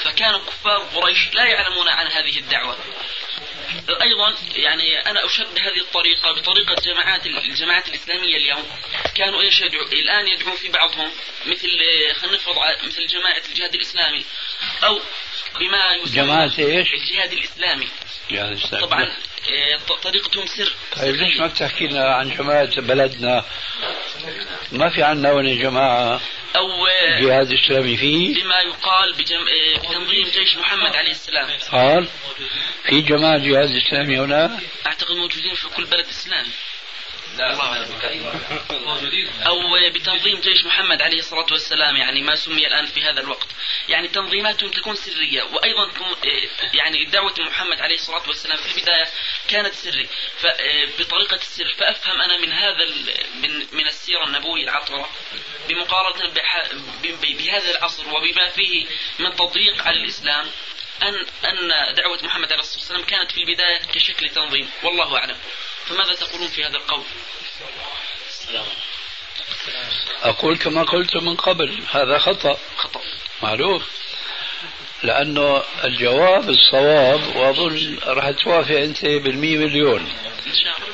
فكان 0.05 0.41
كفار 0.41 0.79
قريش 0.79 1.35
لا 1.35 1.45
يعلمون 1.45 1.89
عن 1.89 2.07
هذه 2.07 2.39
الدعوة. 2.39 2.79
أيضا 4.03 4.35
يعني 4.57 5.11
أنا 5.11 5.27
اشبه 5.27 5.61
هذه 5.61 5.81
الطريقة 5.81 6.33
بطريقة 6.33 6.75
جماعات 6.75 7.27
الجماعات 7.27 7.89
الإسلامية 7.89 8.37
اليوم. 8.37 8.67
كانوا 9.15 9.43
إيش 9.43 9.61
يدعو 9.61 9.83
الآن 9.83 10.29
يدعون 10.29 10.57
في 10.57 10.69
بعضهم 10.69 11.13
مثل 11.47 11.69
خلينا 12.15 12.37
نفرض 12.37 12.57
مثل 12.85 13.07
جماعة 13.07 13.43
الجهاد 13.49 13.75
الإسلامي. 13.75 14.25
أو 14.85 15.01
بما 15.61 15.95
يسمى 16.05 16.15
جماعة 16.23 16.53
إيش؟ 16.59 16.89
الجهاد 16.95 17.33
الإسلامي 17.33 17.89
يا 18.31 18.53
أستاذ. 18.55 18.81
طبعا 18.81 19.03
آه، 19.03 19.95
طريقتهم 20.03 20.47
سر 20.47 20.73
طيب 20.97 21.15
ليش 21.15 21.37
ما 21.37 21.47
بتحكي 21.47 21.87
لنا 21.87 22.15
عن 22.15 22.31
جماعة 22.31 22.81
بلدنا 22.81 23.45
ما 24.73 24.91
في 24.91 25.03
عنا 25.03 25.33
ولا 25.33 25.55
جماعة 25.55 26.21
أو 26.57 26.87
آه، 26.87 27.21
جهاد 27.21 27.53
إسلامي 27.53 27.97
فيه 27.97 28.35
بما 28.35 28.61
يقال 28.61 29.15
بجم... 29.19 29.39
آه، 29.39 29.79
بتنظيم 29.79 30.25
جيش 30.25 30.57
محمد 30.57 30.97
عليه 30.97 31.11
السلام 31.11 31.49
قال 31.73 32.09
في 32.85 33.01
جماعة 33.01 33.39
جهاد 33.39 33.71
إسلامي 33.87 34.19
هنا 34.19 34.61
أعتقد 34.87 35.15
موجودين 35.15 35.55
في 35.55 35.69
كل 35.69 35.85
بلد 35.85 36.07
أعلم. 36.33 36.47
أو 39.47 39.61
بتنظيم 39.95 40.41
جيش 40.41 40.65
محمد 40.65 41.03
عليه 41.03 41.19
الصلاة 41.19 41.47
والسلام 41.53 41.97
يعني 41.97 42.23
ما 42.23 42.35
سمي 42.37 42.67
الآن 42.67 42.87
في 42.87 43.03
هذا 43.03 43.21
الوقت. 43.21 43.47
يعني 43.89 44.09
تنظيماتهم 44.09 44.71
تكون 44.71 44.95
سرية 44.95 45.43
وأيضا 45.43 45.93
تكون- 45.93 46.17
يعني 46.75 47.05
دعوة 47.05 47.35
محمد 47.39 47.81
عليه 47.81 47.95
الصلاة 47.95 48.23
والسلام 48.29 48.57
في 48.57 48.77
البداية 48.79 49.05
كانت 49.49 49.75
سري 49.75 50.09
ف- 50.39 50.47
بطريقة 51.01 51.37
السر 51.37 51.75
فأفهم 51.79 52.21
أنا 52.21 52.39
من 52.39 52.53
هذا 52.53 52.85
من, 53.43 53.67
من 53.73 53.87
السيرة 53.87 54.25
النبوية 54.27 54.65
العطرة 54.65 55.11
بمقارنة 55.69 56.35
بهذا 57.23 57.71
العصر 57.71 58.09
وبما 58.09 58.49
فيه 58.49 58.87
من 59.19 59.37
تضييق 59.37 59.83
على 59.83 59.97
الإسلام 59.97 60.47
أن 61.03 61.15
أن 61.45 61.95
دعوة 61.95 62.19
محمد 62.23 62.53
عليه 62.53 62.63
الصلاة 62.63 62.79
والسلام 62.79 63.05
كانت 63.05 63.33
في 63.33 63.41
البداية 63.41 63.79
كشكل 63.93 64.29
تنظيم. 64.29 64.71
والله 64.83 65.17
أعلم. 65.19 65.37
فماذا 65.87 66.15
تقولون 66.15 66.49
في 66.49 66.65
هذا 66.65 66.77
القول؟ 66.77 67.05
أقول 70.23 70.57
كما 70.59 70.83
قلت 70.83 71.17
من 71.17 71.37
قبل 71.37 71.83
هذا 71.91 72.19
خطأ. 72.19 72.59
خطأ. 72.77 73.01
معروف. 73.43 73.83
لأنه 75.03 75.63
الجواب 75.85 76.51
الصواب 76.51 77.37
وأظن 77.37 77.99
راح 78.07 78.31
توافق 78.31 78.77
أنت 78.77 79.05
بالمية 79.05 79.59
مليون. 79.59 80.13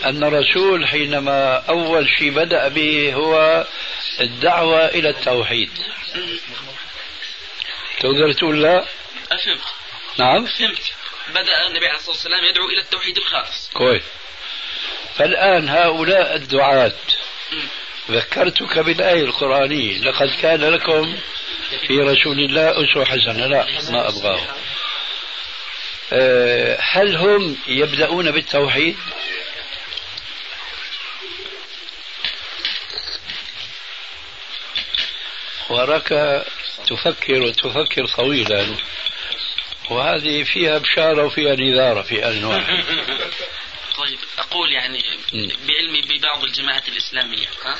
أن 0.05 0.25
الرسول 0.25 0.89
حينما 0.89 1.57
أول 1.69 2.09
شيء 2.19 2.31
بدأ 2.31 2.69
به 2.69 3.15
هو 3.15 3.67
الدعوة 4.21 4.87
إلى 4.87 5.09
التوحيد. 5.09 5.71
تقدر 8.01 8.33
تقول 8.33 8.63
لا؟ 8.63 8.85
أفهمت 9.33 9.61
نعم. 10.19 10.47
فهمت. 10.47 10.93
بدأ 11.29 11.67
النبي 11.67 11.87
عليه 11.87 11.97
الصلاة 11.97 12.11
والسلام 12.11 12.45
يدعو 12.45 12.69
إلى 12.69 12.81
التوحيد 12.81 13.17
الخالص. 13.17 13.71
كويس. 13.75 14.03
فالآن 15.17 15.69
هؤلاء 15.69 16.35
الدعاة. 16.35 16.93
ذكرتك 18.11 18.79
بالآية 18.79 19.25
القرآنية. 19.25 19.99
لقد 19.99 20.29
كان 20.43 20.65
لكم 20.65 21.17
في 21.87 21.99
رسول 21.99 22.41
الله 22.41 22.85
أسوة 22.85 23.05
حسنة. 23.05 23.47
لا 23.47 23.67
ما 23.91 24.09
أبغاه. 24.09 24.41
أه، 26.13 26.79
هل 26.81 27.17
هم 27.17 27.57
يبدأون 27.67 28.31
بالتوحيد؟ 28.31 28.97
وراك 35.71 36.09
تفكر 36.87 37.43
وتفكر 37.43 38.07
طويلا. 38.07 38.77
وهذه 39.91 40.45
فيها 40.45 40.79
بشارة 40.79 41.25
وفيها 41.27 41.55
نذارة 41.55 42.03
في 42.03 42.29
آن 42.29 42.45
واحد 42.45 42.85
طيب 43.99 44.19
أقول 44.39 44.73
يعني. 44.73 45.03
بعلمي 45.33 46.03
ببعض 46.03 46.45
الجماعات 46.45 46.89
الإسلامية 46.89 47.47
ها؟ 47.65 47.77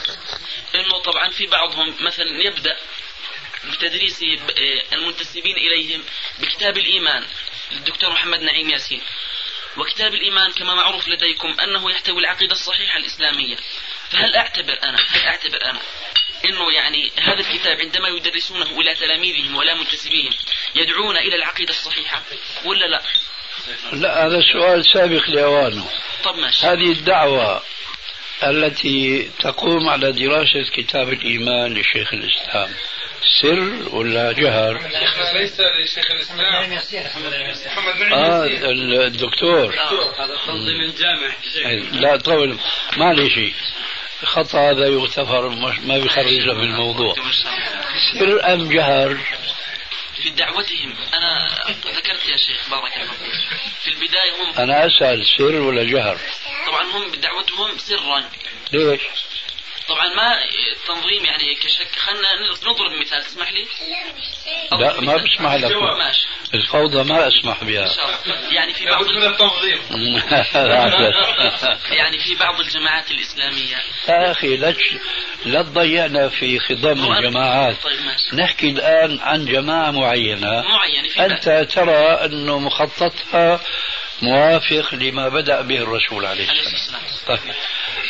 إنه 0.75 0.99
طبعا 1.05 1.31
في 1.31 1.47
بعضهم 1.47 1.95
مثلا 2.01 2.43
يبدأ 2.45 2.77
بتدريس 3.73 4.23
آه، 4.23 4.95
المنتسبين 4.95 5.57
إليهم 5.57 6.05
بكتاب 6.39 6.77
الإيمان 6.77 7.25
للدكتور 7.73 8.11
محمد 8.11 8.41
نعيم 8.41 8.71
ياسين 8.71 9.03
وكتاب 9.77 10.15
الإيمان 10.15 10.53
كما 10.53 10.75
معروف 10.75 11.09
لديكم 11.09 11.61
أنه 11.61 11.91
يحتوي 11.91 12.21
العقيدة 12.21 12.53
الصحيحة 12.53 12.99
الإسلامية 12.99 13.57
فهل 14.11 14.37
أعتبر 14.37 14.79
أنا 14.83 14.99
هل 15.11 15.21
أعتبر 15.21 15.65
أنا 15.65 15.81
إنه 16.45 16.73
يعني 16.73 17.11
هذا 17.23 17.41
الكتاب 17.41 17.81
عندما 17.81 18.09
يدرسونه 18.09 18.81
إلى 18.81 18.95
تلاميذهم 18.95 19.57
ولا 19.57 19.75
منتسبيهم 19.75 20.33
يدعون 20.75 21.17
إلى 21.17 21.37
العقيدة 21.37 21.71
الصحيحة 21.71 22.23
ولا 22.65 22.87
لا؟ 22.87 23.03
لا 23.93 24.27
هذا 24.27 24.41
سؤال 24.53 24.85
سابق 24.95 25.31
لأوانه 25.31 25.87
طب 26.25 26.35
ماشي. 26.39 26.67
هذه 26.67 26.93
الدعوة 26.93 27.63
التي 28.43 29.31
تقوم 29.41 29.89
على 29.89 30.13
دراسة 30.13 30.71
كتاب 30.73 31.09
الإيمان 31.13 31.75
لشيخ 31.75 32.15
الإسلام 32.15 32.71
سر 33.43 33.89
ولا 33.97 34.33
جهر؟ 34.33 34.81
ليس 35.35 35.61
لشيخ 35.61 36.11
الإسلام. 36.11 36.73
محمد 36.73 37.99
بن 37.99 38.13
آه. 38.13 38.47
الدكتور. 39.07 39.75
هذا 40.19 40.37
تنظيم 40.47 40.81
الجامع 40.81 41.35
لا 41.93 42.17
طول 42.17 42.59
معلش 42.97 43.39
خطأ 44.23 44.71
هذا 44.71 44.87
يغتفر 44.87 45.49
ما 45.83 45.99
بيخرجنا 45.99 46.53
بالموضوع. 46.53 47.15
سر 48.19 48.53
أم 48.53 48.69
جهر. 48.69 49.19
في 50.23 50.31
دعوتهم 50.31 50.95
أنا 51.15 51.49
ذكرت 51.69 52.29
يا 52.29 52.37
شيخ 52.37 52.71
بارك 52.71 52.97
الله 52.97 53.13
فيك. 53.13 53.59
في 53.83 53.91
البداية 53.91 54.33
هم 54.43 54.59
أنا 54.59 54.87
أسأل 54.87 55.27
سر 55.39 55.61
ولا 55.61 55.85
جهر؟ 55.85 56.19
طبعا 56.67 56.83
هم 56.83 57.11
بدعوتهم 57.11 57.79
سرا. 57.79 58.31
ليش؟ 58.73 59.01
طبعا 59.89 60.09
ما 60.15 60.35
تنظيم 60.87 61.25
يعني 61.25 61.55
كشك. 61.55 61.99
خلينا 61.99 62.29
نضرب 62.63 63.01
مثال 63.01 63.23
تسمح 63.23 63.53
لي؟ 63.53 63.67
لا 64.73 64.91
أضرب 64.91 65.05
ما. 65.05 65.17
بسمح 65.17 65.55
لك 65.55 65.73
ماشي. 65.73 66.27
الفوضى 66.55 67.03
ما 67.05 67.29
أسمح 67.29 67.63
إن 67.63 67.69
بها 67.69 67.87
شاء 67.87 68.05
الله. 68.05 68.53
يعني 68.53 68.75
في 68.75 68.85
بعض 68.87 69.09
من 69.09 69.23
التنظيم. 69.23 69.81
يعني 71.99 72.19
في 72.19 72.35
بعض 72.41 72.61
الجماعات 72.61 73.11
الإسلامية. 73.11 73.77
يا 74.09 74.31
أخي 74.31 74.57
لا 74.57 74.75
لا 75.45 75.63
تضيعنا 75.63 76.29
في 76.29 76.59
خضم 76.59 77.13
الجماعات. 77.13 77.83
طيب 77.83 78.01
ماشي. 78.01 78.37
نحكي 78.37 78.71
الآن 78.71 79.19
عن 79.21 79.45
جماعة 79.45 79.91
معينة. 79.91 80.63
معين 80.63 81.09
في 81.09 81.27
أنت 81.27 81.69
ترى 81.75 82.25
أنه 82.25 82.59
مخططها 82.59 83.61
موافق 84.23 84.95
لما 84.95 85.29
بدأ 85.29 85.61
به 85.61 85.77
الرسول 85.77 86.27
عليه 86.27 86.45
السلام. 86.45 86.75
الصلاه 86.75 87.01
والسلام 87.03 87.37
طيب. 87.39 87.55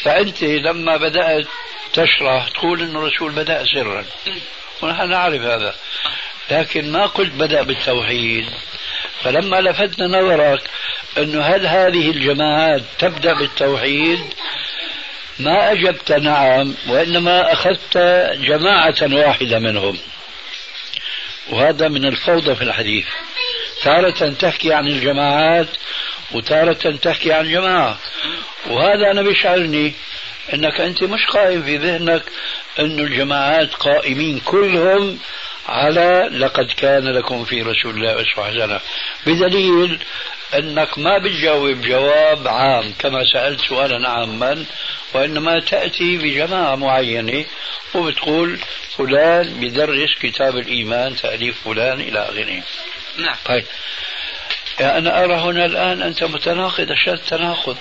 فأنت 0.03 0.43
لما 0.43 0.97
بدأت 0.97 1.47
تشرح 1.93 2.49
تقول 2.49 2.83
أن 2.83 2.97
الرسول 2.97 3.33
بدأ 3.33 3.65
سرا. 3.75 4.05
ونحن 4.83 5.09
نعرف 5.09 5.43
هذا. 5.43 5.75
لكن 6.51 6.93
ما 6.93 7.07
قلت 7.07 7.33
بدأ 7.33 7.63
بالتوحيد. 7.63 8.47
فلما 9.23 9.61
لفتنا 9.61 10.07
نظرك 10.07 10.71
أنه 11.19 11.43
هل 11.43 11.67
هذه 11.67 12.11
الجماعات 12.11 12.83
تبدأ 12.99 13.35
بالتوحيد؟ 13.35 14.21
ما 15.39 15.73
أجبت 15.73 16.13
نعم 16.13 16.75
وإنما 16.89 17.53
أخذت 17.53 17.99
جماعة 18.41 18.97
واحدة 19.03 19.59
منهم. 19.59 19.99
وهذا 21.51 21.89
من 21.89 22.05
الفوضى 22.05 22.55
في 22.55 22.63
الحديث. 22.63 23.07
تارة 23.83 24.29
تحكي 24.31 24.73
عن 24.73 24.89
الجماعات 24.89 25.67
وتارة 26.35 26.97
تحكي 27.03 27.33
عن 27.33 27.51
جماعة. 27.51 27.99
وهذا 28.67 29.11
أنا 29.11 29.23
بيشعرني 29.23 29.93
أنك 30.55 30.81
أنت 30.81 31.03
مش 31.03 31.27
قائم 31.27 31.63
في 31.63 31.77
ذهنك 31.77 32.23
أن 32.79 33.01
الجماعات 33.01 33.75
قائمين 33.75 34.41
كلهم 34.41 35.19
على 35.69 36.29
لقد 36.33 36.67
كان 36.77 37.09
لكم 37.09 37.45
في 37.45 37.63
رسول 37.63 37.95
الله 37.95 38.23
أسوة 38.23 38.51
حسنة 38.51 38.81
بدليل 39.27 39.99
أنك 40.55 40.99
ما 40.99 41.19
بتجاوب 41.19 41.81
جواب 41.81 42.49
عام 42.49 42.95
كما 42.99 43.25
سألت 43.33 43.61
سؤالا 43.61 44.09
عاما 44.11 44.65
وإنما 45.15 45.61
تأتي 45.61 46.17
بجماعة 46.17 46.77
معينة 46.77 47.45
وبتقول 47.95 48.59
فلان 48.97 49.61
بدرس 49.61 50.11
كتاب 50.21 50.57
الإيمان 50.59 51.17
تأليف 51.17 51.57
فلان 51.65 52.01
إلى 52.01 52.19
آخره. 52.19 52.63
نعم. 53.19 53.37
طيب. 53.45 53.65
أنا 54.81 55.25
أرى 55.25 55.35
هنا 55.35 55.67
الآن 55.67 56.03
أنت 56.03 56.25
متناقض 56.25 56.91
أشد 56.91 57.13
التناقض 57.13 57.77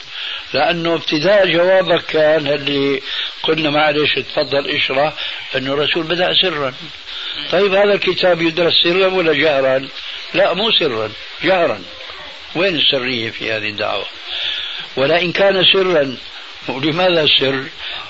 لأنه 0.54 0.94
ابتداء 0.94 1.52
جوابك 1.52 2.06
كان 2.06 2.48
اللي 2.48 3.02
قلنا 3.44 3.70
معلش 3.70 4.20
تفضل 4.20 4.70
إشرح 4.70 5.14
أنه 5.56 5.74
الرسول 5.74 6.04
بدأ 6.04 6.34
سرا. 6.42 6.74
طيب 7.52 7.74
هذا 7.74 7.94
الكتاب 7.94 8.42
يدرس 8.42 8.74
سرا 8.84 9.08
ولا 9.08 9.34
جهرا؟ 9.34 9.88
لا 10.34 10.54
مو 10.54 10.72
سرا 10.72 11.12
جهرا. 11.44 11.82
وين 12.56 12.76
السرية 12.76 13.30
في 13.30 13.52
هذه 13.52 13.70
الدعوة؟ 13.70 14.06
ولئن 14.96 15.32
كان 15.32 15.66
سرا 15.74 16.18
ولماذا 16.68 17.26
سر. 17.40 17.64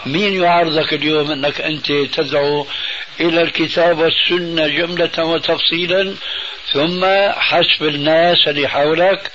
مين 0.06 0.44
يعارضك 0.44 0.94
اليوم 0.94 1.32
أنك 1.32 1.62
أنت 1.62 1.92
تدعو 1.92 2.68
إلى 3.20 3.42
الكتاب 3.42 3.98
والسنة 4.00 4.68
جملة 4.68 5.26
وتفصيلا؟ 5.26 6.16
ثم 6.74 7.06
حسب 7.32 7.84
الناس 7.84 8.48
اللي 8.48 8.68
حولك. 8.68 9.32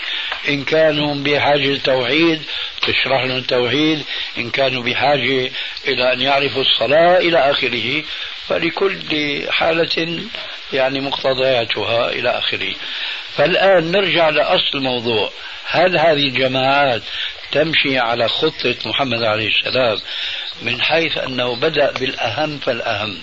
إن 0.48 0.64
كانوا 0.64 1.14
بحاجة 1.14 1.66
للتوحيد 1.66 2.42
تشرح 2.82 3.24
لهم 3.24 3.36
التوحيد. 3.36 4.04
إن 4.38 4.50
كانوا 4.50 4.82
بحاجة 4.82 5.50
إلى 5.88 6.12
أن 6.12 6.20
يعرفوا 6.20 6.62
الصلاة 6.62 7.18
إلى 7.18 7.50
آخره. 7.50 8.04
فلكل 8.48 8.96
حالة 9.50 10.20
يعني 10.72 11.00
مقتضياتها 11.00 12.10
إلى 12.10 12.30
آخره. 12.38 12.74
فالآن 13.36 13.90
نرجع 13.90 14.28
لأصل 14.28 14.70
الموضوع. 14.74 15.32
هل 15.64 15.98
هذه 15.98 16.26
الجماعات 16.28 17.02
تمشي 17.52 17.98
على 17.98 18.28
خطة 18.28 18.76
محمد 18.86 19.22
عليه 19.22 19.48
السلام 19.48 19.98
من 20.62 20.82
حيث 20.82 21.18
أنه 21.18 21.56
بدأ 21.56 21.92
بالأهم 21.92 22.58
فالأهم. 22.58 23.22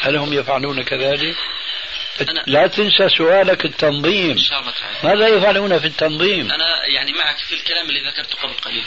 هل 0.00 0.16
هم 0.16 0.32
يفعلون 0.32 0.82
كذلك؟ 0.82 1.36
لا 2.46 2.66
تنسى 2.66 3.08
سؤالك 3.08 3.64
التنظيم. 3.64 4.30
إن 4.30 4.38
شاء 4.38 4.60
الله 4.60 4.72
تعالى. 4.72 5.18
ماذا 5.18 5.28
يفعلون 5.28 5.78
في 5.78 5.86
التنظيم؟ 5.86 6.50
أنا 6.52 6.86
يعني 6.94 7.12
معك 7.12 7.38
في 7.38 7.54
الكلام 7.54 7.88
اللي 7.88 8.00
ذكرته 8.00 8.36
قبل 8.42 8.52
قليل. 8.52 8.84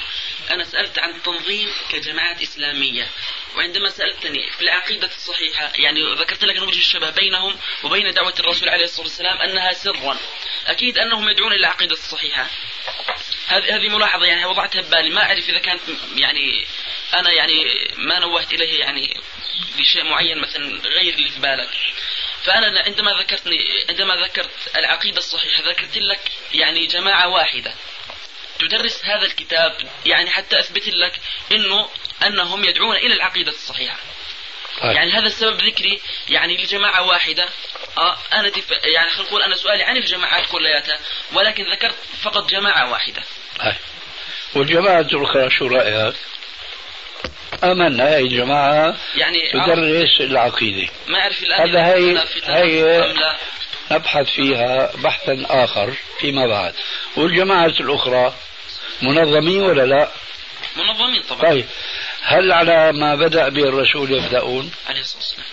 أنا 0.51 0.63
سألت 0.63 0.99
عن 0.99 1.09
التنظيم 1.09 1.70
كجماعات 1.89 2.41
إسلامية. 2.41 3.07
وعندما 3.58 3.89
سألتني 3.89 4.51
في 4.51 4.62
العقيدة 4.62 5.08
الصحيحة 5.08 5.72
يعني 5.76 6.14
ذكرت 6.14 6.43
لك 6.43 6.62
وجه 6.62 6.78
الشبه 6.78 7.10
بينهم 7.10 7.60
وبين 7.84 8.14
دعوة 8.14 8.34
الرسول 8.39 8.70
عليه 8.70 8.84
الصلاة 8.84 9.05
والسلام 9.05 9.38
أنها 9.38 9.74
سرا. 9.74 10.18
أكيد 10.68 10.97
أنهم 10.97 11.30
يدعون 11.30 11.51
إلى 11.51 11.60
العقيدة 11.60 11.93
الصحيحة. 11.93 12.47
هذه 13.47 13.76
هذه 13.76 13.89
ملاحظة 13.89 14.26
يعني 14.26 14.45
وضعتها 14.45 14.82
ببالي 14.82 15.10
ما 15.10 15.24
أعرف 15.24 15.49
إذا 15.49 15.60
كانت 15.60 15.82
يعني 16.16 16.66
أنا 17.14 17.32
يعني 17.32 17.64
ما 17.97 18.20
نوهت 18.20 18.53
إليه 18.53 18.80
يعني 18.80 19.20
لشيء 19.80 20.03
معين 20.03 20.38
مثلا 20.38 20.82
غير 20.82 21.14
اللي 21.14 21.30
في 21.30 21.39
بالك. 21.39 21.70
فأنا 22.43 22.82
عندما 22.82 23.12
ذكرتني 23.12 23.86
عندما 23.89 24.16
ذكرت 24.16 24.78
العقيدة 24.78 25.18
الصحيحة 25.18 25.64
ذكرت 25.70 25.97
لك 25.97 26.32
يعني 26.53 26.86
جماعة 26.86 27.28
واحدة 27.28 27.74
تدرس 28.60 29.05
هذا 29.05 29.26
الكتاب. 29.26 29.78
يعني 30.05 30.30
حتى 30.30 30.60
أثبت 30.60 30.88
لك 30.88 31.20
أنه 31.51 31.89
أنهم 32.26 32.63
يدعون 32.63 32.95
إلى 32.95 33.13
العقيدة 33.13 33.51
الصحيحة 33.51 33.97
طيب. 34.82 34.95
يعني 34.95 35.11
هذا 35.11 35.26
السبب 35.26 35.61
ذكري 35.61 35.99
يعني 36.30 36.57
لجماعة 36.57 37.07
واحدة 37.07 37.45
آه 37.97 38.18
أنا 38.34 38.49
دف... 38.49 38.72
يعني 38.72 39.09
خلينا 39.09 39.30
نقول 39.30 39.41
أنا 39.41 39.55
سؤالي 39.55 39.84
عن 39.84 39.97
الجماعات 39.97 40.45
كلياتها 40.45 40.99
ولكن 41.34 41.63
ذكرت 41.72 41.95
فقط 42.22 42.49
جماعة 42.49 42.91
واحدة 42.91 43.22
طيب. 43.59 43.76
والجماعة 44.55 45.01
الأخرى 45.01 45.49
شو 45.49 45.68
رأيك؟ 45.68 46.15
آمنا 47.63 48.07
هاي 48.07 48.22
الجماعة 48.22 48.95
يعني 49.15 49.51
تدرس 49.53 50.22
العقيدة 50.22 50.88
ما 51.07 51.20
أعرف 51.20 51.43
الآن 51.43 51.70
هذا 51.70 51.86
هي 51.86 52.24
هي. 52.43 53.13
نبحث 53.91 54.30
فيها 54.30 54.91
بحثا 54.95 55.45
آخر 55.49 55.93
فيما 56.20 56.47
بعد 56.47 56.74
والجماعة 57.15 57.74
الأخرى 57.80 58.34
منظمين 59.01 59.61
ولا 59.61 59.86
لا؟ 59.86 60.11
منظمين 60.76 61.22
طبعا 61.22 61.41
طيب 61.41 61.65
هل 62.30 62.51
على 62.51 62.91
ما 62.93 63.15
بدأ 63.15 63.49
به 63.49 63.63
الرسول 63.63 64.11
يبدأون؟ 64.11 64.71
عليه 64.88 64.99
الصلاة 64.99 65.23
والسلام. 65.23 65.47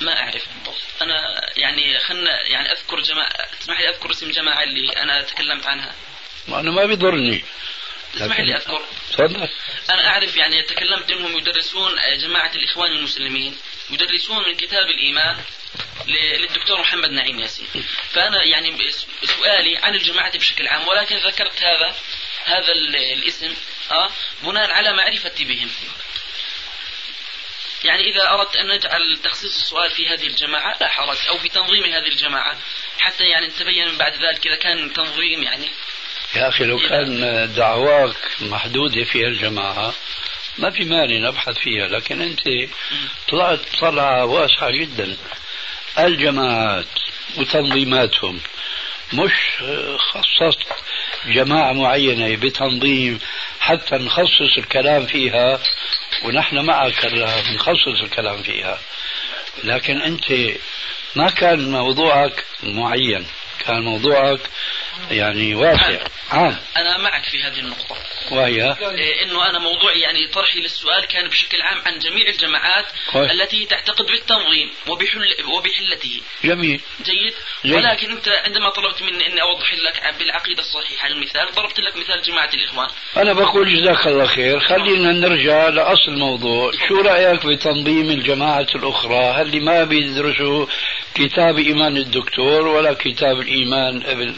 ما 0.00 0.20
أعرف 0.20 0.48
بالضبط. 0.48 0.82
أنا 1.02 1.40
يعني 1.56 1.98
خلنا 1.98 2.42
يعني 2.46 2.72
أذكر 2.72 3.00
جماعة 3.00 3.30
تسمح 3.60 3.80
لي 3.80 3.88
أذكر 3.88 4.10
اسم 4.10 4.30
جماعة 4.30 4.62
اللي 4.62 4.92
أنا 4.92 5.22
تكلمت 5.22 5.66
عنها. 5.66 5.94
أنا 6.48 6.70
ما 6.70 6.86
بيضرني. 6.86 7.44
تسمح 8.14 8.40
لي 8.40 8.56
أذكر. 8.56 8.82
تفضل. 9.12 9.48
أنا 9.90 10.08
أعرف 10.08 10.36
يعني 10.36 10.62
تكلمت 10.62 11.10
أنهم 11.10 11.38
يدرسون 11.38 11.92
جماعة 12.22 12.50
الإخوان 12.54 12.92
المسلمين 12.92 13.56
يدرسون 13.90 14.48
من 14.48 14.54
كتاب 14.54 14.86
الإيمان 14.86 15.36
للدكتور 16.06 16.80
محمد 16.80 17.10
نعيم 17.10 17.40
ياسين. 17.40 17.66
فأنا 18.12 18.44
يعني 18.44 18.90
سؤالي 19.24 19.76
عن 19.76 19.94
الجماعة 19.94 20.38
بشكل 20.38 20.68
عام 20.68 20.88
ولكن 20.88 21.16
ذكرت 21.16 21.62
هذا 21.62 21.94
هذا 22.44 22.72
ال- 22.72 22.96
الاسم 22.96 23.54
آه 23.90 24.10
بناء 24.42 24.70
على 24.70 24.92
معرفتي 24.92 25.44
بهم. 25.44 25.70
يعني 27.84 28.02
إذا 28.12 28.30
أردت 28.30 28.56
أن 28.56 28.66
نجعل 28.68 29.18
تخصيص 29.24 29.56
السؤال 29.56 29.90
في 29.90 30.08
هذه 30.08 30.26
الجماعة 30.26 30.76
لا 30.80 30.88
حرج 30.88 31.16
أو 31.28 31.38
في 31.38 31.48
تنظيم 31.48 31.84
هذه 31.84 32.08
الجماعة 32.08 32.58
حتى 32.98 33.24
يعني 33.24 33.46
نتبين 33.46 33.88
من 33.88 33.98
بعد 33.98 34.12
ذلك 34.12 34.46
إذا 34.46 34.56
كان 34.56 34.92
تنظيم 34.92 35.42
يعني. 35.42 35.66
يا 36.36 36.48
أخي 36.48 36.64
لو 36.64 36.78
كان 36.78 37.20
دعواك 37.56 38.16
محدودة 38.40 39.04
في 39.04 39.26
الجماعة 39.26 39.94
ما 40.58 40.70
في 40.70 40.84
مانع 40.84 41.28
نبحث 41.28 41.58
فيها 41.58 41.88
لكن 41.88 42.20
أنت 42.22 42.70
طلعت 43.28 43.60
طلعة 43.80 44.24
واسعة 44.24 44.70
جدا. 44.70 45.16
الجماعات 45.98 46.86
وتنظيماتهم 47.36 48.40
مش 49.12 49.32
خصصت 49.98 50.62
جماعة 51.26 51.72
معينة 51.72 52.36
بتنظيم 52.36 53.18
حتى 53.60 53.96
نخصص 53.96 54.58
الكلام 54.58 55.06
فيها 55.06 55.60
ونحن 56.24 56.58
معك 56.58 57.12
نخصص 57.54 58.00
الكلام 58.02 58.42
فيها. 58.42 58.78
لكن 59.64 60.02
أنت 60.02 60.24
ما 61.16 61.30
كان 61.30 61.70
موضوعك 61.70 62.44
معين 62.62 63.26
كان 63.66 63.82
موضوعك 63.82 64.40
يعني 65.10 65.54
واسع. 65.54 65.98
عام. 66.30 66.56
أنا 66.76 66.98
معك 66.98 67.24
في 67.24 67.42
هذه 67.42 67.58
النقطة. 67.58 67.96
وهي؟ 68.30 68.76
إيه، 68.80 69.22
إنه 69.22 69.50
أنا 69.50 69.58
موضوعي 69.58 70.00
يعني 70.00 70.28
طرحي 70.28 70.60
للسؤال 70.60 71.04
كان 71.04 71.28
بشكل 71.28 71.62
عام 71.62 71.78
عن 71.86 71.98
جميع 71.98 72.28
الجماعات 72.28 72.84
كويس. 73.12 73.30
التي 73.30 73.66
تعتقد 73.66 74.06
بالتنظيم 74.06 74.70
وبحل 74.86 75.24
وبحلته. 75.44 76.20
جميل. 76.44 76.80
جيد. 77.02 77.34
جيد. 77.64 77.74
ولكن 77.74 78.10
أنت 78.10 78.28
عندما 78.28 78.70
طلبت 78.70 79.02
مني 79.02 79.26
اني 79.26 79.42
أوضح 79.42 79.74
لك 79.74 80.14
بالعقيدة 80.18 80.62
الصحيحة 80.62 81.08
المثال 81.08 81.54
ضربت 81.54 81.80
لك 81.80 81.96
مثال 81.96 82.22
جماعة 82.22 82.50
الإخوان. 82.54 82.88
أنا 83.16 83.32
بقول 83.32 83.76
جزاك 83.76 84.06
الله 84.06 84.26
خير. 84.26 84.60
خلينا 84.60 85.12
نرجع 85.12 85.68
لأصل 85.68 86.08
الموضوع. 86.08 86.72
شو 86.88 87.00
رأيك 87.00 87.46
بتنظيم 87.46 88.10
الجماعة 88.10 88.66
الأخرى؟ 88.74 89.24
هل 89.24 89.64
ما 89.64 89.84
بيدرسوا 89.84 90.66
كتاب 91.14 91.58
إيمان 91.58 91.96
الدكتور 91.96 92.66
ولا 92.66 92.94
كتاب 92.94 93.40
الإيمان 93.40 94.02
ابن 94.06 94.34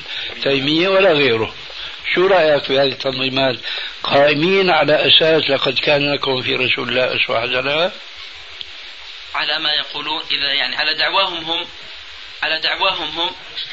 تيمية 0.46 0.88
ولا 0.88 1.12
غيره. 1.12 1.54
شو 2.14 2.26
رأيك 2.26 2.64
في 2.64 2.78
هذه 2.78 2.92
التنظيمات؟ 2.92 3.56
قائمين 4.02 4.70
على 4.70 4.94
أساس 5.08 5.50
لقد 5.50 5.78
كان 5.78 6.14
لكم 6.14 6.42
في 6.42 6.54
رسول 6.54 6.88
الله 6.88 7.18
حسنة؟ 7.18 7.92
على 9.34 9.58
ما 9.58 9.72
يقولون 9.72 10.22
إذا 10.30 10.52
يعني 10.52 10.76
على 10.76 10.94
دعواهم 10.94 11.44
هم 11.44 11.66
على 12.46 12.60
دعواهم 12.60 13.18
هم 13.20 13.30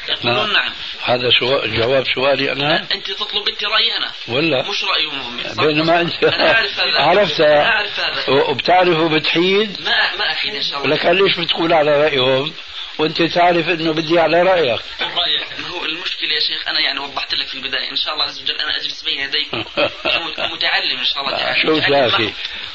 يقولون 0.08 0.52
نعم. 0.52 0.52
نعم. 0.52 0.72
هذا 1.04 1.30
سؤال 1.40 1.76
جواب 1.76 2.04
سؤالي 2.14 2.52
أنا؟ 2.52 2.86
أنت 2.94 3.10
تطلب 3.10 3.48
أنت 3.48 3.64
رأيي 3.64 3.96
أنا. 3.96 4.10
ولا؟ 4.28 4.62
مش 4.70 4.84
رأيهم 4.84 5.20
هم؟ 5.20 5.66
بينما 5.66 6.00
أنت 6.00 6.24
أنا 6.24 6.54
أعرف 6.54 6.80
هذا. 6.80 6.98
عرفت. 7.08 7.40
أنا 7.40 7.66
أعرف 7.68 8.00
هذا. 8.00 8.32
وبتعرفه 8.32 9.08
بتحيد 9.08 9.80
ما 9.80 10.16
ما 10.18 10.32
أحيد 10.32 10.54
إن 10.54 10.62
شاء 10.62 10.84
الله. 10.84 10.96
لك 10.96 11.06
ليش 11.06 11.36
بتقول 11.36 11.72
على 11.72 12.02
رأيهم؟ 12.02 12.52
وأنت 12.98 13.22
تعرف 13.22 13.68
إنه 13.68 13.92
بدي 13.92 14.18
على 14.20 14.42
رأيك. 14.42 14.80
ما 15.00 15.68
هو 15.68 15.84
المشكلة 15.84 16.30
يا 16.34 16.40
شيخ 16.40 16.68
أنا 16.68 16.80
يعني 16.80 16.98
وضحت 16.98 17.34
لك 17.34 17.46
في 17.46 17.54
البداية. 17.54 17.90
إن 17.90 17.96
شاء 17.96 18.14
الله 18.14 18.24
عز 18.24 18.42
وجل 18.42 18.54
أنا 18.60 18.76
أجلس 18.76 19.02
بين 19.02 19.20
يديك. 19.20 19.54
متعلم 20.54 20.98
إن 20.98 21.04
شاء 21.04 21.20
الله 21.20 21.38
تعالى 21.38 21.62
شوف 21.62 21.88
يا 21.88 22.06
محض. 22.06 22.32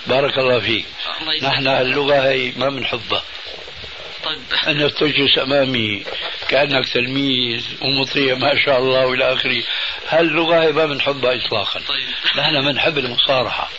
بارك 0.08 0.38
الله 0.38 0.60
فيك. 0.60 0.86
الله. 1.22 1.50
نحن 1.50 1.68
اللغة 1.68 2.30
هي 2.30 2.52
ما 2.56 2.70
بنحبها 2.70 3.24
طيب 4.24 4.40
أنك 4.68 4.92
تجلس 4.92 5.38
أمامي 5.38 6.04
كأنك 6.48 6.90
تلميذ 6.90 7.66
ومطيع 7.82 8.36
ما 8.36 8.66
شاء 8.66 8.80
الله 8.80 9.08
وإلى 9.08 9.34
آخره. 9.34 9.64
هاللغة 10.10 10.64
هي 10.64 10.72
ما 10.72 10.86
بنحبها 10.86 11.46
إطلاقا؟ 11.46 11.80
طيب. 11.88 12.08
نحن 12.38 12.62
بنحب 12.62 12.98
المصارحة. 12.98 13.70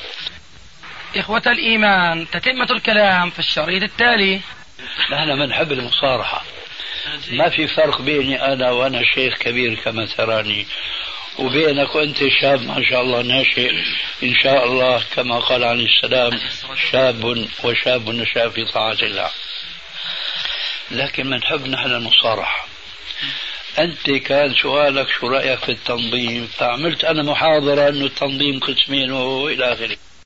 إخوة 1.17 1.43
الإيمان 1.47 2.27
تتمة 2.31 2.69
الكلام 2.71 3.31
في 3.31 3.39
الشريط 3.39 3.83
التالي. 3.83 4.41
نحن 5.11 5.47
بنحب 5.47 5.73
المصارحة. 5.73 6.45
ما 7.31 7.49
في 7.49 7.67
فرق 7.67 8.01
بيني 8.01 8.53
أنا 8.53 8.71
وأنا 8.71 9.03
شيخ 9.15 9.39
كبير 9.39 9.75
كما 9.75 10.07
تراني 10.07 10.67
وبينك 11.39 11.95
وأنت 11.95 12.19
شاب 12.41 12.63
ما 12.63 12.85
شاء 12.91 13.01
الله 13.01 13.23
ناشئ 13.23 13.71
إن 14.23 14.35
شاء 14.43 14.65
الله 14.65 15.03
كما 15.15 15.39
قال 15.39 15.65
عليه 15.65 15.87
السلام 15.87 16.41
شاب 16.91 17.49
وشاب 17.65 18.09
نشأ 18.09 18.49
في 18.49 18.65
طاعة 18.65 18.97
الله. 19.03 19.31
لكن 20.91 21.31
بنحب 21.31 21.67
نحن 21.67 21.91
المصارحة. 21.91 22.67
أنت 23.79 24.11
كان 24.11 24.55
سؤالك 24.55 25.09
شو 25.09 25.27
رأيك 25.27 25.59
في 25.59 25.73
التنظيم؟ 25.73 26.47
فعملت 26.47 27.05
أنا 27.05 27.23
محاضرة 27.23 27.89
أنه 27.89 28.05
التنظيم 28.07 28.61
قسمين 28.61 29.11
وإلى 29.11 29.73
آخره. 29.73 29.97